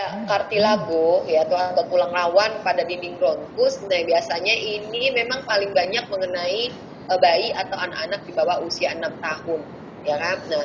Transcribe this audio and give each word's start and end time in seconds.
ada 0.00 0.24
kartilago 0.24 1.28
ya 1.28 1.44
atau, 1.44 1.56
atau 1.56 1.84
tulang 1.92 2.12
rawan 2.12 2.64
pada 2.64 2.82
dinding 2.88 3.20
bronkus. 3.20 3.84
Nah, 3.84 4.00
biasanya 4.08 4.54
ini 4.56 5.12
memang 5.12 5.44
paling 5.44 5.76
banyak 5.76 6.04
mengenai 6.08 6.72
uh, 7.12 7.18
bayi 7.20 7.52
atau 7.52 7.76
anak-anak 7.76 8.24
di 8.24 8.32
bawah 8.32 8.64
usia 8.64 8.96
6 8.96 9.04
tahun, 9.20 9.60
ya 10.08 10.16
kan? 10.16 10.38
Nah, 10.48 10.64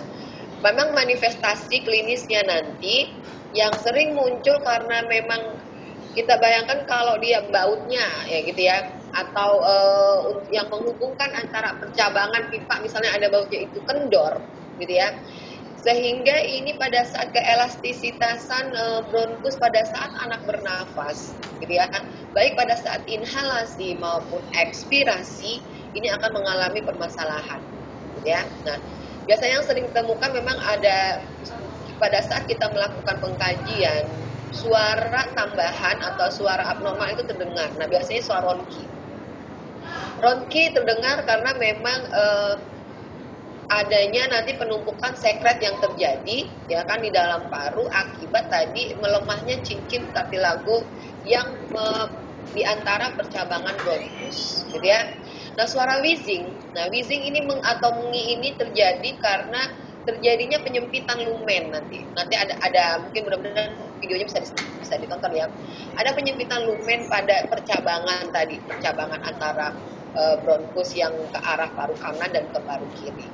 memang 0.63 0.95
manifestasi 0.95 1.83
klinisnya 1.83 2.47
nanti 2.47 3.11
yang 3.51 3.75
sering 3.75 4.15
muncul 4.15 4.55
karena 4.63 5.03
memang 5.07 5.59
kita 6.15 6.39
bayangkan 6.39 6.87
kalau 6.87 7.19
dia 7.19 7.43
bautnya 7.51 8.07
ya 8.31 8.39
gitu 8.47 8.61
ya 8.63 8.77
atau 9.15 9.63
uh, 9.63 10.19
yang 10.51 10.67
menghubungkan 10.71 11.27
antara 11.35 11.75
percabangan 11.79 12.51
pipa 12.51 12.79
misalnya 12.83 13.15
ada 13.15 13.27
bautnya 13.31 13.67
itu 13.67 13.79
kendor 13.83 14.39
gitu 14.79 14.95
ya 14.95 15.11
sehingga 15.85 16.33
ini 16.41 16.73
pada 16.81 17.05
saat 17.05 17.29
keelastisitasan 17.29 18.73
e, 18.73 18.85
bronkus 19.13 19.53
pada 19.61 19.85
saat 19.93 20.11
anak 20.25 20.41
bernafas 20.49 21.37
gitu 21.61 21.77
ya. 21.77 21.85
Baik 22.33 22.57
pada 22.57 22.73
saat 22.73 23.05
inhalasi 23.05 24.01
maupun 24.01 24.41
ekspirasi 24.65 25.61
ini 25.93 26.07
akan 26.09 26.31
mengalami 26.33 26.81
permasalahan 26.81 27.61
gitu 28.17 28.33
ya. 28.33 28.41
Nah 28.65 28.81
biasanya 29.29 29.61
yang 29.61 29.65
sering 29.69 29.85
ditemukan 29.93 30.31
memang 30.33 30.57
ada 30.73 31.21
pada 32.01 32.19
saat 32.25 32.49
kita 32.49 32.65
melakukan 32.73 33.21
pengkajian 33.21 34.09
suara 34.49 35.21
tambahan 35.37 36.01
atau 36.01 36.27
suara 36.33 36.65
abnormal 36.73 37.13
itu 37.13 37.21
terdengar. 37.29 37.77
Nah 37.77 37.85
biasanya 37.85 38.25
suara 38.25 38.41
ronki. 38.41 38.89
Ronki 40.17 40.73
terdengar 40.73 41.21
karena 41.29 41.53
memang 41.61 41.99
e, 42.09 42.25
adanya 43.65 44.29
nanti 44.29 44.53
penumpukan 44.61 45.17
sekret 45.17 45.57
yang 45.57 45.75
terjadi 45.81 46.37
ya 46.69 46.85
kan 46.85 47.01
di 47.01 47.09
dalam 47.09 47.49
paru 47.49 47.85
akibat 47.89 48.45
tadi 48.49 48.93
melemahnya 49.01 49.61
cincin 49.65 50.13
kartilago 50.13 50.93
yang 51.25 51.49
me, 51.73 51.87
di 52.53 52.61
antara 52.63 53.11
percabangan 53.17 53.81
bronkus 53.81 54.69
gitu 54.69 54.85
ya. 54.85 55.01
Nah, 55.57 55.67
suara 55.67 55.99
wheezing. 55.99 56.61
Nah, 56.71 56.87
wheezing 56.87 57.25
ini 57.27 57.43
meng, 57.43 57.59
atau 57.59 58.05
mengi 58.05 58.37
ini 58.39 58.49
terjadi 58.55 59.11
karena 59.19 59.59
terjadinya 60.05 60.61
penyempitan 60.61 61.25
lumen 61.25 61.73
nanti. 61.73 62.05
Nanti 62.13 62.35
ada 62.37 62.53
ada 62.61 62.85
mungkin 63.01 63.25
mudah-mudahan 63.25 63.73
videonya 63.99 64.25
bisa 64.29 64.39
bisa 64.77 64.95
ditonton 65.01 65.33
ya. 65.33 65.49
Ada 65.97 66.13
penyempitan 66.13 66.63
lumen 66.63 67.09
pada 67.09 67.49
percabangan 67.49 68.29
tadi, 68.29 68.61
percabangan 68.69 69.19
antara 69.25 69.73
e, 70.13 70.21
bronkus 70.45 70.93
yang 70.93 71.11
ke 71.33 71.39
arah 71.41 71.73
paru 71.73 71.97
kanan 71.97 72.29
dan 72.29 72.45
ke 72.53 72.59
paru 72.61 72.87
kiri. 72.93 73.33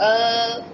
Uh, 0.00 0.72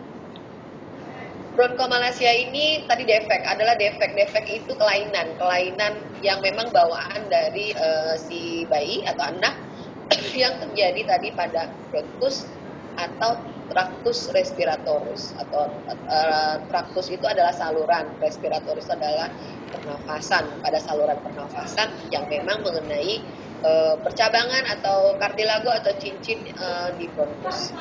bronkomalacia 1.58 2.30
ini 2.30 2.86
tadi 2.86 3.02
defek 3.02 3.42
adalah 3.50 3.74
defek-defek 3.74 4.47
itu 4.47 4.72
kelainan 4.78 5.34
kelainan 5.34 6.06
yang 6.22 6.38
memang 6.38 6.70
bawaan 6.70 7.27
dari 7.27 7.74
uh, 7.74 8.14
si 8.14 8.62
bayi 8.70 9.02
atau 9.11 9.27
anak 9.27 9.58
yang 10.39 10.55
terjadi 10.62 11.02
tadi 11.02 11.34
pada 11.34 11.74
bronkus 11.91 12.46
atau 12.94 13.42
traktus 13.69 14.30
respiratorus 14.33 15.36
atau 15.36 15.83
uh, 15.86 16.56
traktus 16.70 17.12
itu 17.12 17.27
adalah 17.28 17.52
saluran 17.52 18.16
respiratorus 18.22 18.89
adalah 18.89 19.28
pernafasan 19.69 20.62
pada 20.64 20.80
saluran 20.80 21.20
pernafasan 21.20 21.92
yang 22.08 22.24
memang 22.33 22.64
mengenai 22.64 23.28
uh, 23.66 24.00
percabangan 24.00 24.64
atau 24.78 25.20
kartilago 25.20 25.69
atau 25.69 25.92
cincin 26.00 26.48
uh, 26.56 26.96
di 26.96 27.12
bronkus. 27.12 27.77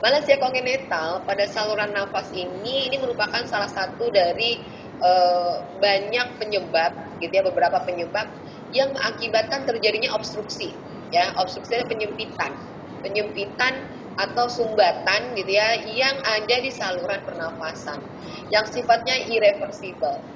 Malasia 0.00 0.40
kongenital 0.40 1.24
pada 1.28 1.44
saluran 1.50 1.92
nafas 1.92 2.32
ini 2.32 2.88
ini 2.88 2.96
merupakan 3.00 3.44
salah 3.44 3.68
satu 3.68 4.08
dari 4.12 4.60
e, 5.00 5.10
banyak 5.80 6.40
penyebab 6.40 6.92
gitu 7.20 7.32
ya 7.32 7.44
beberapa 7.44 7.84
penyebab 7.84 8.26
yang 8.72 8.92
mengakibatkan 8.94 9.68
terjadinya 9.68 10.14
obstruksi 10.16 10.80
ya 11.12 11.32
obstruksi 11.42 11.84
penyempitan 11.90 12.54
penyempitan 13.04 13.84
atau 14.16 14.46
sumbatan 14.52 15.32
gitu 15.36 15.52
ya 15.52 15.80
yang 15.88 16.16
ada 16.20 16.56
di 16.60 16.68
saluran 16.72 17.20
pernafasan 17.24 18.00
yang 18.52 18.64
sifatnya 18.68 19.16
irreversible 19.32 20.30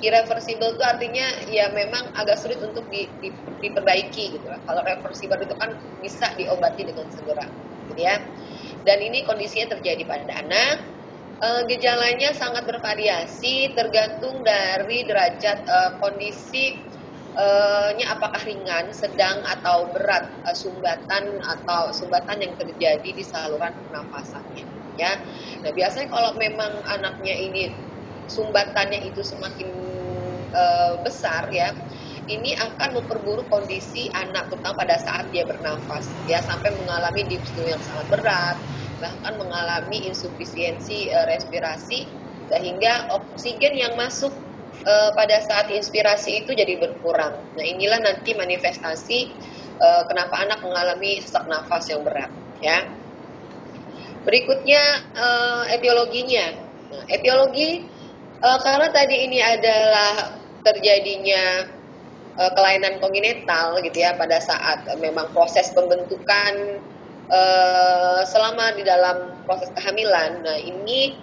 irreversible 0.00 0.72
itu 0.72 0.82
artinya 0.84 1.26
ya 1.52 1.68
memang 1.76 2.08
agak 2.16 2.40
sulit 2.40 2.56
untuk 2.64 2.88
di, 2.88 3.12
di, 3.20 3.28
diperbaiki 3.60 4.40
gitu 4.40 4.46
lah. 4.48 4.60
Kalau 4.64 4.80
reversible 4.82 5.40
itu 5.44 5.54
kan 5.60 5.70
bisa 6.00 6.26
diobati 6.40 6.88
dengan 6.88 7.06
segera, 7.12 7.44
gitu 7.92 8.00
ya. 8.00 8.16
Dan 8.84 8.98
ini 9.04 9.24
kondisinya 9.28 9.76
terjadi 9.76 10.02
pada 10.08 10.24
anak. 10.40 10.76
E, 11.40 11.48
gejalanya 11.72 12.36
sangat 12.36 12.68
bervariasi 12.68 13.72
tergantung 13.76 14.44
dari 14.44 15.04
derajat 15.08 15.58
e, 15.64 15.78
kondisi 16.00 16.76
e, 17.36 17.46
nya 17.96 18.06
apakah 18.12 18.40
ringan, 18.44 18.92
sedang 18.92 19.40
atau 19.44 19.92
berat 19.92 20.24
sumbatan 20.56 21.24
atau 21.40 21.92
sumbatan 21.96 22.44
yang 22.44 22.54
terjadi 22.56 23.10
di 23.10 23.24
saluran 23.24 23.72
pernafasannya 23.80 24.64
ya. 25.00 25.12
Nah, 25.64 25.72
biasanya 25.72 26.08
kalau 26.12 26.36
memang 26.36 26.72
anaknya 26.92 27.34
ini 27.36 27.72
sumbatannya 28.28 29.10
itu 29.10 29.24
semakin 29.24 29.70
besar 31.06 31.46
ya, 31.54 31.70
ini 32.28 32.52
akan 32.58 33.00
memperburuk 33.00 33.48
kondisi 33.48 34.10
anak 34.12 34.50
terutama 34.52 34.76
pada 34.76 34.96
saat 35.00 35.32
dia 35.32 35.46
bernafas 35.48 36.20
ya 36.28 36.42
sampai 36.44 36.76
mengalami 36.76 37.24
dyspnea 37.30 37.76
yang 37.78 37.82
sangat 37.82 38.06
berat 38.12 38.56
bahkan 39.00 39.34
mengalami 39.40 40.04
insufisiensi 40.12 41.08
e, 41.08 41.18
respirasi 41.32 42.00
sehingga 42.50 43.08
oksigen 43.16 43.78
yang 43.78 43.94
masuk 43.96 44.32
e, 44.84 44.94
pada 45.16 45.38
saat 45.40 45.72
inspirasi 45.72 46.44
itu 46.44 46.52
jadi 46.52 46.76
berkurang. 46.82 47.46
Nah, 47.56 47.64
inilah 47.64 48.00
nanti 48.02 48.34
manifestasi 48.36 49.18
e, 49.78 49.88
kenapa 50.10 50.44
anak 50.44 50.60
mengalami 50.60 51.22
sesak 51.22 51.46
nafas 51.48 51.88
yang 51.88 52.02
berat, 52.02 52.30
ya. 52.60 52.78
Berikutnya 54.26 54.82
e, 55.14 55.26
etiologinya. 55.78 56.46
Nah, 56.90 57.02
etiologi 57.08 57.88
e, 58.36 58.48
karena 58.66 58.88
tadi 58.92 59.16
ini 59.30 59.38
adalah 59.40 60.42
terjadinya 60.60 61.64
kelainan 62.56 62.96
kongenital 63.04 63.76
gitu 63.84 64.00
ya 64.00 64.16
pada 64.16 64.40
saat 64.40 64.88
memang 64.96 65.28
proses 65.36 65.68
pembentukan 65.76 66.80
uh, 67.28 68.20
selama 68.24 68.72
di 68.76 68.82
dalam 68.84 69.44
proses 69.44 69.68
kehamilan. 69.76 70.40
Nah, 70.40 70.56
ini 70.56 71.20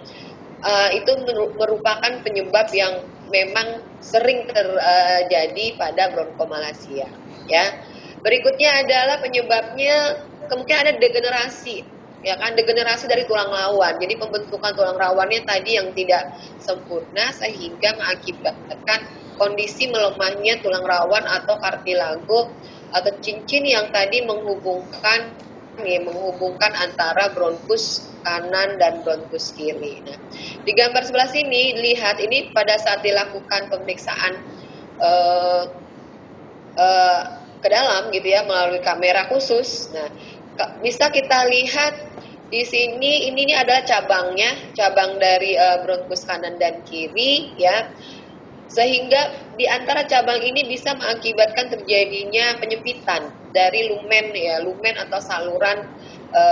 uh, 0.62 0.90
itu 0.94 1.10
merupakan 1.58 2.12
penyebab 2.22 2.70
yang 2.70 3.02
memang 3.28 3.82
sering 3.98 4.46
terjadi 4.48 5.76
pada 5.76 6.14
bronkomalacia, 6.14 7.10
ya. 7.50 7.66
Berikutnya 8.22 8.82
adalah 8.82 9.22
penyebabnya 9.22 10.26
kemungkinan 10.50 10.80
ada 10.86 10.92
degenerasi, 10.98 11.86
ya 12.24 12.34
kan 12.40 12.58
degenerasi 12.58 13.06
dari 13.06 13.22
tulang 13.28 13.50
rawan. 13.52 13.94
Jadi 14.00 14.18
pembentukan 14.18 14.72
tulang 14.74 14.98
rawannya 14.98 15.46
tadi 15.46 15.78
yang 15.78 15.94
tidak 15.94 16.34
sempurna 16.58 17.30
sehingga 17.36 17.94
mengakibatkan 17.94 19.17
kondisi 19.38 19.88
melemahnya 19.88 20.60
tulang 20.60 20.84
rawan 20.84 21.24
atau 21.24 21.56
kartilago 21.62 22.50
atau 22.92 23.12
cincin 23.22 23.64
yang 23.64 23.88
tadi 23.94 24.26
menghubungkan 24.26 25.32
nih 25.78 26.02
menghubungkan 26.02 26.74
antara 26.74 27.30
bronkus 27.30 28.10
kanan 28.26 28.76
dan 28.82 29.00
bronkus 29.06 29.54
kiri. 29.54 30.02
Nah, 30.02 30.18
di 30.66 30.74
gambar 30.74 31.06
sebelah 31.06 31.30
sini 31.30 31.78
lihat 31.78 32.18
ini 32.18 32.50
pada 32.50 32.74
saat 32.82 33.00
dilakukan 33.06 33.70
pemeriksaan 33.70 34.34
uh, 34.98 35.62
uh, 36.74 37.22
ke 37.62 37.68
dalam 37.70 38.10
gitu 38.10 38.26
ya 38.26 38.42
melalui 38.42 38.82
kamera 38.82 39.30
khusus. 39.30 39.90
Nah, 39.94 40.10
bisa 40.82 41.14
kita 41.14 41.46
lihat 41.46 41.94
di 42.48 42.64
sini 42.64 43.28
ini, 43.28 43.44
ini 43.44 43.52
adalah 43.52 43.84
cabangnya, 43.84 44.72
cabang 44.72 45.20
dari 45.20 45.52
uh, 45.54 45.84
bronkus 45.84 46.24
kanan 46.24 46.56
dan 46.56 46.80
kiri 46.88 47.54
ya. 47.60 47.92
Sehingga 48.68 49.32
di 49.56 49.64
antara 49.64 50.04
cabang 50.04 50.44
ini 50.44 50.68
bisa 50.68 50.92
mengakibatkan 50.92 51.72
terjadinya 51.72 52.60
penyempitan 52.60 53.32
dari 53.48 53.88
lumen 53.88 54.28
ya, 54.36 54.60
lumen 54.60 54.92
atau 54.92 55.16
saluran 55.24 55.80
e, 56.28 56.42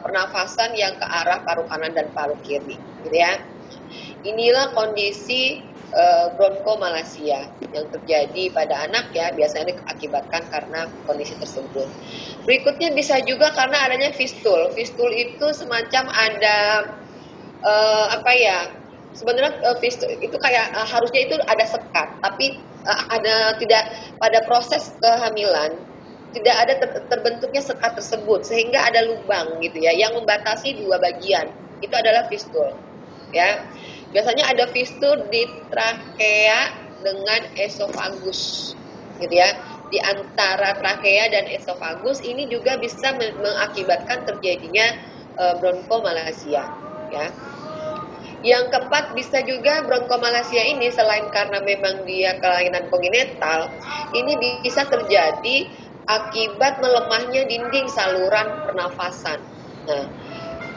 pernafasan 0.00 0.72
yang 0.72 0.96
ke 0.96 1.04
arah 1.04 1.44
paru 1.44 1.68
kanan 1.68 1.92
dan 1.92 2.08
paru 2.16 2.40
kiri, 2.40 2.80
gitu 3.04 3.12
ya. 3.12 3.36
Inilah 4.24 4.72
kondisi 4.72 5.60
e, 5.92 6.04
bronkomalacia 6.40 7.52
yang 7.68 7.86
terjadi 7.92 8.48
pada 8.56 8.88
anak 8.88 9.12
ya, 9.12 9.28
biasanya 9.36 9.76
diakibatkan 9.76 10.48
karena 10.48 10.88
kondisi 11.04 11.36
tersebut. 11.36 11.88
Berikutnya 12.48 12.96
bisa 12.96 13.20
juga 13.28 13.52
karena 13.52 13.84
adanya 13.84 14.08
fistul. 14.16 14.72
Fistul 14.72 15.12
itu 15.12 15.52
semacam 15.52 16.08
ada 16.16 16.58
e, 17.60 17.72
apa 18.08 18.32
ya? 18.40 18.60
Sebenarnya 19.16 19.60
uh, 19.64 19.76
itu 20.20 20.36
kayak 20.40 20.72
uh, 20.74 20.88
harusnya 20.88 21.20
itu 21.28 21.34
ada 21.46 21.64
sekat, 21.64 22.08
tapi 22.20 22.60
uh, 22.84 23.02
ada 23.12 23.56
tidak 23.60 23.82
pada 24.20 24.38
proses 24.44 24.92
kehamilan 25.00 25.76
tidak 26.36 26.56
ada 26.60 26.72
ter, 26.76 26.90
terbentuknya 27.08 27.62
sekat 27.64 27.96
tersebut 27.96 28.44
sehingga 28.44 28.84
ada 28.84 29.00
lubang 29.08 29.60
gitu 29.64 29.80
ya 29.80 29.96
yang 29.96 30.12
membatasi 30.12 30.76
dua 30.76 31.00
bagian. 31.00 31.48
Itu 31.80 31.94
adalah 31.96 32.28
fistul 32.28 32.76
ya. 33.32 33.64
Biasanya 34.12 34.44
ada 34.48 34.64
fistur 34.72 35.28
di 35.28 35.44
trakea 35.68 36.60
dengan 37.00 37.40
esofagus 37.56 38.72
gitu 39.20 39.32
ya. 39.32 39.56
Di 39.88 39.96
antara 40.04 40.76
trakea 40.76 41.32
dan 41.32 41.48
esofagus 41.48 42.20
ini 42.20 42.44
juga 42.44 42.76
bisa 42.76 43.08
mengakibatkan 43.16 44.28
terjadinya 44.28 45.00
e, 45.32 45.44
bronkomalasia 45.56 46.60
ya 47.08 47.26
yang 48.46 48.70
keempat 48.70 49.18
bisa 49.18 49.42
juga 49.42 49.82
bronkomalasia 49.82 50.62
ini 50.62 50.94
selain 50.94 51.26
karena 51.34 51.58
memang 51.58 52.06
dia 52.06 52.38
kelainan 52.38 52.86
kongenital, 52.86 53.66
ini 54.14 54.62
bisa 54.62 54.86
terjadi 54.86 55.56
akibat 56.06 56.78
melemahnya 56.78 57.44
dinding 57.50 57.86
saluran 57.90 58.46
pernafasan. 58.64 59.42
Nah, 59.88 60.04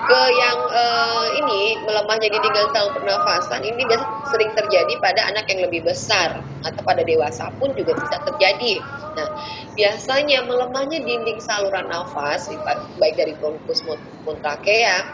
ke 0.02 0.22
yang 0.34 0.60
uh, 0.74 1.26
ini 1.38 1.78
melemahnya 1.86 2.34
dinding 2.34 2.56
saluran 2.74 2.98
pernafasan 2.98 3.62
ini 3.62 3.86
biasa 3.86 4.06
sering 4.34 4.52
terjadi 4.58 4.94
pada 4.98 5.30
anak 5.30 5.46
yang 5.54 5.70
lebih 5.70 5.86
besar 5.86 6.42
atau 6.66 6.82
pada 6.82 7.06
dewasa 7.06 7.54
pun 7.62 7.70
juga 7.78 7.94
bisa 7.94 8.18
terjadi. 8.26 8.82
Nah, 9.14 9.30
biasanya 9.78 10.42
melemahnya 10.50 10.98
dinding 11.06 11.38
saluran 11.46 11.86
nafas 11.86 12.50
baik 12.98 13.16
dari 13.20 13.38
bronkus 13.38 13.86
maupun 13.86 14.42
trachea 14.42 15.06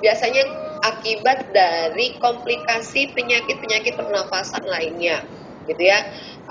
biasanya 0.00 0.42
akibat 0.80 1.52
dari 1.52 2.16
komplikasi 2.18 3.12
penyakit-penyakit 3.12 3.96
pernafasan 3.96 4.64
lainnya 4.64 5.24
gitu 5.68 5.86
ya 5.86 6.00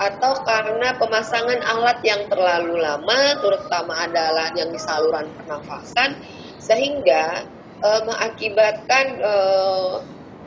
atau 0.00 0.32
karena 0.48 0.96
pemasangan 0.96 1.60
alat 1.60 2.00
yang 2.06 2.24
terlalu 2.32 2.80
lama 2.80 3.36
terutama 3.42 4.08
adalah 4.08 4.48
yang 4.56 4.72
di 4.72 4.80
saluran 4.80 5.28
pernafasan 5.36 6.16
sehingga 6.56 7.44
e, 7.84 7.88
mengakibatkan 8.08 9.06
e, 9.20 9.34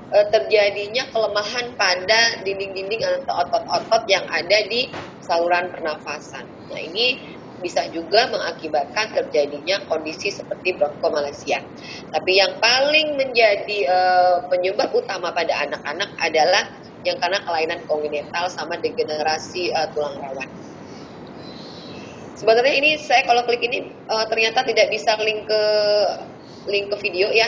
e, 0.09 0.17
terjadinya 0.33 1.05
kelemahan 1.13 1.75
pada 1.77 2.41
dinding-dinding 2.41 3.03
atau 3.05 3.45
otot-otot 3.45 4.03
yang 4.09 4.25
ada 4.33 4.57
di 4.65 4.89
saluran 5.21 5.69
pernafasan. 5.71 6.49
Nah, 6.67 6.81
ini 6.81 7.32
bisa 7.63 7.87
juga 7.87 8.27
mengakibatkan 8.27 9.15
terjadinya 9.15 9.79
kondisi 9.87 10.27
seperti 10.27 10.75
bronkomalacia. 10.75 11.63
Tapi 12.11 12.31
yang 12.35 12.59
paling 12.59 13.15
menjadi 13.15 13.79
uh, 13.87 14.37
penyebab 14.51 14.91
utama 14.91 15.31
pada 15.31 15.63
anak-anak 15.63 16.11
adalah 16.19 16.63
yang 17.07 17.15
karena 17.23 17.39
kelainan 17.47 17.79
kongenital 17.87 18.51
sama 18.51 18.75
degenerasi 18.83 19.71
uh, 19.71 19.87
tulang 19.95 20.19
rawan. 20.19 20.49
Sebenarnya 22.35 22.75
ini 22.75 22.99
saya 22.99 23.23
kalau 23.23 23.47
klik 23.47 23.63
ini 23.63 23.87
uh, 24.11 24.27
ternyata 24.27 24.67
tidak 24.67 24.91
bisa 24.91 25.15
link 25.23 25.47
ke 25.47 25.63
link 26.67 26.91
ke 26.91 26.97
video 26.99 27.31
ya. 27.31 27.47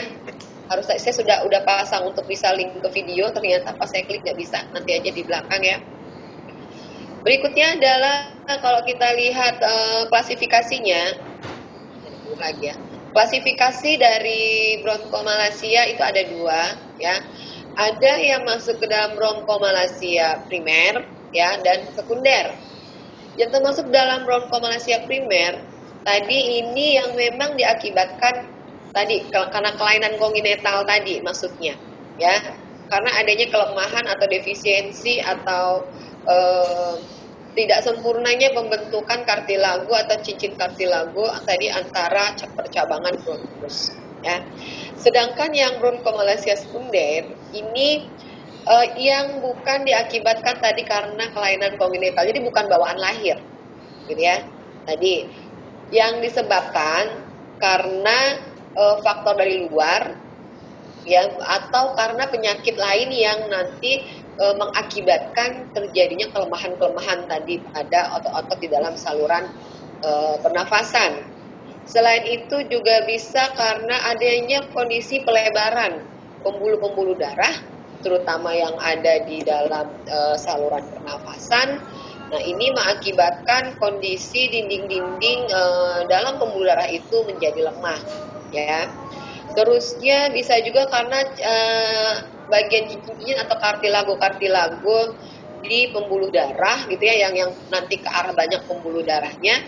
Harus 0.66 0.88
saya 0.88 1.14
sudah 1.14 1.46
udah 1.46 1.62
pasang 1.62 2.10
untuk 2.10 2.26
bisa 2.26 2.50
link 2.56 2.74
ke 2.82 2.88
video, 2.90 3.30
ternyata 3.30 3.76
pas 3.76 3.86
saya 3.86 4.02
klik 4.02 4.24
nggak 4.24 4.38
bisa. 4.40 4.64
Nanti 4.74 4.98
aja 4.98 5.10
di 5.12 5.22
belakang 5.22 5.62
ya. 5.62 5.78
Berikutnya 7.26 7.74
adalah 7.74 8.38
kalau 8.62 8.86
kita 8.86 9.18
lihat 9.18 9.58
uh, 9.58 10.06
klasifikasinya, 10.14 11.10
lagi 12.38 12.70
ya. 12.70 12.76
Klasifikasi 13.10 13.90
dari 13.98 14.78
bronkomalacia 14.86 15.90
itu 15.90 16.02
ada 16.06 16.22
dua, 16.30 16.62
ya. 17.02 17.18
Ada 17.74 18.12
yang 18.22 18.46
masuk 18.46 18.78
ke 18.78 18.86
dalam 18.86 19.18
bronkomalacia 19.18 20.46
primer, 20.46 21.02
ya, 21.34 21.58
dan 21.66 21.90
sekunder. 21.98 22.54
Yang 23.34 23.58
termasuk 23.58 23.90
dalam 23.90 24.22
bronkomalacia 24.22 25.02
primer, 25.10 25.66
tadi 26.06 26.62
ini 26.62 26.94
yang 26.94 27.10
memang 27.18 27.58
diakibatkan 27.58 28.54
tadi 28.94 29.26
karena 29.34 29.74
kelainan 29.74 30.14
kongenital 30.22 30.86
tadi 30.86 31.18
maksudnya, 31.26 31.74
ya. 32.22 32.38
Karena 32.86 33.18
adanya 33.18 33.50
kelemahan 33.50 34.06
atau 34.14 34.26
defisiensi 34.30 35.18
atau 35.18 35.90
uh, 36.30 36.94
tidak 37.56 37.80
sempurnanya 37.80 38.52
pembentukan 38.52 39.24
kartilago 39.24 39.96
atau 39.96 40.20
cincin 40.20 40.52
kartilago 40.60 41.24
tadi 41.48 41.72
antara 41.72 42.36
percabangan 42.36 43.16
bronkus 43.24 43.96
ya. 44.20 44.44
Sedangkan 45.00 45.56
yang 45.56 45.80
bronkomalacia 45.80 46.52
sekunder 46.60 47.32
ini 47.56 48.12
uh, 48.68 48.86
yang 49.00 49.40
bukan 49.40 49.88
diakibatkan 49.88 50.60
tadi 50.60 50.84
karena 50.84 51.32
kelainan 51.32 51.80
kongenital. 51.80 52.28
Jadi 52.28 52.44
bukan 52.44 52.64
bawaan 52.68 53.00
lahir. 53.00 53.40
Gitu 54.04 54.20
ya. 54.20 54.44
Tadi 54.84 55.32
yang 55.88 56.20
disebabkan 56.20 57.24
karena 57.56 58.18
uh, 58.76 59.00
faktor 59.00 59.38
dari 59.40 59.64
luar 59.64 60.20
ya 61.06 61.22
atau 61.38 61.94
karena 61.94 62.26
penyakit 62.26 62.74
lain 62.74 63.10
yang 63.14 63.46
nanti 63.46 64.25
e, 64.36 64.44
mengakibatkan 64.56 65.72
terjadinya 65.72 66.28
kelemahan-kelemahan 66.32 67.26
tadi 67.26 67.64
pada 67.72 68.12
otot-otot 68.20 68.58
di 68.60 68.68
dalam 68.68 68.94
saluran 68.94 69.44
e, 70.04 70.10
pernafasan. 70.44 71.24
Selain 71.86 72.22
itu 72.26 72.66
juga 72.66 73.06
bisa 73.06 73.46
karena 73.54 74.10
adanya 74.10 74.62
kondisi 74.74 75.22
pelebaran 75.22 76.02
pembuluh-pembuluh 76.42 77.18
darah, 77.18 77.54
terutama 78.02 78.54
yang 78.54 78.74
ada 78.82 79.22
di 79.26 79.42
dalam 79.42 79.98
e, 80.06 80.18
saluran 80.38 80.82
pernafasan. 80.90 81.82
Nah, 82.26 82.42
ini 82.42 82.74
mengakibatkan 82.74 83.78
kondisi 83.78 84.50
dinding-dinding 84.50 85.40
e, 85.46 85.62
dalam 86.10 86.42
pembuluh 86.42 86.66
darah 86.74 86.90
itu 86.90 87.22
menjadi 87.26 87.70
lemah, 87.70 88.00
ya. 88.50 88.90
Terusnya 89.54 90.34
bisa 90.34 90.58
juga 90.66 90.90
karena 90.90 91.22
e, 91.22 91.54
bagian 92.46 92.86
cincin 92.90 93.36
atau 93.42 93.56
kartilago-kartilago 93.58 95.18
di 95.66 95.90
pembuluh 95.90 96.30
darah 96.30 96.86
gitu 96.86 97.02
ya 97.02 97.26
yang 97.26 97.34
yang 97.34 97.50
nanti 97.72 97.98
ke 97.98 98.06
arah 98.06 98.30
banyak 98.32 98.62
pembuluh 98.70 99.02
darahnya 99.02 99.58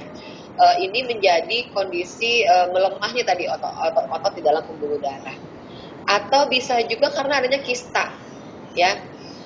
uh, 0.59 0.77
ini 0.83 1.07
menjadi 1.07 1.71
kondisi 1.71 2.43
uh, 2.45 2.69
melemahnya 2.75 3.23
tadi 3.25 3.47
otot-otot 3.47 4.33
di 4.35 4.43
dalam 4.43 4.67
pembuluh 4.67 4.99
darah. 4.99 5.35
Atau 6.09 6.51
bisa 6.51 6.83
juga 6.85 7.15
karena 7.15 7.41
adanya 7.41 7.63
kista 7.63 8.11
ya. 8.75 8.99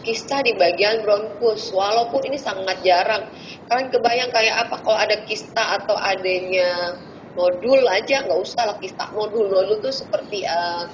Kista 0.03 0.43
di 0.43 0.59
bagian 0.59 1.07
bronkus 1.07 1.71
walaupun 1.71 2.27
ini 2.27 2.35
sangat 2.35 2.83
jarang. 2.83 3.23
Kalian 3.71 3.87
kebayang 3.95 4.35
kayak 4.35 4.67
apa 4.67 4.83
kalau 4.83 4.99
ada 4.99 5.23
kista 5.23 5.79
atau 5.79 5.95
adanya 5.95 6.99
nodul 7.39 7.87
aja 7.87 8.27
nggak 8.27 8.41
usah 8.43 8.67
lah 8.67 8.77
kista 8.83 9.15
nodul 9.15 9.47
nodul 9.47 9.79
tuh 9.79 9.95
seperti 9.95 10.43
uh, 10.43 10.91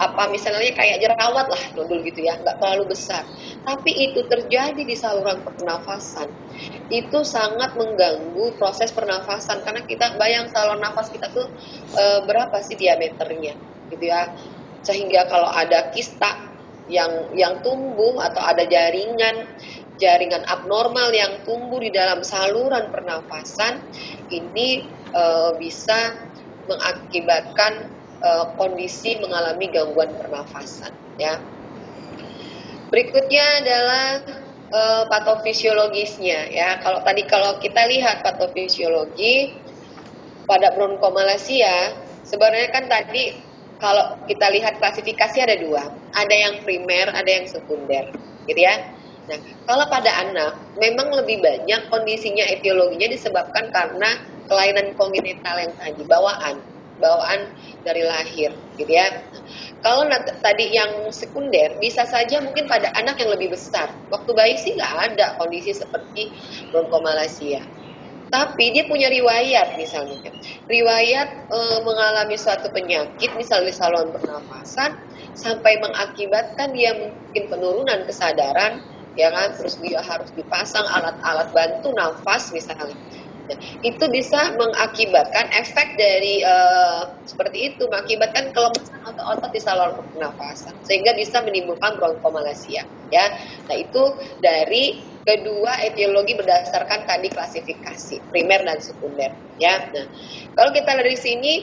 apa 0.00 0.32
misalnya 0.32 0.72
kayak 0.72 1.04
jerawat 1.04 1.44
lah 1.44 1.62
nodul 1.76 2.00
gitu 2.00 2.24
ya 2.24 2.40
nggak 2.40 2.56
terlalu 2.56 2.96
besar. 2.96 3.28
Tapi 3.60 3.92
itu 3.92 4.24
terjadi 4.32 4.80
di 4.80 4.96
saluran 4.96 5.44
pernafasan. 5.44 6.32
Itu 6.88 7.20
sangat 7.28 7.76
mengganggu 7.76 8.56
proses 8.56 8.96
pernafasan 8.96 9.60
karena 9.60 9.84
kita 9.84 10.16
bayang 10.16 10.48
saluran 10.48 10.80
nafas 10.80 11.12
kita 11.12 11.28
tuh 11.36 11.52
e, 11.92 12.04
berapa 12.24 12.56
sih 12.64 12.80
diameternya 12.80 13.60
gitu 13.92 14.04
ya. 14.08 14.32
Sehingga 14.80 15.28
kalau 15.28 15.52
ada 15.52 15.92
kista 15.92 16.48
yang 16.88 17.36
yang 17.36 17.60
tumbuh 17.60 18.24
atau 18.24 18.40
ada 18.40 18.64
jaringan 18.64 19.52
jaringan 20.00 20.42
abnormal 20.48 21.12
yang 21.12 21.44
tumbuh 21.44 21.76
di 21.76 21.92
dalam 21.92 22.24
saluran 22.24 22.88
pernafasan 22.88 23.84
ini 24.32 24.96
e, 25.12 25.24
bisa 25.60 26.16
mengakibatkan 26.64 27.99
uh, 28.20 28.54
kondisi 28.56 29.18
mengalami 29.20 29.68
gangguan 29.72 30.12
pernafasan 30.16 30.92
ya. 31.16 31.40
Berikutnya 32.90 33.44
adalah 33.62 34.08
uh, 34.70 35.04
patofisiologisnya 35.08 36.50
ya. 36.50 36.78
Kalau 36.82 37.00
tadi 37.06 37.22
kalau 37.26 37.58
kita 37.62 37.86
lihat 37.86 38.22
patofisiologi 38.22 39.56
pada 40.44 40.74
bronkomalacia 40.74 41.94
sebenarnya 42.26 42.70
kan 42.74 42.84
tadi 42.90 43.50
kalau 43.80 44.20
kita 44.28 44.52
lihat 44.52 44.76
klasifikasi 44.76 45.38
ada 45.40 45.56
dua, 45.56 45.88
ada 46.12 46.34
yang 46.36 46.60
primer, 46.60 47.08
ada 47.16 47.26
yang 47.26 47.48
sekunder, 47.48 48.12
gitu 48.44 48.60
ya. 48.60 48.76
Nah, 49.24 49.40
kalau 49.64 49.88
pada 49.88 50.10
anak 50.20 50.52
memang 50.76 51.08
lebih 51.16 51.40
banyak 51.40 51.88
kondisinya 51.88 52.44
etiologinya 52.44 53.08
disebabkan 53.08 53.72
karena 53.72 54.20
kelainan 54.52 54.92
kongenital 55.00 55.56
yang 55.56 55.72
tadi 55.80 56.02
bawaan 56.04 56.60
bawaan 57.00 57.50
dari 57.82 58.04
lahir 58.04 58.52
gitu 58.76 58.92
ya. 58.92 59.08
Kalau 59.80 60.04
tadi 60.44 60.70
yang 60.76 61.08
sekunder 61.10 61.80
bisa 61.80 62.04
saja 62.04 62.44
mungkin 62.44 62.68
pada 62.68 62.92
anak 62.94 63.16
yang 63.18 63.32
lebih 63.32 63.50
besar. 63.56 63.88
Waktu 64.12 64.30
bayi 64.36 64.54
sih 64.60 64.76
nggak 64.76 65.16
ada 65.16 65.26
kondisi 65.40 65.72
seperti 65.72 66.36
bronkomalacia. 66.70 67.64
Tapi 68.30 68.70
dia 68.70 68.86
punya 68.86 69.10
riwayat 69.10 69.74
misalnya, 69.74 70.30
riwayat 70.70 71.50
e, 71.50 71.58
mengalami 71.82 72.38
suatu 72.38 72.70
penyakit 72.70 73.34
misalnya 73.34 73.74
saluran 73.74 74.14
pernafasan 74.14 74.94
sampai 75.34 75.82
mengakibatkan 75.82 76.70
dia 76.70 76.94
mungkin 76.94 77.42
penurunan 77.50 78.06
kesadaran, 78.06 78.86
ya 79.18 79.34
kan, 79.34 79.50
terus 79.58 79.82
dia 79.82 79.98
harus 79.98 80.30
dipasang 80.38 80.86
alat-alat 80.86 81.50
bantu 81.50 81.90
nafas 81.90 82.54
misalnya 82.54 82.94
itu 83.82 84.04
bisa 84.10 84.54
mengakibatkan 84.58 85.46
efek 85.56 85.96
dari 85.96 86.42
uh, 86.44 87.20
seperti 87.24 87.74
itu 87.74 87.86
mengakibatkan 87.88 88.50
kelemahan 88.52 89.00
otot-otot 89.06 89.50
di 89.54 89.60
saluran 89.60 89.94
pernafasan 90.12 90.74
sehingga 90.84 91.14
bisa 91.16 91.40
menimbulkan 91.42 91.96
bronkomalacia 91.98 92.84
ya. 93.10 93.26
Nah 93.70 93.76
itu 93.76 94.02
dari 94.42 95.10
kedua 95.24 95.78
etiologi 95.84 96.34
berdasarkan 96.34 97.04
tadi 97.06 97.28
klasifikasi 97.30 98.28
primer 98.30 98.64
dan 98.66 98.78
sekunder 98.82 99.30
ya. 99.56 99.90
Nah 99.90 100.06
kalau 100.56 100.70
kita 100.74 100.96
dari 100.96 101.16
sini 101.16 101.54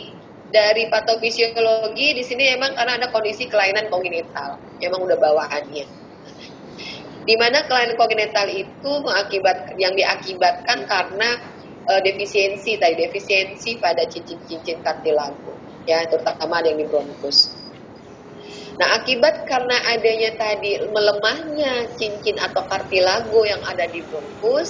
dari 0.48 0.88
patofisiologi 0.88 2.16
di 2.16 2.24
sini 2.24 2.56
memang 2.56 2.72
karena 2.76 2.96
ada 3.04 3.08
kondisi 3.12 3.52
kelainan 3.52 3.92
kongenital 3.92 4.64
memang 4.80 5.04
udah 5.04 5.18
bawaannya 5.20 5.86
di 7.28 7.36
mana 7.36 7.68
kelainan 7.68 8.00
kongenital 8.00 8.48
itu 8.48 8.92
mengakibat 9.04 9.76
yang 9.76 9.92
diakibatkan 9.92 10.88
karena 10.88 11.36
uh, 11.88 12.02
defisiensi 12.04 12.76
tadi 12.78 12.96
defisiensi 13.00 13.80
pada 13.80 14.04
cincin-cincin 14.06 14.84
kartilago 14.84 15.68
ya 15.88 16.04
terutama 16.12 16.60
ada 16.60 16.68
yang 16.68 16.84
di 16.84 16.88
bronkus. 16.92 17.56
Nah 18.78 19.02
akibat 19.02 19.48
karena 19.50 19.74
adanya 19.90 20.36
tadi 20.38 20.78
melemahnya 20.92 21.96
cincin 21.98 22.38
atau 22.38 22.68
kartilago 22.70 23.42
yang 23.48 23.64
ada 23.66 23.90
di 23.90 24.06
bronkus, 24.06 24.70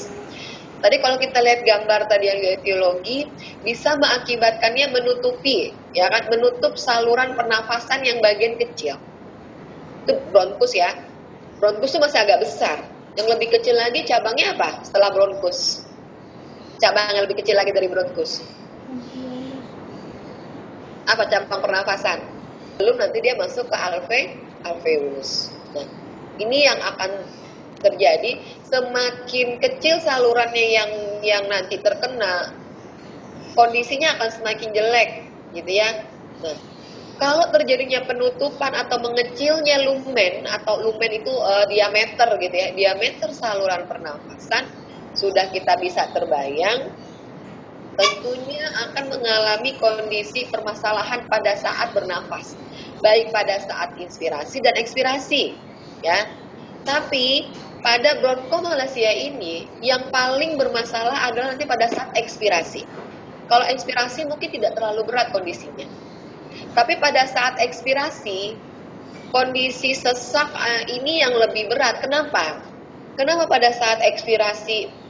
tadi 0.80 1.02
kalau 1.04 1.18
kita 1.20 1.42
lihat 1.44 1.66
gambar 1.66 2.08
tadi 2.08 2.26
yang 2.30 2.40
etiologi 2.40 3.28
bisa 3.66 3.98
mengakibatkannya 4.00 4.94
menutupi 4.94 5.76
ya 5.92 6.08
kan 6.08 6.30
menutup 6.32 6.78
saluran 6.80 7.36
pernafasan 7.36 8.06
yang 8.06 8.22
bagian 8.24 8.56
kecil. 8.62 8.96
Itu 10.06 10.14
bronkus 10.32 10.72
ya. 10.78 10.94
Bronkus 11.58 11.92
itu 11.92 12.00
masih 12.00 12.22
agak 12.22 12.40
besar. 12.46 12.78
Yang 13.18 13.28
lebih 13.34 13.50
kecil 13.60 13.76
lagi 13.76 14.06
cabangnya 14.06 14.54
apa 14.54 14.86
setelah 14.86 15.10
bronkus? 15.10 15.87
Cabang 16.78 17.14
yang 17.18 17.24
lebih 17.26 17.42
kecil 17.42 17.58
lagi 17.58 17.74
dari 17.74 17.90
bronkus? 17.90 18.42
Apa 21.08 21.26
cabang 21.30 21.62
pernafasan? 21.62 22.20
Belum 22.78 22.96
nanti 23.00 23.18
dia 23.24 23.34
masuk 23.40 23.66
ke 23.68 23.78
alve, 23.78 24.22
alveolus. 24.66 25.50
Nah, 25.74 25.88
ini 26.38 26.68
yang 26.68 26.78
akan 26.78 27.12
terjadi 27.78 28.42
semakin 28.66 29.62
kecil 29.62 30.02
salurannya 30.02 30.66
yang 30.74 30.92
yang 31.22 31.44
nanti 31.46 31.78
terkena 31.78 32.58
kondisinya 33.54 34.18
akan 34.18 34.30
semakin 34.34 34.70
jelek 34.74 35.10
gitu 35.54 35.72
ya. 35.72 35.90
Nah, 36.42 36.58
kalau 37.18 37.50
terjadinya 37.50 38.06
penutupan 38.06 38.78
atau 38.78 39.02
mengecilnya 39.02 39.90
lumen 39.90 40.46
atau 40.46 40.78
lumen 40.86 41.12
itu 41.18 41.34
uh, 41.34 41.66
diameter 41.66 42.30
gitu 42.38 42.56
ya, 42.56 42.68
diameter 42.78 43.34
saluran 43.34 43.90
pernafasan 43.90 44.70
sudah 45.18 45.50
kita 45.50 45.74
bisa 45.82 46.06
terbayang, 46.14 46.94
tentunya 47.98 48.66
akan 48.88 49.06
mengalami 49.10 49.74
kondisi 49.82 50.46
permasalahan 50.54 51.26
pada 51.26 51.58
saat 51.58 51.90
bernafas, 51.98 52.54
baik 53.02 53.34
pada 53.34 53.58
saat 53.66 53.98
inspirasi 53.98 54.62
dan 54.62 54.78
ekspirasi, 54.78 55.58
ya. 56.06 56.30
Tapi 56.86 57.52
pada 57.82 58.22
bronkomalacia 58.22 59.12
ini 59.12 59.66
yang 59.82 60.14
paling 60.14 60.56
bermasalah 60.56 61.28
adalah 61.28 61.58
nanti 61.58 61.66
pada 61.66 61.90
saat 61.90 62.14
ekspirasi. 62.16 62.86
Kalau 63.48 63.66
ekspirasi 63.68 64.28
mungkin 64.30 64.50
tidak 64.54 64.76
terlalu 64.78 65.08
berat 65.08 65.34
kondisinya. 65.34 65.88
Tapi 66.76 67.00
pada 67.00 67.26
saat 67.28 67.58
ekspirasi, 67.64 68.60
kondisi 69.32 69.96
sesak 69.96 70.52
eh, 70.52 70.84
ini 71.00 71.24
yang 71.24 71.34
lebih 71.36 71.72
berat. 71.72 72.00
Kenapa? 72.04 72.62
Kenapa 73.18 73.50
pada 73.50 73.74
saat 73.74 74.04
ekspirasi 74.04 75.07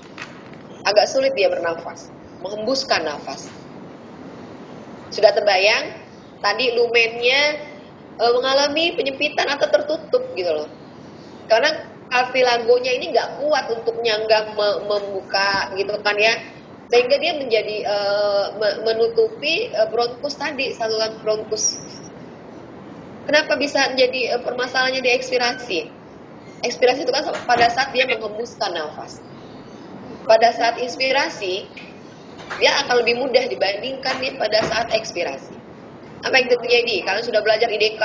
agak 0.88 1.06
sulit 1.12 1.36
dia 1.36 1.52
bernafas, 1.52 2.08
menghembuskan 2.40 3.04
nafas. 3.04 3.52
Sudah 5.12 5.36
terbayang? 5.36 6.08
Tadi 6.40 6.76
lumennya 6.80 7.42
e, 8.16 8.24
mengalami 8.32 8.96
penyempitan 8.96 9.52
atau 9.52 9.68
tertutup 9.68 10.24
gitu 10.38 10.52
loh. 10.52 10.70
Karena 11.52 11.76
cartilagonya 12.08 12.92
ini 12.96 13.12
nggak 13.12 13.44
kuat 13.44 13.66
untuk 13.72 14.00
nyangga 14.00 14.56
me, 14.56 14.68
membuka 14.88 15.76
gitu 15.76 15.92
kan 16.00 16.16
ya. 16.16 16.40
Sehingga 16.88 17.20
dia 17.20 17.36
menjadi 17.36 17.78
e, 17.84 17.98
menutupi 18.88 19.68
e, 19.72 19.82
bronkus 19.92 20.40
tadi, 20.40 20.72
saluran 20.72 21.20
bronkus. 21.20 21.84
Kenapa 23.28 23.60
bisa 23.60 23.92
menjadi 23.92 24.40
e, 24.40 24.46
permasalahannya 24.46 25.04
di 25.04 25.12
ekspirasi? 25.12 25.80
Ekspirasi 26.64 27.04
itu 27.04 27.12
kan 27.12 27.28
pada 27.44 27.68
saat 27.76 27.92
dia 27.92 28.08
menghembuskan 28.08 28.72
nafas 28.72 29.20
pada 30.28 30.52
saat 30.52 30.76
inspirasi 30.78 31.66
dia 32.60 32.72
akan 32.86 33.04
lebih 33.04 33.16
mudah 33.24 33.48
dibandingkan 33.48 34.20
nih 34.20 34.36
pada 34.36 34.60
saat 34.68 34.88
ekspirasi. 34.92 35.56
Apa 36.24 36.36
yang 36.36 36.50
terjadi? 36.52 37.06
Kalian 37.08 37.26
sudah 37.26 37.42
belajar 37.44 37.68
IDK, 37.72 38.04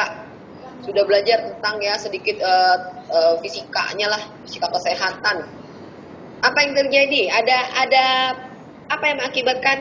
sudah 0.86 1.02
belajar 1.06 1.38
tentang 1.46 1.78
ya 1.82 1.94
sedikit 1.98 2.36
uh, 2.42 2.76
uh, 3.10 3.34
fisikanya 3.42 4.12
lah, 4.12 4.22
fisika 4.46 4.68
kesehatan. 4.70 5.46
Apa 6.42 6.58
yang 6.62 6.72
terjadi? 6.74 7.30
Ada 7.30 7.58
ada 7.86 8.06
apa 8.90 9.04
yang 9.08 9.16
mengakibatkan 9.22 9.78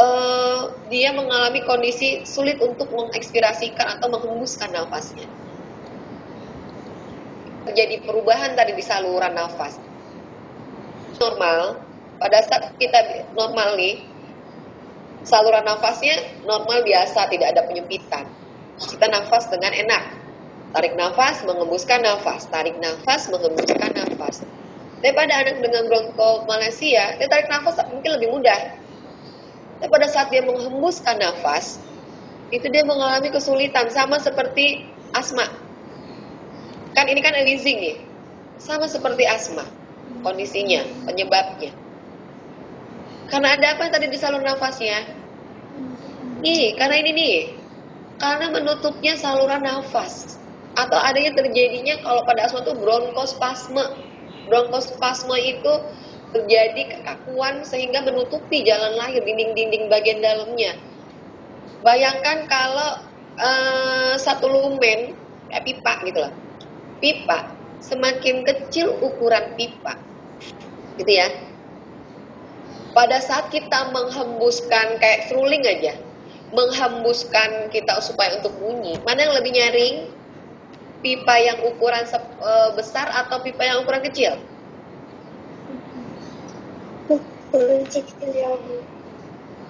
uh, 0.00 0.72
dia 0.88 1.12
mengalami 1.14 1.62
kondisi 1.68 2.24
sulit 2.24 2.58
untuk 2.58 2.90
mengekspirasikan 2.90 4.00
atau 4.00 4.08
menghembuskan 4.08 4.72
nafasnya? 4.72 5.28
Terjadi 7.62 8.02
perubahan 8.02 8.58
tadi 8.58 8.74
di 8.74 8.82
saluran 8.82 9.38
nafas 9.38 9.91
normal, 11.22 11.78
pada 12.18 12.38
saat 12.42 12.74
kita 12.78 13.30
normal 13.38 13.78
nih, 13.78 14.02
saluran 15.22 15.62
nafasnya 15.62 16.42
normal 16.42 16.82
biasa, 16.82 17.30
tidak 17.30 17.54
ada 17.54 17.62
penyempitan. 17.70 18.26
Kita 18.82 19.06
nafas 19.06 19.46
dengan 19.46 19.70
enak. 19.70 20.22
Tarik 20.72 20.94
nafas, 20.98 21.46
mengembuskan 21.46 22.02
nafas. 22.02 22.50
Tarik 22.50 22.78
nafas, 22.82 23.30
mengembuskan 23.30 23.90
nafas. 23.94 24.42
Tapi 25.02 25.12
pada 25.18 25.34
anak 25.42 25.58
dengan 25.62 25.90
bronkomalacia, 25.90 27.18
dia 27.18 27.26
tarik 27.26 27.50
nafas 27.50 27.78
mungkin 27.90 28.10
lebih 28.18 28.38
mudah. 28.38 28.60
Tapi 29.82 29.90
pada 29.90 30.06
saat 30.06 30.30
dia 30.30 30.42
menghembuskan 30.46 31.18
nafas, 31.18 31.82
itu 32.54 32.66
dia 32.70 32.86
mengalami 32.86 33.34
kesulitan. 33.34 33.90
Sama 33.90 34.22
seperti 34.22 34.86
asma. 35.10 35.50
Kan 36.94 37.10
ini 37.10 37.18
kan 37.18 37.34
elizing 37.34 37.78
nih. 37.82 37.96
Sama 38.62 38.86
seperti 38.86 39.26
asma 39.26 39.81
kondisinya, 40.22 40.86
penyebabnya. 41.04 41.74
Karena 43.28 43.56
ada 43.56 43.66
apa 43.76 43.90
tadi 43.90 44.06
di 44.12 44.18
saluran 44.20 44.44
nafasnya? 44.44 45.02
Nih, 46.42 46.74
karena 46.76 46.96
ini 47.00 47.10
nih. 47.14 47.36
Karena 48.20 48.54
menutupnya 48.54 49.18
saluran 49.18 49.62
nafas. 49.62 50.38
Atau 50.78 50.96
adanya 50.96 51.36
terjadinya 51.36 52.00
kalau 52.00 52.24
pada 52.24 52.48
asma 52.48 52.64
itu 52.64 52.74
bronkospasme. 52.76 53.84
Bronkospasme 54.48 55.36
itu 55.38 55.72
terjadi 56.32 56.82
kekakuan 56.96 57.64
sehingga 57.64 58.04
menutupi 58.04 58.64
jalan 58.64 58.96
lahir, 58.96 59.20
dinding-dinding 59.20 59.92
bagian 59.92 60.20
dalamnya. 60.24 60.76
Bayangkan 61.84 62.48
kalau 62.48 62.90
uh, 63.36 64.14
satu 64.16 64.48
lumen, 64.48 65.12
kayak 65.50 65.64
pipa 65.66 65.92
gitu 66.08 66.20
lah. 66.24 66.32
Pipa, 67.02 67.38
semakin 67.82 68.46
kecil 68.46 68.96
ukuran 69.02 69.58
pipa, 69.58 69.98
gitu 71.00 71.12
ya. 71.12 71.28
Pada 72.92 73.24
saat 73.24 73.48
kita 73.48 73.88
menghembuskan 73.88 75.00
kayak 75.00 75.32
seruling 75.32 75.64
aja, 75.64 75.96
menghembuskan 76.52 77.72
kita 77.72 78.04
supaya 78.04 78.36
untuk 78.36 78.52
bunyi, 78.60 79.00
mana 79.08 79.24
yang 79.24 79.34
lebih 79.36 79.52
nyaring? 79.56 79.96
Pipa 81.02 81.34
yang 81.34 81.58
ukuran 81.66 82.06
e, 82.06 82.52
besar 82.78 83.10
atau 83.10 83.42
pipa 83.42 83.66
yang 83.66 83.82
ukuran 83.82 84.06
kecil? 84.06 84.38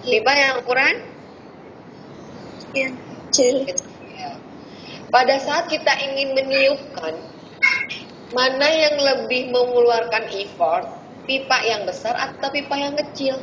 Pipa 0.04 0.32
yang 0.36 0.60
ukuran? 0.60 0.94
Kecil. 2.74 3.64
kecil. 3.64 3.86
Pada 5.12 5.36
saat 5.40 5.68
kita 5.68 5.92
ingin 6.08 6.32
meniupkan, 6.32 7.16
mana 8.32 8.68
yang 8.68 8.96
lebih 8.96 9.52
mengeluarkan 9.52 10.24
effort, 10.32 10.88
pipa 11.26 11.58
yang 11.62 11.86
besar 11.86 12.14
atau 12.18 12.48
pipa 12.50 12.74
yang 12.78 12.94
kecil? 12.98 13.38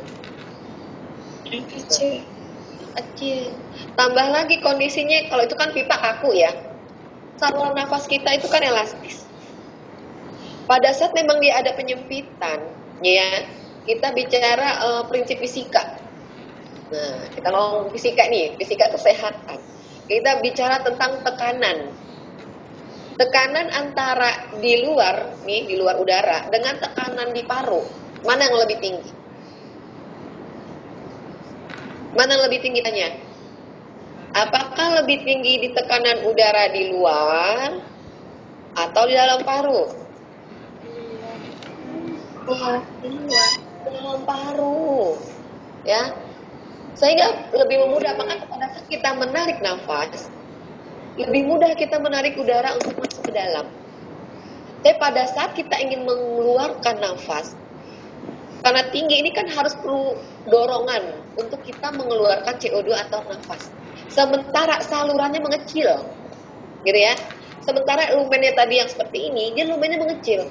Yang 1.48 1.66
kecil. 1.76 2.14
Kecil. 2.90 3.54
Tambah 3.94 4.26
lagi 4.32 4.60
kondisinya 4.60 5.30
kalau 5.30 5.42
itu 5.46 5.56
kan 5.56 5.70
pipa 5.72 5.96
kaku 5.96 6.36
ya. 6.36 6.52
Saluran 7.40 7.72
nafas 7.72 8.04
kita 8.04 8.36
itu 8.36 8.46
kan 8.52 8.60
elastis. 8.60 9.24
Pada 10.68 10.92
saat 10.94 11.10
memang 11.16 11.42
dia 11.42 11.58
ada 11.58 11.74
penyempitan, 11.74 12.62
ya, 13.02 13.48
kita 13.88 14.14
bicara 14.14 14.68
uh, 14.86 15.02
prinsip 15.10 15.40
fisika. 15.42 15.98
Nah, 16.90 17.26
kita 17.34 17.48
ngomong 17.50 17.90
fisika 17.90 18.28
nih, 18.30 18.54
fisika 18.54 18.86
kesehatan. 18.92 19.58
Kita 20.06 20.42
bicara 20.42 20.82
tentang 20.82 21.22
tekanan 21.26 21.90
tekanan 23.20 23.68
antara 23.68 24.56
di 24.56 24.80
luar 24.80 25.44
nih 25.44 25.68
di 25.68 25.76
luar 25.76 26.00
udara 26.00 26.48
dengan 26.48 26.80
tekanan 26.80 27.36
di 27.36 27.44
paru 27.44 27.84
mana 28.24 28.48
yang 28.48 28.56
lebih 28.64 28.80
tinggi 28.80 29.20
Mana 32.10 32.34
lebih 32.42 32.58
tinggi 32.58 32.82
tanya? 32.82 33.14
Apakah 34.34 35.02
lebih 35.02 35.22
tinggi 35.22 35.62
di 35.62 35.68
tekanan 35.74 36.26
udara 36.26 36.70
di 36.74 36.90
luar 36.90 37.78
atau 38.74 39.02
di 39.06 39.14
dalam 39.14 39.40
paru? 39.46 39.82
Luar. 42.46 42.82
Di 43.02 43.08
luar. 43.14 43.50
Dalam 43.86 44.20
paru. 44.26 45.14
Ya. 45.86 46.14
Sehingga 46.98 47.54
lebih 47.54 47.86
memudah 47.86 48.18
maka 48.18 48.42
pada 48.50 48.66
saat 48.74 48.86
kita 48.90 49.14
menarik 49.14 49.62
nafas, 49.62 50.26
lebih 51.18 51.42
mudah 51.48 51.72
kita 51.74 51.98
menarik 51.98 52.38
udara 52.38 52.76
untuk 52.78 52.98
masuk 53.00 53.26
ke 53.26 53.32
dalam. 53.34 53.66
Tapi 54.80 54.96
pada 54.96 55.28
saat 55.28 55.52
kita 55.52 55.76
ingin 55.76 56.08
mengeluarkan 56.08 56.96
nafas, 57.02 57.52
karena 58.64 58.82
tinggi 58.92 59.20
ini 59.20 59.30
kan 59.32 59.48
harus 59.48 59.76
perlu 59.76 60.16
dorongan 60.48 61.20
untuk 61.36 61.60
kita 61.64 61.92
mengeluarkan 61.92 62.56
CO2 62.56 62.88
atau 63.08 63.20
nafas. 63.28 63.68
Sementara 64.08 64.80
salurannya 64.80 65.40
mengecil, 65.44 66.00
gitu 66.84 66.98
ya. 66.98 67.14
Sementara 67.60 68.16
lumennya 68.16 68.56
tadi 68.56 68.80
yang 68.80 68.88
seperti 68.88 69.28
ini, 69.28 69.52
dia 69.52 69.68
lumennya 69.68 70.00
mengecil. 70.00 70.48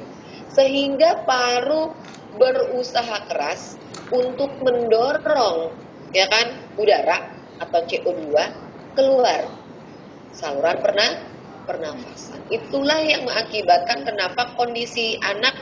Sehingga 0.54 1.26
paru 1.26 1.90
berusaha 2.38 3.26
keras 3.26 3.76
untuk 4.14 4.54
mendorong 4.62 5.74
ya 6.14 6.26
kan 6.30 6.58
udara 6.78 7.30
atau 7.62 7.82
CO2 7.86 8.34
keluar 8.98 9.46
saluran 10.40 10.80
pernah 10.80 11.20
pernafasan. 11.68 12.48
Itulah 12.48 13.04
yang 13.04 13.28
mengakibatkan 13.28 14.08
kenapa 14.08 14.56
kondisi 14.56 15.20
anak 15.22 15.54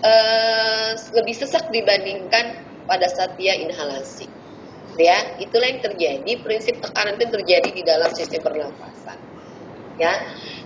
uh, 0.00 0.94
lebih 1.20 1.34
sesak 1.34 1.66
dibandingkan 1.74 2.54
pada 2.86 3.10
saat 3.10 3.34
dia 3.34 3.58
inhalasi. 3.58 4.30
Ya, 4.94 5.18
itulah 5.42 5.66
yang 5.66 5.82
terjadi. 5.82 6.32
Prinsip 6.46 6.78
tekanan 6.78 7.18
itu 7.18 7.26
terjadi 7.26 7.68
di 7.74 7.82
dalam 7.82 8.14
sistem 8.14 8.40
pernafasan. 8.46 9.18
Ya, 9.94 10.10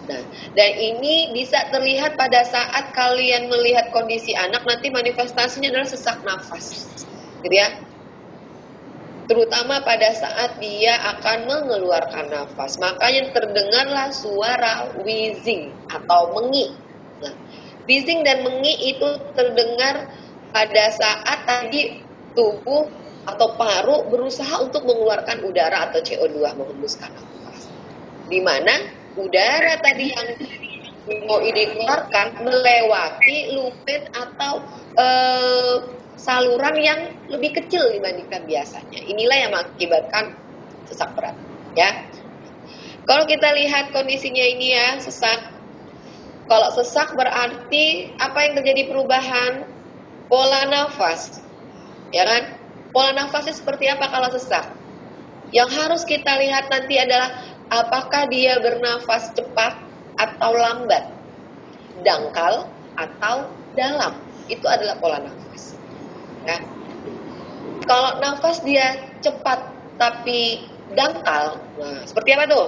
nah, 0.09 0.25
dan 0.57 0.71
ini 0.81 1.37
bisa 1.37 1.61
terlihat 1.69 2.17
pada 2.17 2.49
saat 2.49 2.97
kalian 2.97 3.53
melihat 3.53 3.93
kondisi 3.93 4.33
anak 4.33 4.65
nanti 4.65 4.89
manifestasinya 4.89 5.69
adalah 5.69 5.85
sesak 5.85 6.17
nafas, 6.25 6.65
gitu 7.45 7.53
ya 7.53 7.69
terutama 9.29 9.85
pada 9.85 10.09
saat 10.17 10.57
dia 10.57 10.97
akan 11.17 11.45
mengeluarkan 11.45 12.33
nafas. 12.33 12.81
Makanya 12.81 13.29
terdengarlah 13.37 14.09
suara 14.09 14.89
wheezing 15.05 15.77
atau 15.93 16.33
mengi. 16.41 16.73
Nah, 17.21 17.37
wheezing 17.85 18.25
dan 18.25 18.41
mengi 18.41 18.97
itu 18.97 19.09
terdengar 19.37 20.09
pada 20.49 20.85
saat 20.97 21.45
tadi 21.45 22.01
tubuh 22.33 22.89
atau 23.29 23.61
paru 23.61 24.09
berusaha 24.09 24.65
untuk 24.65 24.89
mengeluarkan 24.89 25.45
udara 25.45 25.93
atau 25.93 26.01
CO2 26.01 26.41
menghembuskan 26.57 27.13
nafas. 27.13 27.69
Di 28.33 28.41
mana 28.41 28.73
udara 29.13 29.77
tadi 29.85 30.09
yang 30.09 30.29
mau 31.29 31.41
dikeluarkan 31.45 32.41
melewati 32.41 33.53
lumen 33.53 34.03
atau 34.13 34.65
eh, 34.97 35.77
saluran 36.19 36.75
yang 36.83 37.01
lebih 37.31 37.55
kecil 37.55 37.95
dibandingkan 37.95 38.43
biasanya. 38.45 39.01
Inilah 39.07 39.37
yang 39.39 39.51
mengakibatkan 39.55 40.35
sesak 40.91 41.15
berat, 41.15 41.39
ya. 41.79 42.11
Kalau 43.07 43.25
kita 43.25 43.55
lihat 43.55 43.95
kondisinya 43.95 44.45
ini 44.45 44.75
ya, 44.75 44.99
sesak. 45.01 45.57
Kalau 46.51 46.69
sesak 46.77 47.15
berarti 47.17 48.13
apa 48.21 48.39
yang 48.45 48.53
terjadi 48.61 48.91
perubahan? 48.91 49.65
Pola 50.29 50.69
nafas. 50.69 51.41
Ya 52.13 52.29
kan? 52.29 52.61
Pola 52.93 53.17
nafasnya 53.17 53.57
seperti 53.57 53.89
apa 53.89 54.13
kalau 54.13 54.29
sesak? 54.29 54.69
Yang 55.55 55.71
harus 55.81 56.03
kita 56.05 56.37
lihat 56.37 56.69
nanti 56.69 57.01
adalah 57.01 57.33
apakah 57.73 58.29
dia 58.29 58.61
bernafas 58.61 59.33
cepat 59.33 59.77
atau 60.21 60.53
lambat, 60.53 61.09
dangkal 62.05 62.69
atau 63.01 63.49
dalam. 63.73 64.21
Itu 64.53 64.69
adalah 64.69 65.01
pola 65.01 65.25
nafas. 65.25 65.48
Nah, 66.47 66.61
kalau 67.89 68.21
nafas 68.21 68.63
dia 68.63 69.17
cepat 69.25 69.59
tapi 69.99 70.69
dangkal, 70.93 71.59
nah 71.81 72.05
seperti 72.07 72.37
apa 72.37 72.45
tuh? 72.47 72.67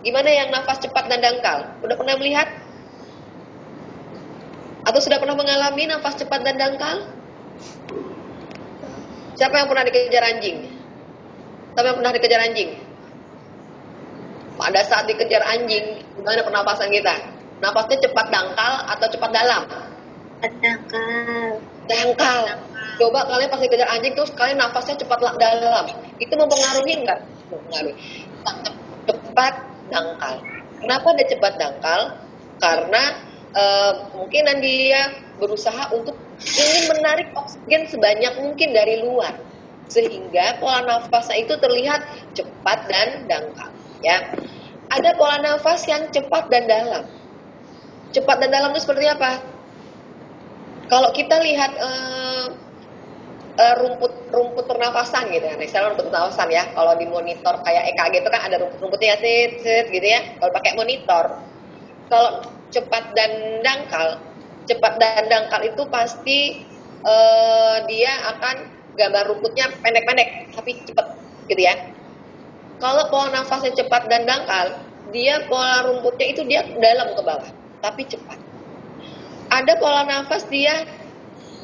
Gimana 0.00 0.30
yang 0.30 0.48
nafas 0.54 0.78
cepat 0.80 1.10
dan 1.10 1.20
dangkal? 1.20 1.74
Udah 1.82 1.96
pernah 1.98 2.14
melihat? 2.16 2.48
Atau 4.86 5.02
sudah 5.02 5.20
pernah 5.20 5.36
mengalami 5.36 5.90
nafas 5.90 6.16
cepat 6.16 6.40
dan 6.46 6.56
dangkal? 6.56 7.18
Siapa 9.36 9.54
yang 9.54 9.68
pernah 9.68 9.84
dikejar 9.84 10.24
anjing? 10.34 10.56
Siapa 11.74 11.86
yang 11.94 11.98
pernah 12.02 12.12
dikejar 12.14 12.40
anjing? 12.42 12.70
Pada 14.58 14.80
saat 14.82 15.06
dikejar 15.06 15.42
anjing, 15.46 16.02
gimana 16.18 16.42
pernapasan 16.42 16.90
kita? 16.90 17.14
Nafasnya 17.62 18.02
cepat 18.06 18.26
dangkal 18.30 18.74
atau 18.90 19.06
cepat 19.10 19.30
dalam? 19.30 19.62
Dangkal. 20.42 21.58
Dangkal. 21.86 22.42
Coba 22.98 23.30
kalian 23.30 23.48
pas 23.48 23.62
dikejar 23.62 23.88
anjing 23.94 24.14
terus 24.18 24.34
kalian 24.34 24.58
nafasnya 24.58 24.98
cepat 24.98 25.22
dalam. 25.38 25.86
Itu 26.18 26.34
mempengaruhi 26.34 27.06
enggak? 27.06 27.22
Mempengaruhi. 27.46 27.94
Cepat 29.06 29.54
dangkal. 29.86 30.36
Kenapa 30.82 31.06
ada 31.14 31.24
cepat 31.30 31.52
dangkal? 31.62 32.00
Karena 32.58 33.02
e, 33.54 33.64
mungkin 34.18 34.50
dia 34.58 35.14
berusaha 35.38 35.94
untuk 35.94 36.18
ingin 36.42 36.90
menarik 36.90 37.30
oksigen 37.38 37.86
sebanyak 37.86 38.34
mungkin 38.42 38.74
dari 38.74 38.98
luar. 39.06 39.38
Sehingga 39.86 40.58
pola 40.58 40.82
nafasnya 40.82 41.38
itu 41.38 41.54
terlihat 41.54 42.02
cepat 42.34 42.78
dan 42.90 43.30
dangkal. 43.30 43.70
Ya, 44.02 44.34
Ada 44.90 45.14
pola 45.14 45.38
nafas 45.38 45.86
yang 45.86 46.10
cepat 46.10 46.50
dan 46.50 46.66
dalam. 46.66 47.04
Cepat 48.10 48.36
dan 48.42 48.50
dalam 48.50 48.74
itu 48.74 48.82
seperti 48.82 49.06
apa? 49.06 49.44
Kalau 50.88 51.12
kita 51.12 51.36
lihat 51.44 51.72
eh, 51.76 52.46
uh, 53.58 53.74
rumput 53.82 54.12
rumput 54.30 54.64
pernafasan 54.70 55.28
gitu 55.34 55.44
ya. 55.44 55.56
Misalnya 55.58 55.92
rumput 55.92 56.08
pernafasan 56.08 56.48
ya. 56.48 56.70
Kalau 56.72 56.94
di 56.94 57.06
monitor 57.10 57.60
kayak 57.66 57.92
EKG 57.94 58.14
itu 58.22 58.30
kan 58.30 58.42
ada 58.46 58.56
rumput-rumputnya 58.62 59.18
sit, 59.18 59.50
sit 59.60 59.86
gitu 59.90 60.06
ya. 60.06 60.38
Kalau 60.38 60.50
pakai 60.54 60.72
monitor. 60.78 61.24
Kalau 62.08 62.30
cepat 62.72 63.12
dan 63.12 63.60
dangkal, 63.60 64.16
cepat 64.64 64.96
dan 64.96 65.28
dangkal 65.28 65.60
itu 65.66 65.82
pasti 65.92 66.64
uh, 67.04 67.84
dia 67.84 68.12
akan 68.36 68.56
gambar 68.96 69.24
rumputnya 69.30 69.70
pendek-pendek 69.84 70.52
tapi 70.56 70.80
cepat 70.88 71.06
gitu 71.52 71.62
ya. 71.62 71.74
Kalau 72.78 73.10
pola 73.10 73.34
nafasnya 73.34 73.74
cepat 73.74 74.06
dan 74.06 74.22
dangkal, 74.24 74.78
dia 75.10 75.42
pola 75.50 75.82
rumputnya 75.82 76.26
itu 76.30 76.46
dia 76.46 76.62
dalam 76.78 77.10
ke 77.12 77.22
bawah, 77.26 77.50
tapi 77.82 78.06
cepat. 78.06 78.38
Ada 79.50 79.80
pola 79.82 80.06
nafas 80.06 80.46
dia 80.46 80.86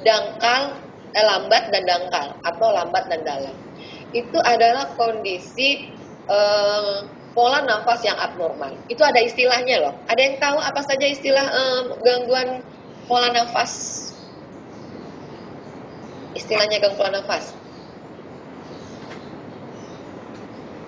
dangkal 0.03 0.84
eh, 1.15 1.25
lambat 1.25 1.71
dan 1.71 1.83
dangkal 1.87 2.35
atau 2.43 2.69
lambat 2.75 3.07
dan 3.07 3.23
dalam. 3.23 3.57
Itu 4.11 4.39
adalah 4.43 4.95
kondisi 4.99 5.95
eh, 6.27 6.99
pola 7.35 7.63
nafas 7.63 8.03
yang 8.07 8.19
abnormal. 8.19 8.83
Itu 8.91 9.03
ada 9.03 9.23
istilahnya 9.23 9.83
loh. 9.83 9.95
Ada 10.11 10.21
yang 10.21 10.37
tahu 10.43 10.59
apa 10.59 10.81
saja 10.83 11.07
istilah 11.07 11.47
eh, 11.47 11.83
gangguan 12.03 12.49
pola 13.07 13.31
nafas? 13.31 13.73
Istilahnya 16.35 16.83
gangguan 16.83 16.99
pola 16.99 17.11
nafas. 17.23 17.55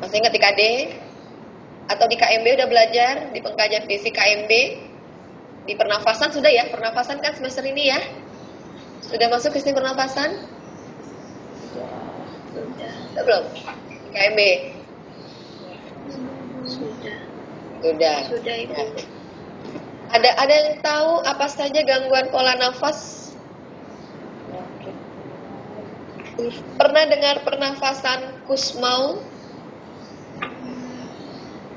Masih 0.03 0.17
ingat 0.21 0.33
di 0.35 0.41
KD? 0.43 0.63
Atau 1.87 2.11
di 2.11 2.19
KMB 2.19 2.47
udah 2.59 2.69
belajar 2.69 3.15
di 3.31 3.39
pengkajian 3.39 3.87
fisik 3.87 4.19
KMB? 4.19 4.53
Di 5.67 5.75
pernafasan 5.75 6.35
sudah 6.35 6.51
ya? 6.51 6.67
Pernafasan 6.71 7.23
kan 7.23 7.35
semester 7.35 7.63
ini 7.63 7.91
ya? 7.95 8.01
Sudah 9.07 9.31
masuk 9.31 9.55
ke 9.55 9.63
sistem 9.63 9.79
pernapasan? 9.79 10.31
Sudah. 12.51 12.93
Sudah 13.15 13.23
belum? 13.23 13.45
KMB? 14.11 14.41
Sudah. 16.67 17.19
Sudah. 17.87 18.17
Sudah. 18.27 18.57
Ya. 18.67 18.85
Ada 20.11 20.31
ada 20.39 20.55
yang 20.55 20.71
tahu 20.83 21.23
apa 21.23 21.47
saja 21.47 21.87
gangguan 21.87 22.31
pola 22.35 22.59
nafas? 22.59 23.31
Pernah 26.77 27.05
dengar 27.09 27.47
pernafasan 27.47 28.45
Kusmau? 28.45 29.23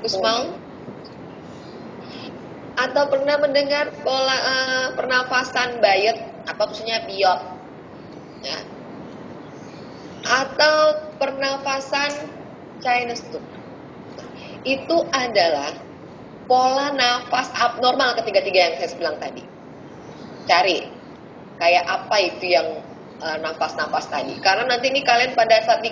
Kusmau? 0.02 0.58
Atau 2.74 3.04
pernah 3.12 3.36
mendengar 3.38 3.92
pola 4.02 4.36
uh, 4.36 4.86
pernafasan 4.98 5.78
Bayet? 5.78 6.39
Apa 6.50 6.62
maksudnya? 6.66 7.06
Biot 7.06 7.40
ya. 8.44 8.58
atau 10.20 10.76
pernafasan 11.16 12.12
Chinese 12.80 13.24
tube 13.32 13.46
itu 14.64 14.96
adalah 15.12 15.72
pola 16.44 16.92
nafas 16.92 17.48
abnormal 17.56 18.18
ketiga-tiga 18.20 18.58
yang 18.68 18.74
saya 18.82 18.98
bilang 18.98 19.16
tadi. 19.22 19.42
Cari 20.44 20.78
kayak 21.56 21.84
apa 21.86 22.16
itu 22.20 22.44
yang 22.50 22.68
uh, 23.22 23.38
nafas-nafas 23.40 24.10
tadi. 24.10 24.36
Karena 24.42 24.68
nanti 24.68 24.92
ini 24.92 25.00
kalian 25.06 25.32
pada 25.32 25.62
saat 25.64 25.80
di 25.80 25.88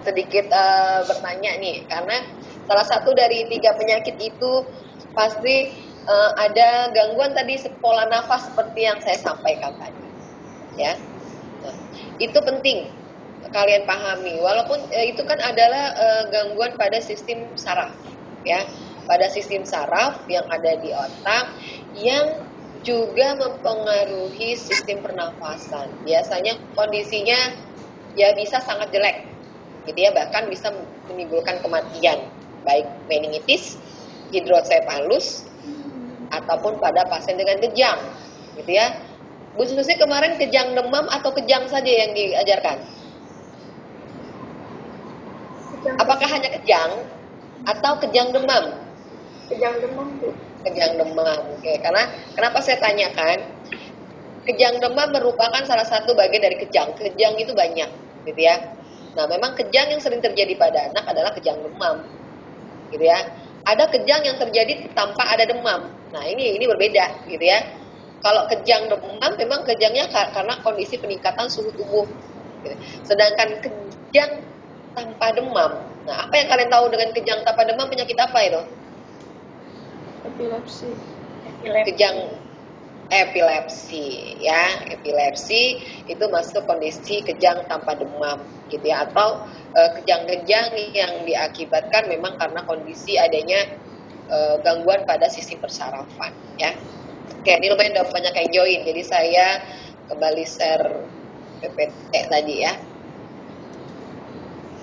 sedikit 0.00 0.46
uh, 0.48 1.04
bertanya 1.04 1.60
nih. 1.60 1.84
Karena 1.90 2.16
salah 2.64 2.86
satu 2.86 3.12
dari 3.12 3.44
tiga 3.52 3.76
penyakit 3.76 4.16
itu 4.16 4.52
pasti 5.12 5.89
uh, 6.06 6.30
ada 6.38 6.94
gangguan 6.94 7.32
tadi 7.36 7.60
pola 7.80 8.06
nafas 8.08 8.52
seperti 8.52 8.86
yang 8.86 8.98
saya 9.02 9.18
sampaikan 9.18 9.76
tadi 9.76 10.08
ya. 10.78 10.96
Nah, 11.60 11.76
itu 12.16 12.38
penting 12.40 12.88
kalian 13.50 13.84
pahami. 13.84 14.40
Walaupun 14.40 14.78
uh, 14.80 15.06
itu 15.06 15.22
kan 15.26 15.40
adalah 15.42 15.92
uh, 15.96 16.22
gangguan 16.30 16.76
pada 16.76 17.00
sistem 17.02 17.52
saraf 17.58 17.92
ya. 18.46 18.64
Pada 19.08 19.26
sistem 19.26 19.66
saraf 19.66 20.22
yang 20.30 20.46
ada 20.46 20.78
di 20.78 20.94
otak 20.94 21.44
yang 21.98 22.46
juga 22.86 23.34
mempengaruhi 23.34 24.54
sistem 24.54 25.02
pernafasan. 25.02 25.98
Biasanya 26.06 26.54
kondisinya 26.78 27.58
ya 28.14 28.30
bisa 28.38 28.62
sangat 28.62 28.94
jelek 28.94 29.34
gitu 29.90 29.98
ya. 29.98 30.14
Bahkan 30.14 30.46
bisa 30.46 30.70
menimbulkan 31.10 31.58
kematian 31.58 32.30
baik 32.62 32.86
meningitis, 33.10 33.80
hidrosefalus 34.30 35.49
ataupun 36.30 36.78
pada 36.78 37.04
pasien 37.10 37.36
dengan 37.36 37.58
kejang 37.58 37.98
gitu 38.58 38.70
ya. 38.70 38.94
Bu 39.58 39.66
Susi 39.66 39.98
kemarin 39.98 40.38
kejang 40.38 40.78
demam 40.78 41.10
atau 41.10 41.34
kejang 41.34 41.66
saja 41.66 41.90
yang 41.90 42.14
diajarkan? 42.14 42.78
Kejang 45.74 45.96
Apakah 45.98 46.28
hanya 46.30 46.50
kejang 46.54 46.90
atau 47.66 47.92
kejang 47.98 48.30
demam? 48.30 48.78
Kejang 49.50 49.74
demam, 49.82 50.06
Bu. 50.22 50.30
Kejang 50.62 50.94
demam. 51.00 51.40
Oke, 51.58 51.82
karena 51.82 52.06
kenapa 52.38 52.62
saya 52.62 52.78
tanyakan? 52.78 53.42
Kejang 54.46 54.78
demam 54.78 55.10
merupakan 55.10 55.62
salah 55.66 55.84
satu 55.84 56.14
bagian 56.14 56.46
dari 56.46 56.56
kejang. 56.62 56.94
Kejang 56.94 57.34
itu 57.36 57.50
banyak, 57.50 57.90
gitu 58.30 58.40
ya. 58.40 58.78
Nah, 59.18 59.26
memang 59.26 59.58
kejang 59.58 59.90
yang 59.90 59.98
sering 59.98 60.22
terjadi 60.22 60.54
pada 60.54 60.94
anak 60.94 61.04
adalah 61.10 61.34
kejang 61.34 61.58
demam. 61.58 62.06
Gitu 62.94 63.02
ya. 63.02 63.18
Ada 63.68 63.92
kejang 63.92 64.24
yang 64.24 64.36
terjadi 64.40 64.88
tanpa 64.96 65.28
ada 65.28 65.44
demam. 65.44 65.92
Nah, 66.10 66.24
ini 66.24 66.56
ini 66.56 66.64
berbeda, 66.64 67.28
gitu 67.28 67.44
ya. 67.44 67.60
Kalau 68.20 68.48
kejang 68.48 68.88
demam 68.88 69.32
memang 69.36 69.64
kejangnya 69.64 70.08
karena 70.12 70.60
kondisi 70.64 70.96
peningkatan 71.00 71.48
suhu 71.48 71.72
tubuh. 71.76 72.08
Gitu. 72.64 72.76
Sedangkan 73.04 73.60
kejang 73.60 74.44
tanpa 74.96 75.32
demam. 75.36 75.72
Nah, 76.08 76.16
apa 76.28 76.34
yang 76.40 76.48
kalian 76.48 76.70
tahu 76.72 76.84
dengan 76.92 77.08
kejang 77.12 77.40
tanpa 77.44 77.62
demam 77.68 77.88
penyakit 77.88 78.16
apa 78.16 78.38
itu? 78.44 78.62
Epilepsi. 80.24 80.88
Kejang 81.60 82.16
epilepsi 83.10 84.38
ya. 84.40 84.86
Epilepsi 84.94 85.82
itu 86.06 86.24
masuk 86.30 86.64
kondisi 86.64 87.26
kejang 87.26 87.66
tanpa 87.66 87.98
demam 87.98 88.46
gitu 88.70 88.86
ya. 88.86 89.04
Atau 89.04 89.42
eh, 89.74 89.90
kejang-kejang 90.00 90.70
yang 90.94 91.12
diakibatkan 91.26 92.06
memang 92.06 92.38
karena 92.38 92.62
kondisi 92.64 93.18
adanya 93.18 93.60
uh, 94.30 94.56
gangguan 94.62 95.02
pada 95.04 95.26
sistem 95.26 95.58
persarafan 95.60 96.32
ya. 96.56 96.70
Oke 97.40 97.52
ini 97.56 97.66
lumayan 97.70 97.94
udah 97.98 98.06
banyak 98.08 98.34
yang 98.34 98.48
join. 98.54 98.80
Jadi 98.86 99.02
saya 99.02 99.46
kembali 100.06 100.44
share 100.46 100.86
PPT 101.60 102.12
tadi 102.30 102.56
ya. 102.62 102.72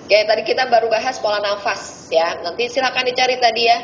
Oke, 0.08 0.24
tadi 0.24 0.40
kita 0.40 0.72
baru 0.72 0.88
bahas 0.88 1.20
pola 1.20 1.36
nafas 1.36 2.08
ya. 2.08 2.40
Nanti 2.40 2.64
silakan 2.72 3.04
dicari 3.12 3.36
tadi 3.36 3.68
ya 3.68 3.76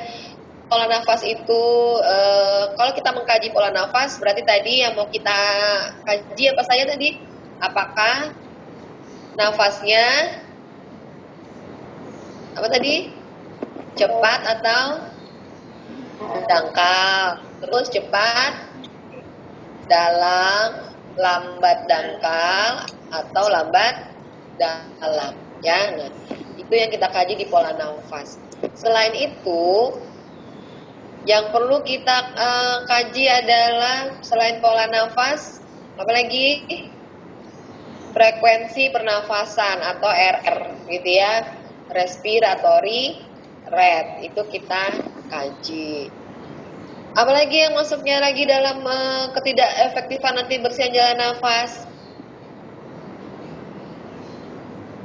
pola 0.74 0.90
nafas 0.90 1.22
itu 1.22 1.62
uh, 2.02 2.74
kalau 2.74 2.90
kita 2.98 3.14
mengkaji 3.14 3.54
pola 3.54 3.70
nafas 3.70 4.18
berarti 4.18 4.42
tadi 4.42 4.82
yang 4.82 4.98
mau 4.98 5.06
kita 5.06 5.38
kaji 6.02 6.50
apa 6.50 6.62
saja 6.66 6.82
tadi? 6.90 7.14
Apakah 7.62 8.34
nafasnya 9.38 10.34
apa 12.58 12.66
tadi? 12.66 13.14
Cepat 13.94 14.40
atau 14.58 14.86
dangkal? 16.50 17.38
Terus 17.62 17.86
cepat, 17.94 18.52
dalam, 19.86 20.90
lambat 21.14 21.86
dangkal 21.86 22.82
atau 23.14 23.44
lambat 23.46 24.10
dalam 24.58 25.38
ya. 25.62 26.02
Nah, 26.02 26.10
itu 26.58 26.74
yang 26.74 26.90
kita 26.90 27.06
kaji 27.14 27.38
di 27.38 27.46
pola 27.46 27.70
nafas. 27.78 28.42
Selain 28.74 29.14
itu, 29.14 29.94
yang 31.24 31.48
perlu 31.48 31.80
kita 31.80 32.36
uh, 32.36 32.76
kaji 32.84 33.24
adalah 33.28 34.20
selain 34.20 34.60
pola 34.60 34.84
nafas, 34.92 35.64
apalagi 35.96 36.68
frekuensi 38.12 38.92
pernafasan 38.92 39.80
atau 39.80 40.08
RR 40.12 40.84
gitu 40.92 41.10
ya, 41.10 41.48
respiratory 41.88 43.24
rate 43.72 44.28
itu 44.28 44.40
kita 44.52 45.00
kaji. 45.32 46.12
Apalagi 47.14 47.56
yang 47.56 47.78
masuknya 47.78 48.20
lagi 48.20 48.44
dalam 48.44 48.84
uh, 48.84 49.32
ketidakefektifan 49.32 50.34
nanti 50.36 50.60
bersihan 50.60 50.92
jalan 50.92 51.16
nafas. 51.16 51.88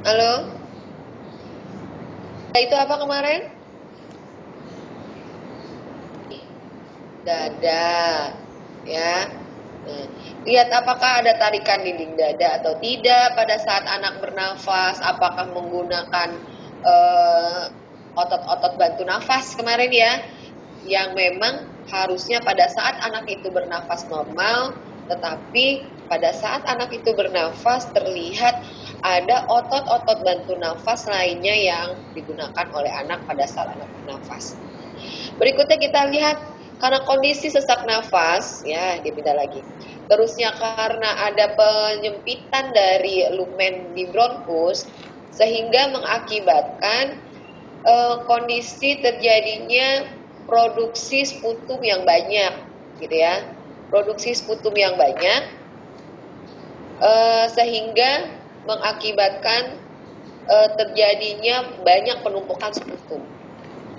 Halo? 0.04 0.52
Itu 2.52 2.76
apa 2.76 2.98
kemarin? 2.98 3.59
Dada 7.24 8.34
ya 8.84 9.28
nah, 9.84 10.06
lihat 10.48 10.68
apakah 10.72 11.24
ada 11.24 11.36
tarikan 11.36 11.84
dinding 11.84 12.16
dada 12.16 12.62
atau 12.62 12.76
tidak 12.80 13.36
pada 13.36 13.56
saat 13.60 13.84
anak 13.86 14.20
bernafas 14.24 14.96
apakah 15.04 15.52
menggunakan 15.52 16.40
eh, 16.84 17.64
otot-otot 18.16 18.74
uh, 18.74 18.78
bantu 18.78 19.02
nafas 19.04 19.54
kemarin 19.56 19.92
ya 19.92 20.12
yang 20.80 21.12
memang 21.12 21.68
harusnya 21.92 22.40
pada 22.40 22.64
saat 22.72 22.96
anak 23.04 23.28
itu 23.28 23.52
bernafas 23.52 24.08
normal 24.08 24.80
tetapi 25.10 25.98
pada 26.10 26.34
saat 26.34 26.62
anak 26.66 26.90
itu 26.90 27.14
bernafas 27.14 27.86
terlihat 27.94 28.54
ada 29.02 29.46
otot-otot 29.46 30.18
bantu 30.26 30.54
nafas 30.58 31.06
lainnya 31.06 31.54
yang 31.54 31.88
digunakan 32.14 32.66
oleh 32.74 32.90
anak 32.98 33.26
pada 33.30 33.46
saat 33.46 33.78
anak 33.78 33.90
bernafas. 33.94 34.58
Berikutnya 35.38 35.78
kita 35.78 36.00
lihat 36.10 36.36
karena 36.80 37.04
kondisi 37.04 37.52
sesak 37.52 37.84
nafas, 37.84 38.64
ya 38.64 38.96
dipindah 39.04 39.36
lagi. 39.36 39.60
Terusnya 40.08 40.48
karena 40.56 41.28
ada 41.28 41.52
penyempitan 41.52 42.72
dari 42.72 43.28
lumen 43.36 43.92
di 43.92 44.08
bronkus, 44.08 44.88
sehingga 45.28 45.92
mengakibatkan 45.92 47.20
e, 47.84 47.94
kondisi 48.24 48.96
terjadinya 49.04 50.08
produksi 50.48 51.28
sputum 51.28 51.84
yang 51.84 52.08
banyak, 52.08 52.64
gitu 52.96 53.12
ya. 53.12 53.44
Produksi 53.92 54.32
sputum 54.32 54.72
yang 54.72 54.96
banyak, 54.96 55.42
e, 56.96 57.12
sehingga 57.52 58.40
mengakibatkan 58.64 59.84
e, 60.48 60.56
terjadinya 60.80 61.76
banyak 61.84 62.24
penumpukan 62.24 62.72
sputum, 62.72 63.28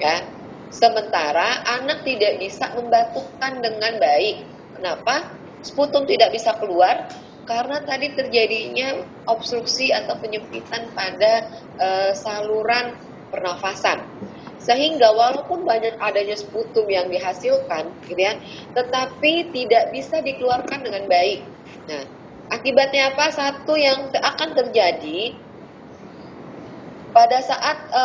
ya 0.02 0.41
Sementara 0.72 1.68
anak 1.68 2.08
tidak 2.08 2.40
bisa 2.40 2.72
membatukkan 2.80 3.60
dengan 3.60 4.00
baik. 4.00 4.48
Kenapa? 4.72 5.36
Sputum 5.60 6.08
tidak 6.08 6.32
bisa 6.32 6.56
keluar 6.64 7.12
karena 7.44 7.84
tadi 7.84 8.16
terjadinya 8.16 9.04
obstruksi 9.28 9.92
atau 9.92 10.16
penyempitan 10.24 10.96
pada 10.96 11.44
e, 11.76 12.16
saluran 12.16 12.96
pernafasan. 13.28 14.08
Sehingga 14.64 15.12
walaupun 15.12 15.68
banyak 15.68 16.00
adanya 16.00 16.40
sputum 16.40 16.88
yang 16.88 17.12
dihasilkan, 17.12 17.98
gitu 18.08 18.22
ya, 18.22 18.40
tetapi 18.72 19.52
tidak 19.52 19.92
bisa 19.92 20.24
dikeluarkan 20.24 20.88
dengan 20.88 21.04
baik. 21.12 21.52
Nah, 21.92 22.04
akibatnya 22.48 23.12
apa? 23.12 23.28
Satu 23.34 23.76
yang 23.76 24.08
akan 24.14 24.50
terjadi 24.56 25.36
pada 27.12 27.44
saat 27.44 27.78
e, 27.92 28.04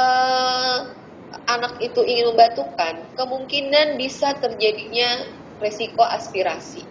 anak 1.46 1.82
itu 1.82 2.00
ingin 2.06 2.34
membatukan, 2.34 3.10
kemungkinan 3.18 3.98
bisa 3.98 4.34
terjadinya 4.38 5.26
resiko 5.58 6.02
aspirasi. 6.02 6.86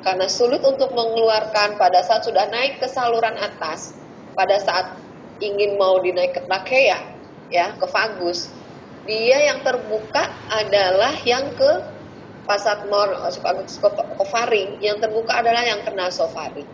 Karena 0.00 0.30
sulit 0.30 0.62
untuk 0.62 0.94
mengeluarkan 0.94 1.76
pada 1.76 2.00
saat 2.06 2.22
sudah 2.22 2.46
naik 2.46 2.78
ke 2.78 2.86
saluran 2.86 3.34
atas, 3.36 3.98
pada 4.38 4.56
saat 4.62 5.02
ingin 5.42 5.74
mau 5.76 5.98
dinaik 5.98 6.36
ke 6.36 6.40
trakea, 6.46 6.98
ya, 7.50 7.74
ke 7.74 7.86
vagus, 7.90 8.54
dia 9.06 9.38
yang 9.50 9.62
terbuka 9.62 10.22
adalah 10.50 11.14
yang 11.26 11.54
ke 11.54 11.70
pasat 12.46 12.86
mor 12.86 13.10
kofaring, 14.18 14.78
yang 14.78 15.02
terbuka 15.02 15.42
adalah 15.42 15.66
yang 15.66 15.82
kena 15.82 16.10
sofaring. 16.10 16.66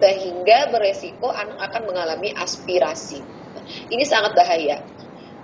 Sehingga 0.00 0.74
beresiko 0.74 1.30
anak 1.30 1.58
akan 1.70 1.82
mengalami 1.86 2.34
aspirasi. 2.34 3.22
Ini 3.90 4.04
sangat 4.06 4.34
bahaya. 4.34 4.82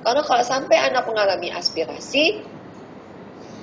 Karena 0.07 0.23
kalau 0.23 0.45
sampai 0.47 0.79
anak 0.79 1.03
mengalami 1.11 1.51
aspirasi, 1.51 2.47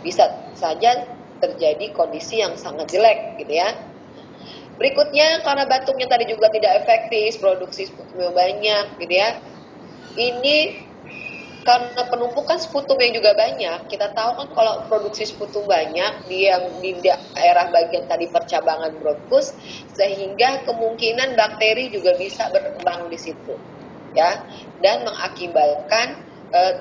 bisa 0.03 0.27
saja 0.59 0.91
terjadi 1.39 1.95
kondisi 1.95 2.43
yang 2.43 2.59
sangat 2.59 2.91
jelek 2.91 3.39
gitu 3.39 3.63
ya. 3.63 3.71
Berikutnya 4.75 5.39
karena 5.47 5.63
batuknya 5.63 6.11
tadi 6.11 6.27
juga 6.27 6.51
tidak 6.51 6.83
efektif, 6.83 7.39
produksi 7.39 7.87
sputumnya 7.87 8.35
banyak 8.35 8.85
gitu 8.99 9.15
ya. 9.15 9.39
ini 10.13 10.77
karena 11.63 12.05
penumpukan 12.11 12.59
sputum 12.59 12.99
yang 12.99 13.15
juga 13.15 13.31
banyak, 13.39 13.87
kita 13.87 14.11
tahu 14.11 14.31
kan 14.35 14.47
kalau 14.51 14.73
produksi 14.91 15.23
sputum 15.23 15.63
banyak 15.63 16.27
di 16.27 16.51
yang 16.51 16.83
di 16.83 16.99
daerah 16.99 17.71
bagian 17.71 18.03
tadi 18.03 18.27
percabangan 18.27 18.99
bronkus, 18.99 19.55
sehingga 19.95 20.67
kemungkinan 20.67 21.39
bakteri 21.39 21.87
juga 21.87 22.19
bisa 22.19 22.51
berkembang 22.51 23.07
di 23.07 23.15
situ, 23.15 23.55
ya, 24.11 24.43
dan 24.83 25.07
mengakibatkan 25.07 26.19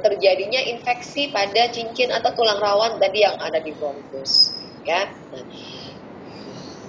terjadinya 0.05 0.61
infeksi 0.69 1.33
pada 1.33 1.73
cincin 1.73 2.13
atau 2.13 2.37
tulang 2.37 2.61
rawan 2.61 3.01
tadi 3.01 3.25
yang 3.25 3.41
ada 3.41 3.57
di 3.59 3.73
bronkus, 3.73 4.53
ya. 4.85 5.09
Nah, 5.33 5.45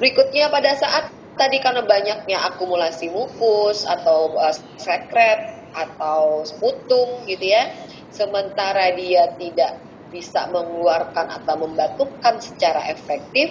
berikutnya 0.04 0.52
pada 0.52 0.76
saat 0.76 1.14
tadi 1.38 1.58
karena 1.62 1.82
banyaknya 1.86 2.38
akumulasi 2.54 3.10
mukus 3.10 3.86
atau 3.88 4.38
uh, 4.38 4.54
sekret 4.78 5.64
atau 5.74 6.46
sputum 6.46 7.26
gitu 7.26 7.50
ya 7.50 7.74
sementara 8.14 8.94
dia 8.94 9.34
tidak 9.42 9.82
bisa 10.14 10.46
mengeluarkan 10.54 11.42
atau 11.42 11.66
membatukkan 11.66 12.38
secara 12.38 12.86
efektif 12.94 13.50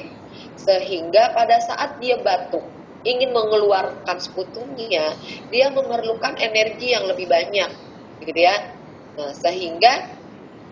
sehingga 0.55 1.35
pada 1.35 1.59
saat 1.59 1.99
dia 1.99 2.23
batuk 2.23 2.63
ingin 3.03 3.35
mengeluarkan 3.35 4.23
sputumnya 4.23 5.19
dia 5.51 5.75
memerlukan 5.75 6.39
energi 6.39 6.95
yang 6.95 7.11
lebih 7.11 7.27
banyak 7.27 7.71
gitu 8.23 8.39
ya 8.39 8.55
nah, 9.19 9.33
sehingga 9.35 9.93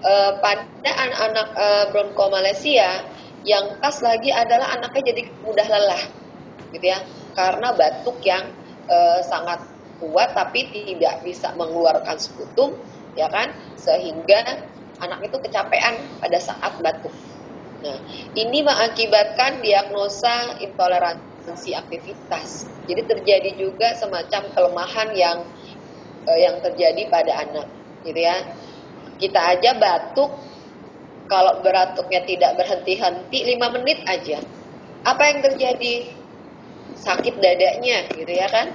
uh, 0.05 0.33
pada 0.41 0.91
anak-anak 0.91 1.49
uh, 1.57 1.85
bronkomalacia 1.93 3.05
yang 3.45 3.81
khas 3.81 4.05
lagi 4.05 4.29
adalah 4.33 4.77
anaknya 4.77 5.13
jadi 5.15 5.23
mudah 5.41 5.67
lelah 5.69 6.03
gitu 6.71 6.87
ya 6.87 7.01
karena 7.33 7.73
batuk 7.73 8.21
yang 8.23 8.53
uh, 8.87 9.21
sangat 9.25 9.65
kuat 10.01 10.33
tapi 10.33 10.69
tidak 10.73 11.25
bisa 11.25 11.53
mengeluarkan 11.57 12.17
sputum 12.17 12.77
ya 13.17 13.29
kan 13.29 13.53
sehingga 13.77 14.69
anak 15.01 15.25
itu 15.25 15.37
kecapean 15.41 15.97
pada 16.21 16.39
saat 16.39 16.73
batuk. 16.85 17.13
Nah, 17.81 17.97
ini 18.37 18.61
mengakibatkan 18.61 19.65
diagnosa 19.65 20.61
intoleransi 20.61 21.73
aktivitas. 21.73 22.69
Jadi 22.85 23.03
terjadi 23.09 23.51
juga 23.57 23.97
semacam 23.97 24.53
kelemahan 24.53 25.09
yang 25.17 25.39
eh, 26.29 26.39
yang 26.45 26.61
terjadi 26.61 27.09
pada 27.09 27.33
anak, 27.41 27.67
gitu 28.05 28.21
ya. 28.21 28.37
Kita 29.21 29.57
aja 29.57 29.77
batuk 29.77 30.33
kalau 31.29 31.61
beratuknya 31.63 32.25
tidak 32.27 32.59
berhenti-henti 32.59 33.39
5 33.55 33.69
menit 33.77 34.01
aja. 34.09 34.41
Apa 35.07 35.23
yang 35.31 35.41
terjadi? 35.45 36.17
Sakit 36.91 37.39
dadanya, 37.41 38.11
gitu 38.13 38.29
ya 38.29 38.51
kan? 38.51 38.67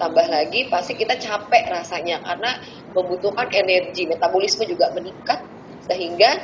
Tambah 0.00 0.26
lagi 0.30 0.70
pasti 0.72 0.94
kita 0.96 1.18
capek 1.20 1.68
rasanya 1.68 2.22
karena 2.22 2.56
membutuhkan 2.94 3.50
energi, 3.52 4.06
metabolisme 4.08 4.64
juga 4.66 4.90
meningkat 4.94 5.42
sehingga 5.84 6.38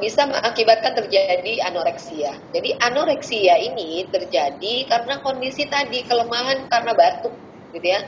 bisa 0.00 0.24
mengakibatkan 0.24 0.94
terjadi 0.96 1.66
anoreksia. 1.66 2.32
Jadi 2.54 2.78
anoreksia 2.78 3.58
ini 3.58 4.06
terjadi 4.08 4.74
karena 4.86 5.20
kondisi 5.20 5.66
tadi 5.66 6.06
kelemahan 6.06 6.64
karena 6.70 6.92
batuk, 6.94 7.34
gitu 7.74 7.86
ya. 7.90 8.00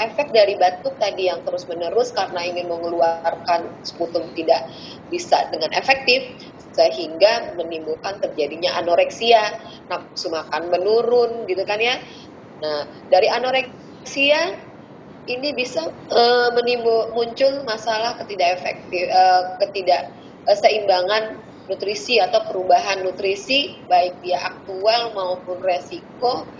Efek 0.00 0.32
dari 0.32 0.56
batuk 0.56 0.96
tadi 0.96 1.28
yang 1.28 1.44
terus-menerus 1.44 2.16
karena 2.16 2.40
ingin 2.40 2.72
mengeluarkan 2.72 3.84
sputum 3.84 4.32
tidak 4.32 4.64
bisa 5.12 5.44
dengan 5.52 5.68
efektif 5.76 6.24
sehingga 6.72 7.52
menimbulkan 7.60 8.16
terjadinya 8.24 8.80
anoreksia, 8.80 9.60
nafsu 9.92 10.32
makan 10.32 10.72
menurun 10.72 11.44
gitu 11.44 11.60
kan 11.68 11.76
ya. 11.76 12.00
Nah, 12.64 12.88
dari 13.12 13.28
anoreksia 13.28 14.56
ini 15.28 15.52
bisa 15.52 15.84
uh, 16.10 16.48
menimbul 16.56 17.12
muncul 17.12 17.62
masalah 17.68 18.16
ketidak 18.24 18.56
efektif 18.56 19.04
uh, 19.12 19.60
ketidak 19.60 20.16
uh, 20.48 20.56
seimbangan 20.56 21.38
nutrisi 21.70 22.18
atau 22.18 22.42
perubahan 22.50 23.06
nutrisi 23.06 23.86
baik 23.86 24.18
dia 24.24 24.42
aktual 24.42 25.14
maupun 25.14 25.62
resiko 25.62 26.50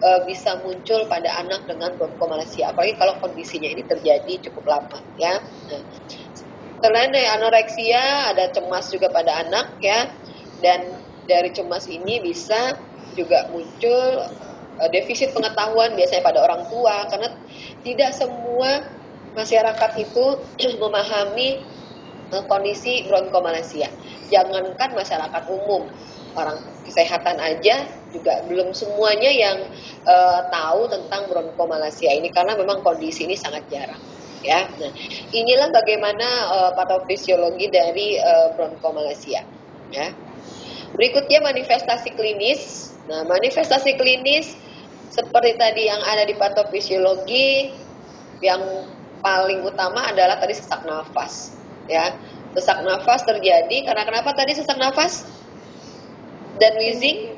uh, 0.00 0.20
bisa 0.24 0.60
muncul 0.64 1.04
pada 1.06 1.28
anak 1.40 1.68
dengan 1.68 1.94
bronkomalacia 1.96 2.72
apalagi 2.72 2.96
kalau 2.96 3.16
kondisinya 3.20 3.68
ini 3.68 3.84
terjadi 3.84 4.50
cukup 4.50 4.64
lama 4.68 4.98
ya. 5.20 5.38
Nah, 5.68 5.82
selain 6.80 7.12
dari 7.12 7.28
anoreksia 7.28 8.32
ada 8.32 8.48
cemas 8.50 8.88
juga 8.90 9.12
pada 9.12 9.44
anak 9.44 9.76
ya. 9.84 10.08
Dan 10.60 11.00
dari 11.24 11.52
cemas 11.56 11.88
ini 11.88 12.20
bisa 12.20 12.76
juga 13.16 13.48
muncul 13.52 14.28
uh, 14.80 14.88
defisit 14.92 15.32
pengetahuan 15.32 15.96
biasanya 15.96 16.24
pada 16.24 16.40
orang 16.44 16.68
tua. 16.68 17.08
Karena 17.08 17.28
tidak 17.84 18.10
semua 18.16 18.84
masyarakat 19.36 19.90
itu 20.00 20.24
memahami 20.82 21.64
uh, 22.32 22.44
kondisi 22.48 23.08
bronkomalacia. 23.08 23.88
Jangankan 24.30 24.94
masyarakat 24.96 25.42
umum, 25.48 25.90
orang 26.36 26.60
kesehatan 26.86 27.40
aja 27.40 27.99
juga 28.10 28.44
belum 28.46 28.74
semuanya 28.74 29.30
yang 29.30 29.58
uh, 30.06 30.40
tahu 30.50 30.90
tentang 30.90 31.30
bronkomalacia 31.30 32.10
ini 32.14 32.30
karena 32.34 32.58
memang 32.58 32.82
kondisi 32.82 33.24
ini 33.24 33.38
sangat 33.38 33.66
jarang 33.70 34.02
ya. 34.42 34.66
Nah, 34.66 34.92
inilah 35.30 35.70
bagaimana 35.70 36.28
uh, 36.50 36.70
patofisiologi 36.74 37.70
dari 37.70 38.18
uh, 38.18 38.54
bronkomalacia 38.58 39.42
ya. 39.94 40.06
Berikutnya 40.90 41.38
manifestasi 41.40 42.18
klinis. 42.18 42.92
Nah, 43.06 43.22
manifestasi 43.26 43.94
klinis 43.94 44.58
seperti 45.10 45.58
tadi 45.58 45.86
yang 45.90 46.02
ada 46.06 46.22
di 46.22 46.34
patofisiologi 46.38 47.74
yang 48.40 48.62
paling 49.20 49.60
utama 49.66 50.08
adalah 50.08 50.40
tadi 50.40 50.56
sesak 50.56 50.86
nafas 50.88 51.60
ya 51.90 52.14
sesak 52.56 52.80
nafas 52.82 53.20
terjadi 53.28 53.84
karena 53.84 54.02
kenapa 54.08 54.32
tadi 54.32 54.56
sesak 54.56 54.80
nafas 54.80 55.28
dan 56.56 56.72
wheezing 56.80 57.36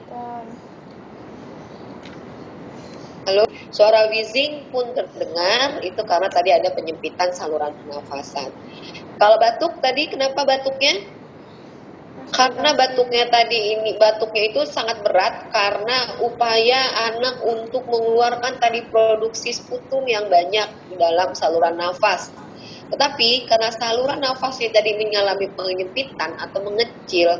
Halo, 3.22 3.46
suara 3.72 4.12
wheezing 4.12 4.68
pun 4.68 4.92
terdengar 4.92 5.80
itu 5.80 6.02
karena 6.04 6.28
tadi 6.28 6.52
ada 6.52 6.68
penyempitan 6.76 7.32
saluran 7.32 7.72
pernafasan. 7.80 8.52
Kalau 9.16 9.36
batuk 9.40 9.80
tadi 9.80 10.12
kenapa 10.12 10.44
batuknya? 10.44 10.92
Karena 12.32 12.72
batuknya 12.72 13.28
tadi 13.28 13.76
ini 13.76 14.00
batuknya 14.00 14.52
itu 14.52 14.64
sangat 14.64 15.04
berat 15.04 15.52
karena 15.52 16.16
upaya 16.24 17.12
anak 17.12 17.44
untuk 17.44 17.84
mengeluarkan 17.92 18.56
tadi 18.56 18.88
produksi 18.88 19.52
sputum 19.52 20.08
yang 20.08 20.32
banyak 20.32 20.68
di 20.88 20.96
dalam 20.96 21.36
saluran 21.36 21.76
nafas. 21.76 22.24
Tetapi 22.92 23.48
karena 23.48 23.68
saluran 23.72 24.20
nafasnya 24.20 24.68
tadi 24.72 24.96
mengalami 24.96 25.48
penyempitan 25.52 26.32
atau 26.36 26.60
mengecil 26.64 27.36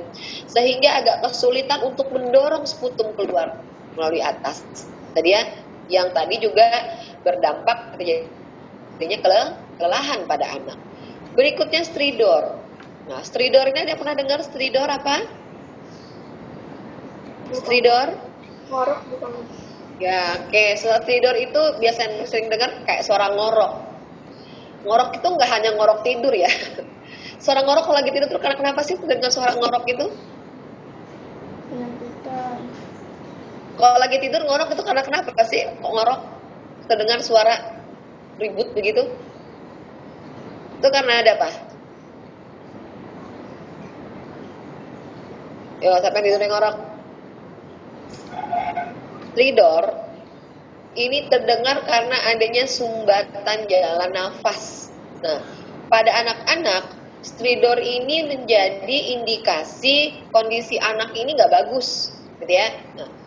sehingga 0.49 1.01
agak 1.01 1.17
kesulitan 1.25 1.81
untuk 1.89 2.09
mendorong 2.13 2.65
sputum 2.69 3.13
keluar 3.17 3.49
melalui 3.97 4.21
atas. 4.25 4.65
Tadi 5.13 5.29
ya, 5.29 5.45
yang 5.91 6.15
tadi 6.15 6.39
juga 6.39 6.67
berdampak 7.23 7.99
terjadinya 7.99 9.19
kelelahan 9.79 10.21
pada 10.27 10.47
anak. 10.59 10.79
Berikutnya 11.33 11.83
stridor. 11.83 12.61
Nah, 13.09 13.25
stridor 13.25 13.67
ini 13.73 13.89
ada 13.89 13.99
pernah 13.99 14.15
dengar 14.15 14.41
stridor 14.45 14.87
apa? 14.87 15.27
Stridor? 17.51 18.09
Ngorok 18.71 19.01
bukan? 19.11 19.31
Ya, 20.01 20.39
oke. 20.39 20.51
Okay. 20.51 20.79
stridor 20.79 21.37
itu 21.37 21.63
biasanya 21.79 22.25
sering 22.27 22.51
dengar 22.53 22.85
kayak 22.87 23.03
suara 23.07 23.33
ngorok. 23.33 23.73
Ngorok 24.83 25.11
itu 25.19 25.27
nggak 25.27 25.51
hanya 25.51 25.71
ngorok 25.79 26.03
tidur 26.03 26.35
ya. 26.35 26.51
Suara 27.43 27.67
ngorok 27.67 27.91
kalau 27.91 27.99
lagi 27.99 28.15
tidur 28.15 28.31
tuh 28.31 28.39
karena 28.39 28.55
kenapa 28.55 28.87
sih 28.87 28.95
dengan 29.03 29.31
suara 29.35 29.59
ngorok 29.59 29.83
itu? 29.91 30.07
Penyempitan. 31.67 32.59
Kalau 33.73 33.97
lagi 33.99 34.21
tidur 34.21 34.45
ngorok 34.45 34.77
itu 34.77 34.83
karena 34.85 35.03
kenapa 35.03 35.33
sih 35.49 35.65
kok 35.65 35.91
ngorok? 35.91 36.21
Terdengar 36.87 37.19
suara 37.25 37.55
ribut 38.37 38.75
begitu? 38.77 39.01
Itu 40.77 40.89
karena 40.93 41.23
ada 41.25 41.39
apa? 41.41 41.49
Ya, 45.83 45.99
siapa 45.99 46.21
yang 46.21 46.27
tidur 46.27 46.43
ngorok? 46.47 46.77
Stridor 49.33 49.85
ini 50.93 51.33
terdengar 51.33 51.89
karena 51.89 52.17
adanya 52.29 52.69
sumbatan 52.69 53.65
jalan 53.65 54.13
nafas. 54.13 54.93
Nah, 55.25 55.41
pada 55.89 56.13
anak-anak, 56.21 56.85
stridor 57.25 57.81
ini 57.81 58.29
menjadi 58.29 59.17
indikasi 59.17 60.29
kondisi 60.29 60.77
anak 60.77 61.17
ini 61.17 61.33
nggak 61.33 61.49
bagus, 61.49 62.13
gitu 62.45 62.53
ya. 62.53 62.69
Nah, 63.01 63.22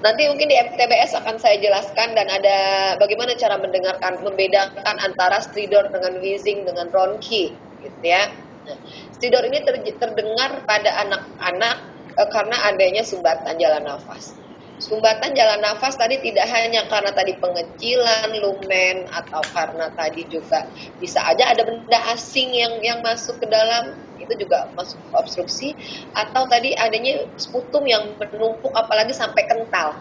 nanti 0.00 0.22
mungkin 0.32 0.48
di 0.48 0.56
MTBS 0.56 1.12
akan 1.20 1.36
saya 1.36 1.60
jelaskan 1.60 2.16
dan 2.16 2.26
ada 2.32 2.58
bagaimana 2.96 3.36
cara 3.36 3.60
mendengarkan, 3.60 4.24
membedakan 4.24 4.96
antara 5.04 5.44
stridor 5.44 5.92
dengan 5.92 6.16
wheezing 6.24 6.64
dengan 6.64 6.88
ronki, 6.88 7.52
gitu 7.84 8.00
ya. 8.00 8.32
Nah, 8.64 8.76
stridor 9.12 9.44
ini 9.48 9.60
ter, 9.60 9.76
terdengar 10.00 10.64
pada 10.64 10.90
anak-anak 11.04 11.76
e, 12.16 12.22
karena 12.32 12.56
adanya 12.68 13.02
sumbatan 13.04 13.56
jalan 13.60 13.84
nafas. 13.84 14.39
Sumbatan 14.80 15.36
jalan 15.36 15.60
nafas 15.60 15.92
tadi 16.00 16.16
tidak 16.24 16.48
hanya 16.48 16.88
karena 16.88 17.12
tadi 17.12 17.36
pengecilan 17.36 18.32
lumen 18.32 19.04
atau 19.12 19.44
karena 19.52 19.92
tadi 19.92 20.24
juga 20.24 20.72
bisa 20.96 21.20
aja 21.28 21.52
ada 21.52 21.68
benda 21.68 22.00
asing 22.16 22.48
yang 22.56 22.80
yang 22.80 23.04
masuk 23.04 23.36
ke 23.36 23.46
dalam 23.52 23.92
itu 24.16 24.32
juga 24.40 24.72
masuk 24.72 24.96
obstruksi 25.12 25.76
atau 26.16 26.48
tadi 26.48 26.72
adanya 26.80 27.28
sputum 27.36 27.84
yang 27.84 28.16
menumpuk 28.16 28.72
apalagi 28.72 29.12
sampai 29.12 29.44
kental. 29.44 30.00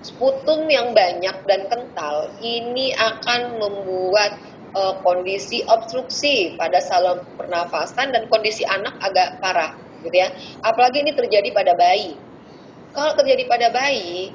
Sputum 0.00 0.64
yang 0.72 0.96
banyak 0.96 1.36
dan 1.44 1.68
kental 1.68 2.32
ini 2.40 2.96
akan 2.96 3.60
membuat 3.60 4.32
uh, 4.72 4.96
kondisi 5.04 5.60
obstruksi 5.68 6.56
pada 6.56 6.80
saluran 6.80 7.20
pernafasan 7.36 8.16
dan 8.16 8.32
kondisi 8.32 8.64
anak 8.64 8.96
agak 9.04 9.36
parah 9.44 9.76
gitu 10.00 10.16
ya. 10.16 10.32
Apalagi 10.64 11.04
ini 11.04 11.12
terjadi 11.12 11.52
pada 11.52 11.76
bayi 11.76 12.16
kalau 12.96 13.12
terjadi 13.12 13.44
pada 13.44 13.68
bayi, 13.68 14.32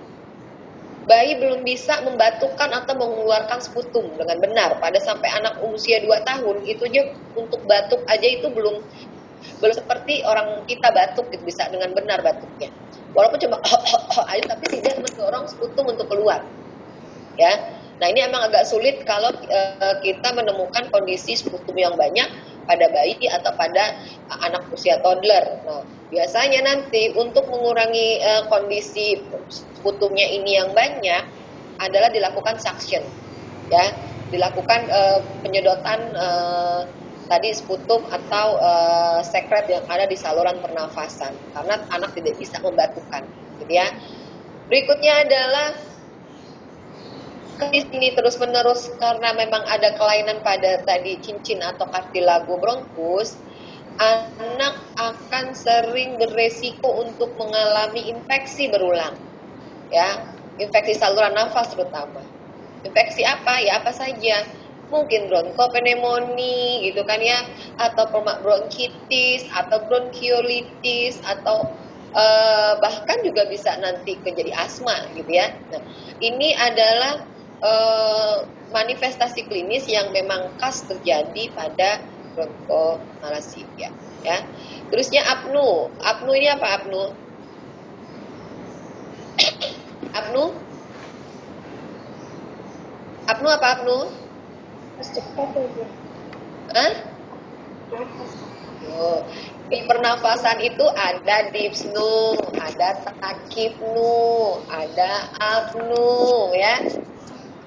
bayi 1.10 1.34
belum 1.42 1.66
bisa 1.66 2.06
membatukan 2.06 2.70
atau 2.70 2.94
mengeluarkan 2.94 3.58
sputum 3.58 4.06
dengan 4.22 4.38
benar. 4.38 4.78
Pada 4.78 5.02
sampai 5.02 5.34
anak 5.34 5.58
usia 5.66 5.98
2 6.06 6.08
tahun, 6.22 6.56
itu 6.70 6.86
aja 6.86 7.12
untuk 7.34 7.66
batuk 7.66 8.06
aja 8.06 8.28
itu 8.28 8.48
belum 8.54 8.86
belum 9.58 9.74
seperti 9.74 10.22
orang 10.22 10.62
kita 10.70 10.94
batuk 10.94 11.26
gitu, 11.34 11.42
bisa 11.42 11.66
dengan 11.74 11.98
benar 11.98 12.22
batuknya. 12.22 12.70
Walaupun 13.18 13.42
cuma 13.42 13.58
aja 14.32 14.46
tapi 14.46 14.66
tidak 14.78 15.02
mendorong 15.02 15.50
sputum 15.50 15.90
untuk 15.90 16.06
keluar. 16.06 16.46
Ya. 17.36 17.82
Nah, 18.02 18.10
ini 18.10 18.26
emang 18.26 18.50
agak 18.50 18.66
sulit 18.66 19.06
kalau 19.06 19.30
uh, 19.30 19.96
kita 20.02 20.34
menemukan 20.34 20.90
kondisi 20.90 21.38
sputum 21.38 21.78
yang 21.78 21.94
banyak 21.94 22.26
pada 22.72 22.88
bayi 22.88 23.20
atau 23.28 23.52
pada 23.60 24.00
anak 24.48 24.64
usia 24.72 24.96
toddler. 25.04 25.44
Nah, 25.68 25.84
biasanya 26.08 26.64
nanti 26.64 27.12
untuk 27.20 27.52
mengurangi 27.52 28.24
uh, 28.24 28.48
kondisi 28.48 29.20
sputumnya 29.52 30.24
ini 30.24 30.56
yang 30.56 30.72
banyak 30.72 31.28
adalah 31.84 32.08
dilakukan 32.08 32.56
suction, 32.64 33.04
ya, 33.68 33.92
dilakukan 34.32 34.88
uh, 34.88 35.20
penyedotan 35.44 36.00
uh, 36.16 36.88
tadi 37.28 37.52
sputum 37.52 38.08
atau 38.08 38.56
uh, 38.60 39.20
sekret 39.20 39.68
yang 39.68 39.84
ada 39.92 40.08
di 40.08 40.16
saluran 40.16 40.64
pernafasan 40.64 41.36
karena 41.52 41.84
anak 41.92 42.16
tidak 42.16 42.40
bisa 42.40 42.56
membatukan, 42.64 43.28
gitu 43.60 43.72
ya. 43.76 43.92
Berikutnya 44.72 45.28
adalah 45.28 45.91
di 47.70 47.86
sini 47.86 48.18
terus-menerus 48.18 48.90
karena 48.98 49.38
memang 49.38 49.62
ada 49.70 49.94
kelainan 49.94 50.42
pada 50.42 50.82
tadi 50.82 51.22
cincin 51.22 51.62
atau 51.62 51.86
kartilago 51.94 52.58
bronkus, 52.58 53.38
anak 54.02 54.76
akan 54.98 55.54
sering 55.54 56.18
beresiko 56.18 57.06
untuk 57.06 57.38
mengalami 57.38 58.10
infeksi 58.10 58.72
berulang. 58.74 59.14
Ya, 59.92 60.34
infeksi 60.58 60.98
saluran 60.98 61.38
nafas 61.38 61.76
terutama. 61.76 62.26
Infeksi 62.82 63.22
apa? 63.28 63.62
Ya 63.62 63.78
apa 63.84 63.94
saja. 63.94 64.42
Mungkin 64.92 65.32
bronkopneumonia 65.32 66.84
gitu 66.84 67.06
kan 67.08 67.22
ya, 67.24 67.40
atau 67.80 68.12
bronkitis, 68.12 69.48
atau 69.56 69.88
bronkiolitis, 69.88 71.16
atau 71.24 71.80
uh, 72.12 72.76
bahkan 72.84 73.24
juga 73.24 73.48
bisa 73.48 73.72
nanti 73.80 74.20
menjadi 74.20 74.52
asma 74.60 74.96
gitu 75.16 75.32
ya. 75.32 75.48
Nah, 75.72 75.84
ini 76.20 76.52
adalah 76.60 77.31
manifestasi 78.72 79.46
klinis 79.46 79.86
yang 79.86 80.10
memang 80.10 80.58
khas 80.58 80.88
terjadi 80.90 81.54
pada 81.54 82.02
bronkomalacia 82.34 83.92
ya. 84.24 84.38
Terusnya 84.90 85.22
apnu. 85.28 85.94
Apnu 86.02 86.32
ini 86.34 86.48
apa 86.50 86.68
apnu? 86.82 87.02
apnu? 90.20 90.44
Apnu 93.30 93.48
apa 93.50 93.68
apnu? 93.78 93.98
Hah? 96.72 96.92
Oh, 98.82 99.22
di 99.70 99.86
pernafasan 99.86 100.58
itu 100.66 100.86
ada 100.98 101.54
dipsnu, 101.54 102.34
ada 102.58 102.98
takipnu, 103.22 104.66
ada 104.74 105.30
apnu 105.38 106.50
ya. 106.58 106.76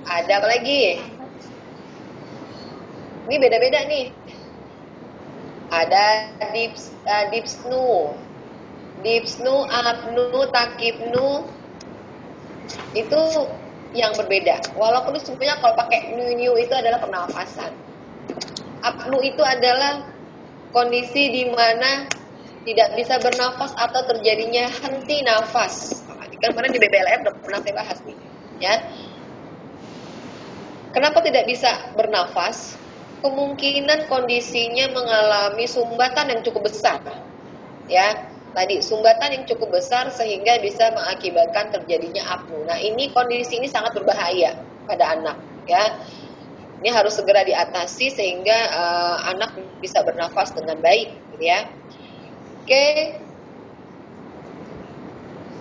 Ada 0.04 0.32
apa 0.36 0.48
lagi? 0.52 1.00
Ini 3.24 3.36
beda-beda 3.40 3.80
nih. 3.88 4.12
Ada 5.72 6.04
dips, 6.52 6.92
uh, 7.08 7.24
dipsnu, 7.32 7.88
dipsnu, 9.00 9.54
apnu, 9.64 10.44
takipnu, 10.52 11.28
itu 12.94 13.22
yang 13.96 14.12
berbeda. 14.14 14.76
Walaupun 14.76 15.16
sebenarnya 15.18 15.56
kalau 15.58 15.74
pakai 15.74 16.14
new 16.14 16.30
new 16.36 16.54
itu 16.60 16.74
adalah 16.76 17.00
pernafasan. 17.00 17.72
Apnu 18.84 19.18
itu 19.24 19.40
adalah 19.40 20.04
kondisi 20.70 21.32
di 21.32 21.44
mana 21.48 22.04
tidak 22.68 22.92
bisa 22.96 23.16
bernafas 23.24 23.72
atau 23.76 24.04
terjadinya 24.14 24.68
henti 24.68 25.24
nafas. 25.24 26.04
Kan 26.44 26.52
kemarin 26.52 26.76
di 26.76 26.80
BBLM 26.82 27.24
udah 27.24 27.34
pernah 27.40 27.60
saya 27.64 27.72
bahas 27.72 27.98
nih, 28.04 28.16
ya. 28.60 28.74
Kenapa 30.94 31.18
tidak 31.26 31.50
bisa 31.50 31.90
bernafas? 31.98 32.78
Kemungkinan 33.18 34.07
kondisinya 34.07 34.94
mengalami 34.94 35.66
sumbatan 35.66 36.30
yang 36.30 36.40
cukup 36.46 36.70
besar. 36.70 37.02
Ya, 37.90 38.14
tadi 38.54 38.78
sumbatan 38.78 39.35
yang 39.35 39.44
cukup 39.50 39.74
besar 39.74 40.12
sehingga 40.14 40.62
bisa 40.62 40.94
mengakibatkan 40.94 41.74
terjadinya 41.74 42.22
apnu. 42.38 42.62
Nah, 42.62 42.78
ini 42.78 43.11
kondisi 43.11 43.59
ini 43.59 43.66
sangat 43.66 43.96
berbahaya 43.98 44.54
pada 44.87 45.18
anak, 45.18 45.37
ya. 45.66 45.83
Ini 46.85 46.92
harus 46.92 47.16
segera 47.16 47.42
diatasi 47.42 48.12
sehingga 48.12 48.59
uh, 48.76 49.16
anak 49.35 49.57
bisa 49.80 50.04
bernafas 50.04 50.52
dengan 50.52 50.78
baik, 50.85 51.26
gitu 51.35 51.44
ya. 51.48 51.64
Oke. 52.62 52.85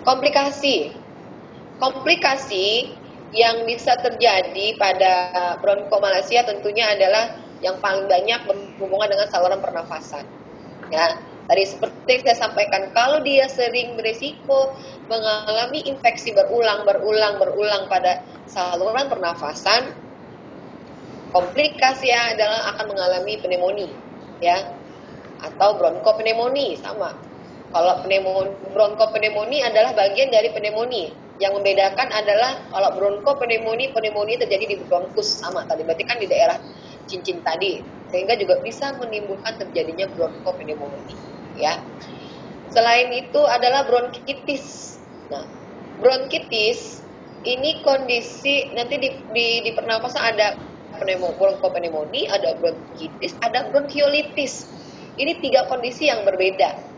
Komplikasi. 0.03 0.99
Komplikasi 1.79 2.99
yang 3.33 3.65
bisa 3.65 3.97
terjadi 3.97 4.77
pada 4.77 5.13
bronkomalacia 5.57 6.45
tentunya 6.45 6.93
adalah 6.93 7.33
yang 7.65 7.81
paling 7.81 8.05
banyak 8.05 8.45
berhubungan 8.45 9.09
dengan 9.09 9.27
saluran 9.33 9.57
pernafasan. 9.57 10.21
Ya, 10.93 11.17
tadi 11.49 11.65
seperti 11.65 12.21
saya 12.21 12.37
sampaikan, 12.37 12.93
kalau 12.93 13.25
dia 13.25 13.49
sering 13.49 13.97
berisiko 13.97 14.77
mengalami 15.09 15.81
infeksi 15.89 16.37
berulang, 16.37 16.85
berulang, 16.85 17.41
berulang 17.41 17.89
pada 17.89 18.21
saluran 18.45 19.09
pernafasan, 19.09 19.97
komplikasi 21.33 22.13
adalah 22.13 22.77
akan 22.77 22.85
mengalami 22.93 23.41
pneumonia, 23.41 23.89
ya, 24.37 24.57
atau 25.41 25.81
bronkopneumonia 25.81 26.77
sama. 26.77 27.32
Kalau 27.73 28.05
pneumonia, 28.05 28.53
bronkopneumonia 28.69 29.73
adalah 29.73 29.97
bagian 29.97 30.29
dari 30.29 30.53
pneumonia 30.53 31.09
yang 31.41 31.57
membedakan 31.57 32.05
adalah 32.13 32.69
kalau 32.69 32.93
bronkopneumonia, 32.93 33.89
pneumonia 33.97 34.37
terjadi 34.37 34.65
di 34.69 34.75
bronkus 34.85 35.41
sama 35.41 35.65
tadi. 35.65 35.81
Berarti 35.81 36.05
kan 36.05 36.21
di 36.21 36.29
daerah 36.29 36.61
cincin 37.09 37.41
tadi. 37.41 37.81
Sehingga 38.13 38.37
juga 38.37 38.61
bisa 38.61 38.93
menimbulkan 39.01 39.57
terjadinya 39.57 40.05
bronkopneumonia. 40.13 41.17
Ya. 41.57 41.73
Selain 42.69 43.09
itu 43.09 43.41
adalah 43.41 43.89
bronkitis. 43.89 45.01
Nah, 45.33 45.49
bronkitis 45.97 47.01
ini 47.41 47.81
kondisi 47.81 48.69
nanti 48.77 49.01
di, 49.01 49.09
di, 49.33 49.47
di 49.65 49.71
pernapasan 49.73 50.21
ada 50.21 50.53
bronkopneumonia, 51.01 52.37
ada 52.37 52.53
bronkitis, 52.61 53.33
ada 53.41 53.73
bronkiolitis. 53.73 54.69
Ini 55.17 55.41
tiga 55.41 55.65
kondisi 55.65 56.05
yang 56.05 56.21
berbeda. 56.21 56.92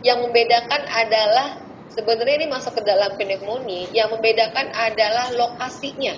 Yang 0.00 0.18
membedakan 0.28 0.82
adalah 0.88 1.70
Sebenarnya 1.90 2.38
ini 2.38 2.46
masuk 2.46 2.78
ke 2.78 2.82
dalam 2.86 3.18
pneumonia 3.18 3.90
yang 3.90 4.14
membedakan 4.14 4.70
adalah 4.70 5.34
lokasinya. 5.34 6.14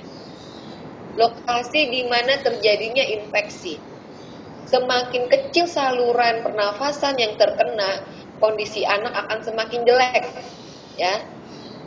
Lokasi 1.16 1.88
di 1.88 2.04
mana 2.12 2.36
terjadinya 2.44 3.00
infeksi. 3.00 3.80
Semakin 4.68 5.32
kecil 5.32 5.64
saluran 5.64 6.44
pernafasan 6.44 7.16
yang 7.16 7.40
terkena, 7.40 8.04
kondisi 8.36 8.84
anak 8.84 9.16
akan 9.26 9.40
semakin 9.40 9.80
jelek. 9.88 10.24
Ya. 11.00 11.24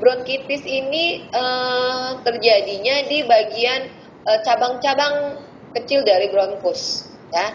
Bronkitis 0.02 0.66
ini 0.66 1.30
eh, 1.30 2.10
terjadinya 2.26 2.96
di 3.06 3.22
bagian 3.22 3.82
eh, 4.26 4.40
cabang-cabang 4.44 5.46
kecil 5.78 6.02
dari 6.02 6.34
bronkus, 6.34 7.14
ya. 7.30 7.54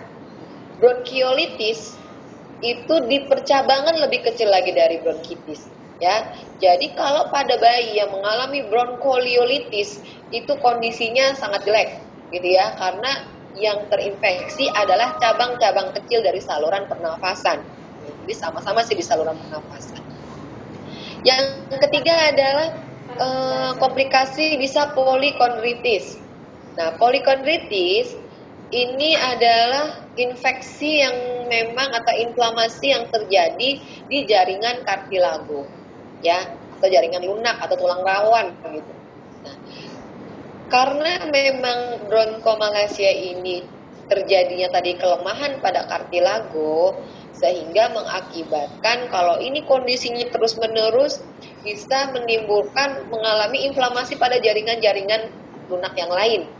Bronkiolitis 0.78 1.99
itu 2.60 2.94
di 3.08 3.24
percabangan 3.24 3.96
lebih 4.04 4.20
kecil 4.24 4.52
lagi 4.52 4.72
dari 4.76 5.00
bronkitis 5.00 5.72
ya. 6.00 6.16
Jadi 6.60 6.96
kalau 6.96 7.28
pada 7.28 7.60
bayi 7.60 8.00
yang 8.00 8.12
mengalami 8.12 8.68
bronkoliolitis 8.68 10.00
itu 10.32 10.52
kondisinya 10.60 11.36
sangat 11.36 11.64
jelek 11.68 11.90
gitu 12.32 12.48
ya 12.56 12.72
karena 12.80 13.12
yang 13.58 13.90
terinfeksi 13.90 14.70
adalah 14.72 15.18
cabang-cabang 15.18 15.90
kecil 16.00 16.24
dari 16.24 16.38
saluran 16.40 16.86
pernafasan. 16.86 17.60
Jadi 18.24 18.34
sama-sama 18.36 18.80
sih 18.86 18.96
di 18.96 19.04
saluran 19.04 19.36
pernafasan. 19.36 20.00
Yang 21.26 21.44
ketiga 21.88 22.14
adalah 22.32 22.68
eh, 23.18 23.70
komplikasi 23.76 24.56
bisa 24.56 24.94
polikondritis. 24.96 26.16
Nah, 26.78 26.96
polikondritis 26.96 28.14
ini 28.70 29.18
adalah 29.18 29.99
infeksi 30.18 31.04
yang 31.04 31.46
memang 31.46 31.88
atau 31.94 32.14
inflamasi 32.18 32.90
yang 32.94 33.04
terjadi 33.10 33.70
di 34.10 34.18
jaringan 34.26 34.82
kartilago, 34.82 35.70
ya, 36.18 36.38
atau 36.80 36.88
jaringan 36.88 37.22
lunak 37.22 37.56
atau 37.60 37.76
tulang 37.76 38.02
rawan 38.02 38.56
gitu. 38.72 38.94
Nah, 39.44 39.56
karena 40.70 41.12
memang 41.28 42.06
bronkomalacia 42.06 43.10
ini 43.10 43.68
terjadinya 44.10 44.66
tadi 44.74 44.98
kelemahan 44.98 45.62
pada 45.62 45.86
kartilago 45.86 47.06
sehingga 47.30 47.94
mengakibatkan 47.94 49.06
kalau 49.08 49.38
ini 49.38 49.62
kondisinya 49.64 50.26
terus-menerus 50.34 51.14
bisa 51.62 52.10
menimbulkan 52.12 53.06
mengalami 53.06 53.70
inflamasi 53.70 54.18
pada 54.18 54.42
jaringan-jaringan 54.42 55.30
lunak 55.70 55.94
yang 55.94 56.10
lain. 56.10 56.59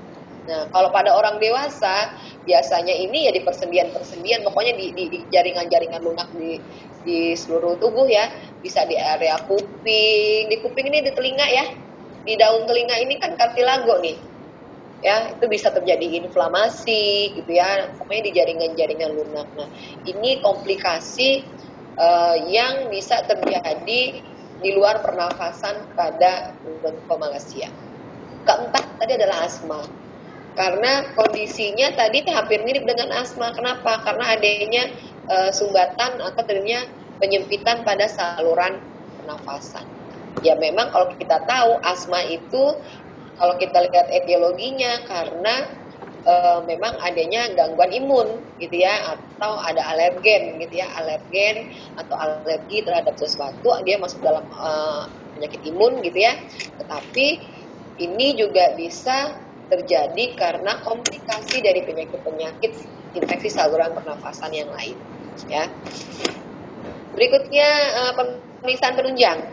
Nah, 0.51 0.67
kalau 0.75 0.91
pada 0.91 1.15
orang 1.15 1.39
dewasa 1.39 2.11
biasanya 2.43 2.91
ini 2.91 3.31
ya 3.31 3.33
di 3.33 3.47
persendian-persendian, 3.47 4.43
pokoknya 4.43 4.75
di, 4.75 5.23
jaringan-jaringan 5.31 6.03
lunak 6.03 6.27
di, 6.35 6.59
di 7.07 7.39
seluruh 7.39 7.79
tubuh 7.79 8.11
ya, 8.11 8.27
bisa 8.59 8.83
di 8.91 8.99
area 8.99 9.39
kuping, 9.47 10.51
di 10.51 10.57
kuping 10.59 10.91
ini 10.91 11.07
di 11.07 11.15
telinga 11.15 11.47
ya, 11.47 11.65
di 12.27 12.35
daun 12.35 12.67
telinga 12.67 12.99
ini 12.99 13.15
kan 13.23 13.39
kartilago 13.39 14.03
nih, 14.03 14.19
ya 15.07 15.39
itu 15.39 15.47
bisa 15.47 15.71
terjadi 15.71 16.27
inflamasi 16.27 17.39
gitu 17.39 17.51
ya, 17.55 17.95
pokoknya 17.95 18.23
di 18.27 18.33
jaringan-jaringan 18.35 19.11
lunak. 19.15 19.47
Nah, 19.55 19.71
ini 20.03 20.43
komplikasi 20.43 21.47
uh, 21.95 22.37
yang 22.51 22.91
bisa 22.91 23.23
terjadi 23.23 24.03
di 24.61 24.71
luar 24.75 25.01
pernafasan 25.01 25.95
pada 25.95 26.59
bronkomalacia. 26.61 27.71
Keempat 28.45 28.99
tadi 28.99 29.17
adalah 29.17 29.49
asma 29.49 29.81
karena 30.59 31.07
kondisinya 31.15 31.95
tadi 31.95 32.27
hampir 32.29 32.63
mirip 32.67 32.85
dengan 32.85 33.15
asma. 33.15 33.55
Kenapa? 33.55 34.03
Karena 34.03 34.35
adanya 34.35 34.85
e, 35.31 35.37
sumbatan 35.55 36.19
atau 36.19 36.43
terjadinya 36.43 36.83
penyempitan 37.23 37.87
pada 37.87 38.11
saluran 38.11 38.83
pernafasan. 39.15 39.85
Ya 40.43 40.57
memang 40.59 40.91
kalau 40.91 41.13
kita 41.21 41.39
tahu 41.47 41.71
asma 41.85 42.21
itu 42.27 42.65
kalau 43.39 43.55
kita 43.57 43.79
lihat 43.89 44.07
etiologinya 44.11 45.07
karena 45.07 45.55
e, 46.27 46.35
memang 46.67 46.99
adanya 47.05 47.51
gangguan 47.55 47.95
imun 47.95 48.29
gitu 48.59 48.75
ya 48.75 49.17
atau 49.17 49.55
ada 49.65 49.81
alergen 49.95 50.61
gitu 50.61 50.83
ya 50.83 50.89
alergen 50.99 51.71
atau 51.97 52.15
alergi 52.19 52.85
terhadap 52.85 53.15
sesuatu 53.17 53.81
dia 53.87 53.97
masuk 54.03 54.21
dalam 54.21 54.45
e, 54.45 54.71
penyakit 55.39 55.63
imun 55.63 56.03
gitu 56.03 56.19
ya 56.21 56.35
tetapi 56.83 57.27
ini 58.01 58.35
juga 58.41 58.75
bisa 58.75 59.37
terjadi 59.71 60.35
karena 60.35 60.83
komplikasi 60.83 61.63
dari 61.63 61.87
penyakit-penyakit 61.87 62.75
infeksi 63.15 63.55
saluran 63.55 63.95
pernafasan 63.95 64.51
yang 64.51 64.67
lain. 64.75 64.99
Ya. 65.47 65.71
Berikutnya 67.15 67.71
uh, 67.95 68.19
pemeriksaan 68.19 68.99
penunjang. 68.99 69.47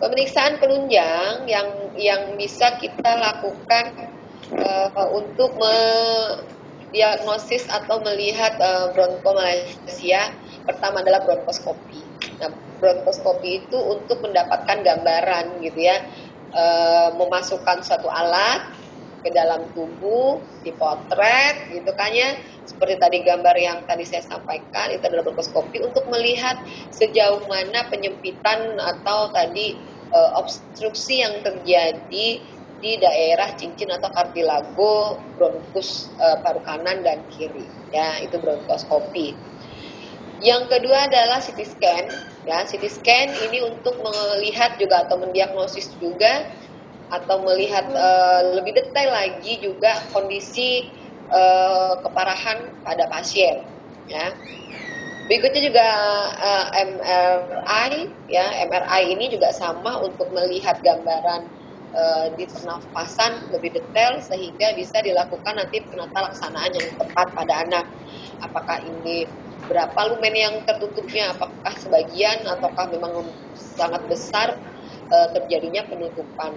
Pemeriksaan 0.00 0.56
penunjang 0.62 1.50
yang 1.50 1.66
yang 1.98 2.38
bisa 2.38 2.78
kita 2.78 3.18
lakukan 3.18 4.14
uh, 4.54 5.10
untuk 5.12 5.58
mendiagnosis 5.58 7.66
atau 7.68 8.00
melihat 8.06 8.54
uh, 8.62 8.94
bronkomalacia 8.94 10.30
pertama 10.64 11.02
adalah 11.02 11.26
bronkoskopi. 11.26 12.00
Nah, 12.40 12.48
bronkoskopi 12.80 13.66
itu 13.66 13.76
untuk 13.76 14.24
mendapatkan 14.24 14.80
gambaran 14.80 15.60
gitu 15.60 15.84
ya, 15.84 16.00
e, 16.52 16.64
memasukkan 17.14 17.84
suatu 17.84 18.08
alat 18.08 18.79
ke 19.20 19.30
dalam 19.32 19.70
tubuh, 19.76 20.60
dipotret 20.64 21.70
gitu 21.72 21.90
kan 21.96 22.10
ya. 22.12 22.34
Seperti 22.64 22.96
tadi 23.00 23.18
gambar 23.24 23.56
yang 23.56 23.78
tadi 23.84 24.04
saya 24.04 24.24
sampaikan 24.24 24.92
itu 24.92 25.04
adalah 25.04 25.24
bronkoskopi 25.28 25.80
untuk 25.84 26.04
melihat 26.08 26.56
sejauh 26.92 27.44
mana 27.48 27.86
penyempitan 27.88 28.76
atau 28.78 29.32
tadi 29.32 29.80
e, 30.08 30.18
obstruksi 30.40 31.22
yang 31.24 31.40
terjadi 31.44 32.28
di 32.80 32.92
daerah 32.96 33.52
cincin 33.60 33.92
atau 33.92 34.08
kartilago 34.14 35.28
bronkus 35.36 36.16
e, 36.16 36.26
paru 36.40 36.64
kanan 36.64 37.04
dan 37.04 37.28
kiri 37.28 37.68
ya 37.92 38.20
itu 38.24 38.38
bronkoskopi. 38.40 39.36
Yang 40.40 40.72
kedua 40.72 41.04
adalah 41.04 41.44
CT 41.44 41.60
scan 41.68 42.06
ya 42.48 42.64
CT 42.64 42.84
scan 42.88 43.28
ini 43.50 43.60
untuk 43.60 44.00
melihat 44.00 44.80
juga 44.80 45.04
atau 45.04 45.20
mendiagnosis 45.20 46.00
juga 46.00 46.48
atau 47.10 47.42
melihat 47.42 47.90
uh, 47.90 48.54
lebih 48.54 48.74
detail 48.78 49.10
lagi 49.10 49.58
juga 49.58 49.90
kondisi 50.14 50.94
uh, 51.30 51.98
keparahan 52.06 52.70
pada 52.86 53.10
pasien 53.10 53.66
ya. 54.06 54.34
Berikutnya 55.30 55.62
juga 55.62 55.88
uh, 56.42 56.66
eh, 56.74 56.86
MRI 56.90 57.90
ya. 58.26 58.66
MRI 58.66 59.14
ini 59.14 59.30
juga 59.30 59.54
sama 59.54 60.02
untuk 60.02 60.26
melihat 60.34 60.82
gambaran 60.82 61.46
uh, 61.94 62.26
di 62.34 62.50
pernafasan 62.50 63.46
lebih 63.54 63.70
detail 63.70 64.18
sehingga 64.26 64.74
bisa 64.74 64.98
dilakukan 65.06 65.54
nanti 65.54 65.86
penata 65.86 66.26
laksanaan 66.26 66.74
yang 66.74 66.88
tepat 66.98 67.30
pada 67.30 67.54
anak. 67.62 67.86
Apakah 68.42 68.82
ini 68.82 69.30
berapa 69.70 70.00
lumen 70.10 70.34
yang 70.34 70.54
tertutupnya? 70.66 71.30
Apakah 71.38 71.78
sebagian 71.78 72.50
ataukah 72.50 72.90
memang 72.90 73.30
sangat 73.54 74.02
besar 74.10 74.58
terjadinya 75.10 75.82
penutupan 75.90 76.52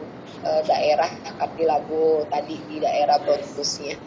uh, 0.46 0.62
daerah 0.70 1.10
kartilago 1.42 2.30
tadi 2.30 2.62
di 2.70 2.78
daerah 2.78 3.18
bronkusnya. 3.26 3.98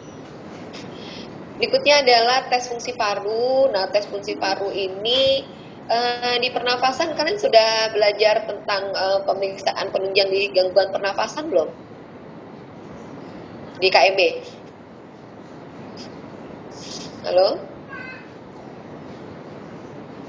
Berikutnya 1.57 2.05
adalah 2.05 2.45
tes 2.47 2.69
fungsi 2.69 2.93
paru. 2.93 3.73
Nah, 3.73 3.89
tes 3.89 4.05
fungsi 4.05 4.37
paru 4.37 4.69
ini 4.69 5.41
uh, 5.89 6.37
di 6.37 6.53
pernafasan 6.53 7.17
kalian 7.17 7.41
sudah 7.41 7.91
belajar 7.91 8.45
tentang 8.45 8.93
uh, 8.93 9.25
pemeriksaan 9.25 9.89
penunjang 9.89 10.29
di 10.29 10.53
gangguan 10.53 10.93
pernafasan 10.93 11.49
belum? 11.49 11.69
Di 13.81 13.89
KMB. 13.89 14.21
Halo? 17.25 17.47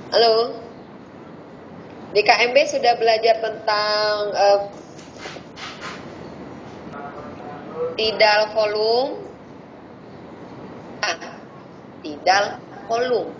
Halo? 0.09 0.68
Di 2.09 2.25
KMB 2.25 2.57
sudah 2.65 2.97
belajar 2.97 3.37
tentang 3.37 4.13
uh, 4.33 4.61
tidal 8.01 8.41
volume. 8.57 9.13
Ah, 11.05 11.37
tidal 12.01 12.45
volume. 12.89 13.37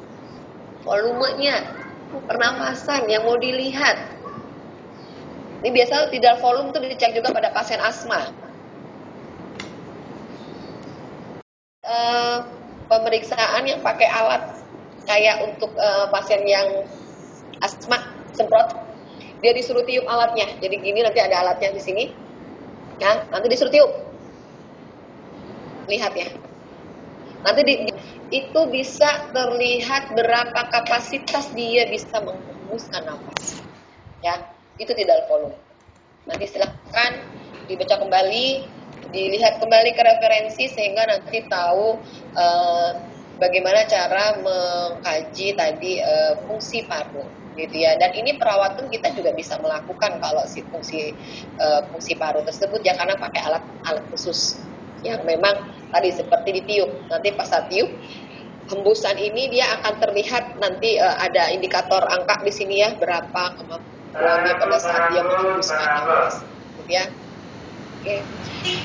Volumenya 0.85 1.65
pernafasan 2.29 3.09
yang 3.09 3.25
mau 3.25 3.41
dilihat. 3.41 3.97
Ini 5.65 5.73
biasa 5.73 6.13
tidal 6.13 6.37
volume 6.45 6.69
itu 6.69 6.79
dicek 6.93 7.17
juga 7.17 7.33
pada 7.33 7.49
pasien 7.57 7.81
asma. 7.81 8.21
Uh, 11.89 12.45
pemeriksaan 12.85 13.65
yang 13.65 13.81
pakai 13.81 14.13
alat 14.13 14.61
kayak 15.09 15.41
untuk 15.41 15.73
uh, 15.81 16.05
pasien 16.13 16.45
yang 16.45 16.85
asma 17.65 18.18
semprot. 18.39 18.69
Dia 19.43 19.51
disuruh 19.55 19.83
tiup 19.83 20.07
alatnya. 20.07 20.47
Jadi 20.63 20.75
gini 20.79 21.03
nanti 21.03 21.19
ada 21.19 21.43
alatnya 21.43 21.75
di 21.75 21.83
sini. 21.83 22.05
Ya 23.03 23.27
nanti 23.35 23.47
disuruh 23.51 23.71
tiup. 23.75 23.91
Lihat 25.91 26.13
ya. 26.15 26.29
Nanti 27.43 27.61
di, 27.63 27.75
itu 28.35 28.61
bisa 28.71 29.31
terlihat 29.31 30.15
berapa 30.15 30.61
kapasitas 30.75 31.55
dia 31.55 31.87
bisa 31.91 32.19
menghembuskan 32.19 33.03
nafas. 33.07 33.63
Ya 34.23 34.43
itu 34.79 34.91
tidak 34.95 35.27
volume. 35.31 35.55
Nanti 36.27 36.45
silahkan 36.51 37.13
dibaca 37.67 37.99
kembali 37.99 38.79
dilihat 39.09 39.63
kembali 39.63 39.91
ke 39.97 40.03
referensi 40.05 40.69
sehingga 40.69 41.09
nanti 41.09 41.47
tahu 41.49 41.97
uh, 42.37 42.91
bagaimana 43.41 43.87
cara 43.89 44.37
mengkaji 44.43 45.57
tadi 45.57 46.03
uh, 46.03 46.45
fungsi 46.45 46.85
paru 46.85 47.38
gitu 47.59 47.77
ya. 47.83 47.99
Dan 47.99 48.15
ini 48.15 48.39
perawatan 48.39 48.87
kita 48.89 49.11
juga 49.19 49.35
bisa 49.35 49.59
melakukan 49.59 50.23
kalau 50.23 50.47
si 50.47 50.63
fungsi 50.71 51.13
uh, 51.59 51.83
fungsi 51.91 52.15
paru 52.15 52.47
tersebut 52.47 52.81
ya 52.87 52.95
karena 52.95 53.19
pakai 53.19 53.41
alat 53.51 53.65
alat 53.91 54.05
khusus 54.15 54.63
yang 55.03 55.23
memang 55.27 55.55
tadi 55.91 56.15
seperti 56.15 56.63
ditiup. 56.63 56.91
Nanti 57.11 57.35
pas 57.35 57.51
saat 57.51 57.67
tiup 57.67 57.91
hembusan 58.69 59.17
ini 59.19 59.51
dia 59.51 59.67
akan 59.81 59.99
terlihat 59.99 60.61
nanti 60.63 60.97
uh, 61.03 61.17
ada 61.19 61.51
indikator 61.51 62.07
angka 62.07 62.47
di 62.47 62.53
sini 62.55 62.87
ya 62.87 62.95
berapa 62.95 63.43
kemampuan 63.59 64.39
dia 64.47 64.55
pada 64.57 64.79
saat 64.79 65.03
dia 65.11 65.23
menghembuskan 65.27 65.89
nafas 65.89 66.35
gitu 66.79 66.93
ya. 66.95 67.05
Oke. 67.99 68.23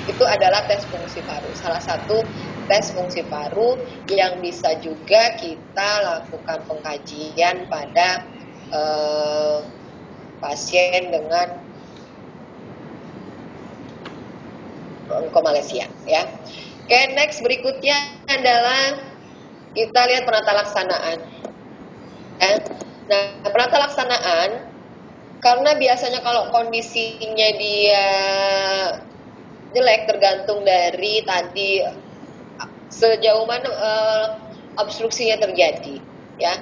Itu 0.10 0.26
adalah 0.26 0.66
tes 0.66 0.82
fungsi 0.90 1.22
paru. 1.22 1.54
Salah 1.54 1.78
satu 1.78 2.18
tes 2.66 2.90
fungsi 2.96 3.22
paru 3.30 3.78
yang 4.10 4.42
bisa 4.42 4.74
juga 4.82 5.38
kita 5.38 5.90
lakukan 6.02 6.66
pengkajian 6.66 7.70
pada 7.70 8.33
eh, 8.74 9.58
pasien 10.42 11.14
dengan 11.14 11.48
bronkomalacia 15.08 15.88
ya. 16.10 16.26
Oke, 16.84 17.00
next 17.16 17.40
berikutnya 17.40 17.96
adalah 18.28 19.00
kita 19.72 20.02
lihat 20.10 20.24
penata 20.28 20.52
laksanaan. 20.52 21.20
Ya. 22.44 22.60
Nah, 23.08 23.24
penata 23.48 23.78
laksanaan 23.88 24.50
karena 25.40 25.72
biasanya 25.76 26.20
kalau 26.24 26.52
kondisinya 26.52 27.50
dia 27.56 28.08
jelek 29.76 30.08
tergantung 30.08 30.64
dari 30.64 31.24
tadi 31.26 31.84
sejauh 32.94 33.44
mana 33.50 33.70
uh, 33.74 34.26
obstruksinya 34.80 35.42
terjadi 35.42 36.00
ya 36.38 36.54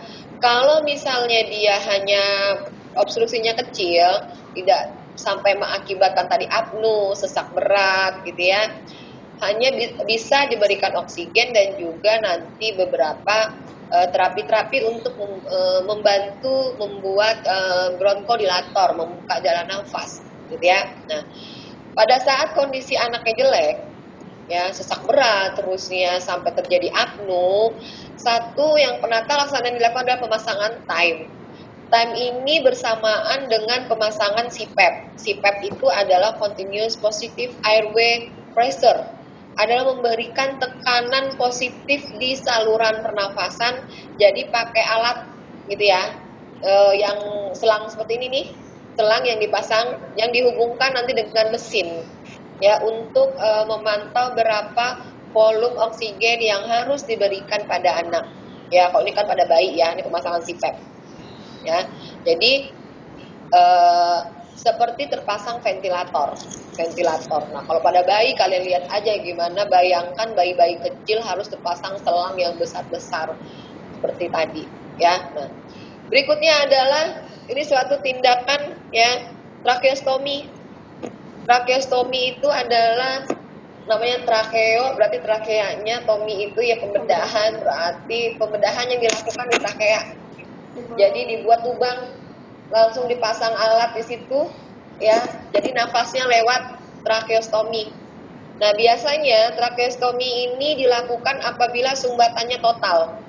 kalau 0.41 0.81
misalnya 0.83 1.45
dia 1.47 1.77
hanya 1.93 2.23
obstruksinya 2.97 3.55
kecil 3.61 4.25
tidak 4.57 4.91
sampai 5.15 5.55
mengakibatkan 5.55 6.27
tadi 6.27 6.49
apnu 6.49 7.13
sesak 7.13 7.53
berat 7.53 8.25
gitu 8.25 8.51
ya 8.51 8.67
hanya 9.41 9.73
bi 9.73 9.85
bisa 10.05 10.45
diberikan 10.49 10.93
oksigen 11.01 11.53
dan 11.53 11.73
juga 11.77 12.21
nanti 12.21 12.77
beberapa 12.77 13.49
uh, 13.89 14.07
terapi-terapi 14.13 14.85
untuk 14.85 15.17
uh, 15.17 15.81
membantu 15.85 16.77
membuat 16.77 17.41
uh, 17.49 17.97
bronkodilator 17.97 18.93
membuka 18.93 19.41
jalan 19.41 19.65
nafas 19.65 20.21
gitu 20.45 20.61
ya. 20.61 20.85
Nah 21.09 21.25
pada 21.97 22.21
saat 22.21 22.53
kondisi 22.53 22.93
anaknya 22.95 23.33
jelek 23.41 23.75
ya 24.51 24.67
sesak 24.75 25.07
berat 25.07 25.55
terusnya 25.55 26.19
sampai 26.19 26.51
terjadi 26.51 26.91
apnu 26.91 27.71
satu 28.19 28.75
yang 28.75 28.99
penata 28.99 29.39
laksanaan 29.39 29.79
dilakukan 29.79 30.03
adalah 30.05 30.21
pemasangan 30.27 30.73
time. 30.85 31.19
Time 31.91 32.13
ini 32.15 32.63
bersamaan 32.63 33.51
dengan 33.51 33.87
pemasangan 33.87 34.47
CPAP 34.47 35.11
CPAP 35.19 35.57
itu 35.75 35.87
adalah 35.91 36.39
continuous 36.39 36.95
positive 36.99 37.55
airway 37.63 38.31
pressure. 38.51 39.07
Adalah 39.59 39.95
memberikan 39.95 40.59
tekanan 40.63 41.35
positif 41.35 42.07
di 42.15 42.39
saluran 42.39 43.03
pernafasan 43.03 43.83
jadi 44.15 44.47
pakai 44.47 44.83
alat 44.95 45.17
gitu 45.67 45.91
ya 45.91 46.03
e, 46.63 46.71
yang 46.95 47.19
selang 47.51 47.91
seperti 47.91 48.15
ini 48.15 48.27
nih 48.31 48.45
selang 48.95 49.23
yang 49.27 49.39
dipasang 49.43 49.99
yang 50.15 50.31
dihubungkan 50.31 50.95
nanti 50.95 51.11
dengan 51.11 51.51
mesin 51.51 52.07
ya 52.61 52.77
untuk 52.85 53.29
e, 53.41 53.49
memantau 53.65 54.37
berapa 54.37 54.87
volume 55.33 55.77
oksigen 55.89 56.39
yang 56.39 56.63
harus 56.69 57.01
diberikan 57.09 57.65
pada 57.65 57.99
anak. 58.05 58.23
Ya, 58.71 58.87
kalau 58.93 59.03
ini 59.03 59.11
kan 59.11 59.27
pada 59.27 59.43
bayi 59.49 59.75
ya, 59.75 59.91
ini 59.97 60.05
pemasangan 60.05 60.45
CPAP. 60.45 60.75
Ya, 61.65 61.79
jadi 62.23 62.53
e, 63.51 63.63
seperti 64.53 65.09
terpasang 65.09 65.59
ventilator, 65.65 66.37
ventilator. 66.77 67.49
Nah, 67.51 67.65
kalau 67.65 67.81
pada 67.81 68.05
bayi 68.05 68.37
kalian 68.37 68.63
lihat 68.63 68.85
aja 68.93 69.17
gimana 69.25 69.65
bayangkan 69.67 70.37
bayi-bayi 70.37 70.77
kecil 70.85 71.19
harus 71.25 71.49
terpasang 71.49 71.97
selang 72.05 72.37
yang 72.37 72.53
besar-besar 72.61 73.33
seperti 73.91 74.29
tadi, 74.29 74.63
ya. 75.01 75.17
Nah, 75.33 75.49
berikutnya 76.07 76.69
adalah 76.69 77.05
ini 77.49 77.63
suatu 77.65 77.99
tindakan 78.05 78.77
ya 78.93 79.11
tracheostomy 79.65 80.60
Tracheostomi 81.45 82.37
itu 82.37 82.47
adalah 82.47 83.25
namanya 83.89 84.21
trakeo, 84.23 84.93
berarti 84.93 85.19
trakeanya, 85.25 86.05
tomi 86.05 86.47
itu 86.51 86.59
ya 86.61 86.77
pembedahan, 86.77 87.57
berarti 87.57 88.37
pembedahan 88.37 88.85
yang 88.93 89.01
dilakukan 89.01 89.45
di 89.49 89.57
trakea. 89.57 90.01
Jadi 90.95 91.21
dibuat 91.35 91.65
lubang, 91.65 92.13
langsung 92.71 93.09
dipasang 93.09 93.51
alat 93.51 93.97
di 93.97 94.03
situ, 94.05 94.39
ya. 95.01 95.17
Jadi 95.51 95.73
nafasnya 95.73 96.29
lewat 96.29 96.61
tracheostomi. 97.03 97.97
Nah, 98.61 98.71
biasanya 98.77 99.57
tracheostomi 99.57 100.53
ini 100.53 100.85
dilakukan 100.85 101.41
apabila 101.41 101.97
sumbatannya 101.97 102.61
total. 102.61 103.25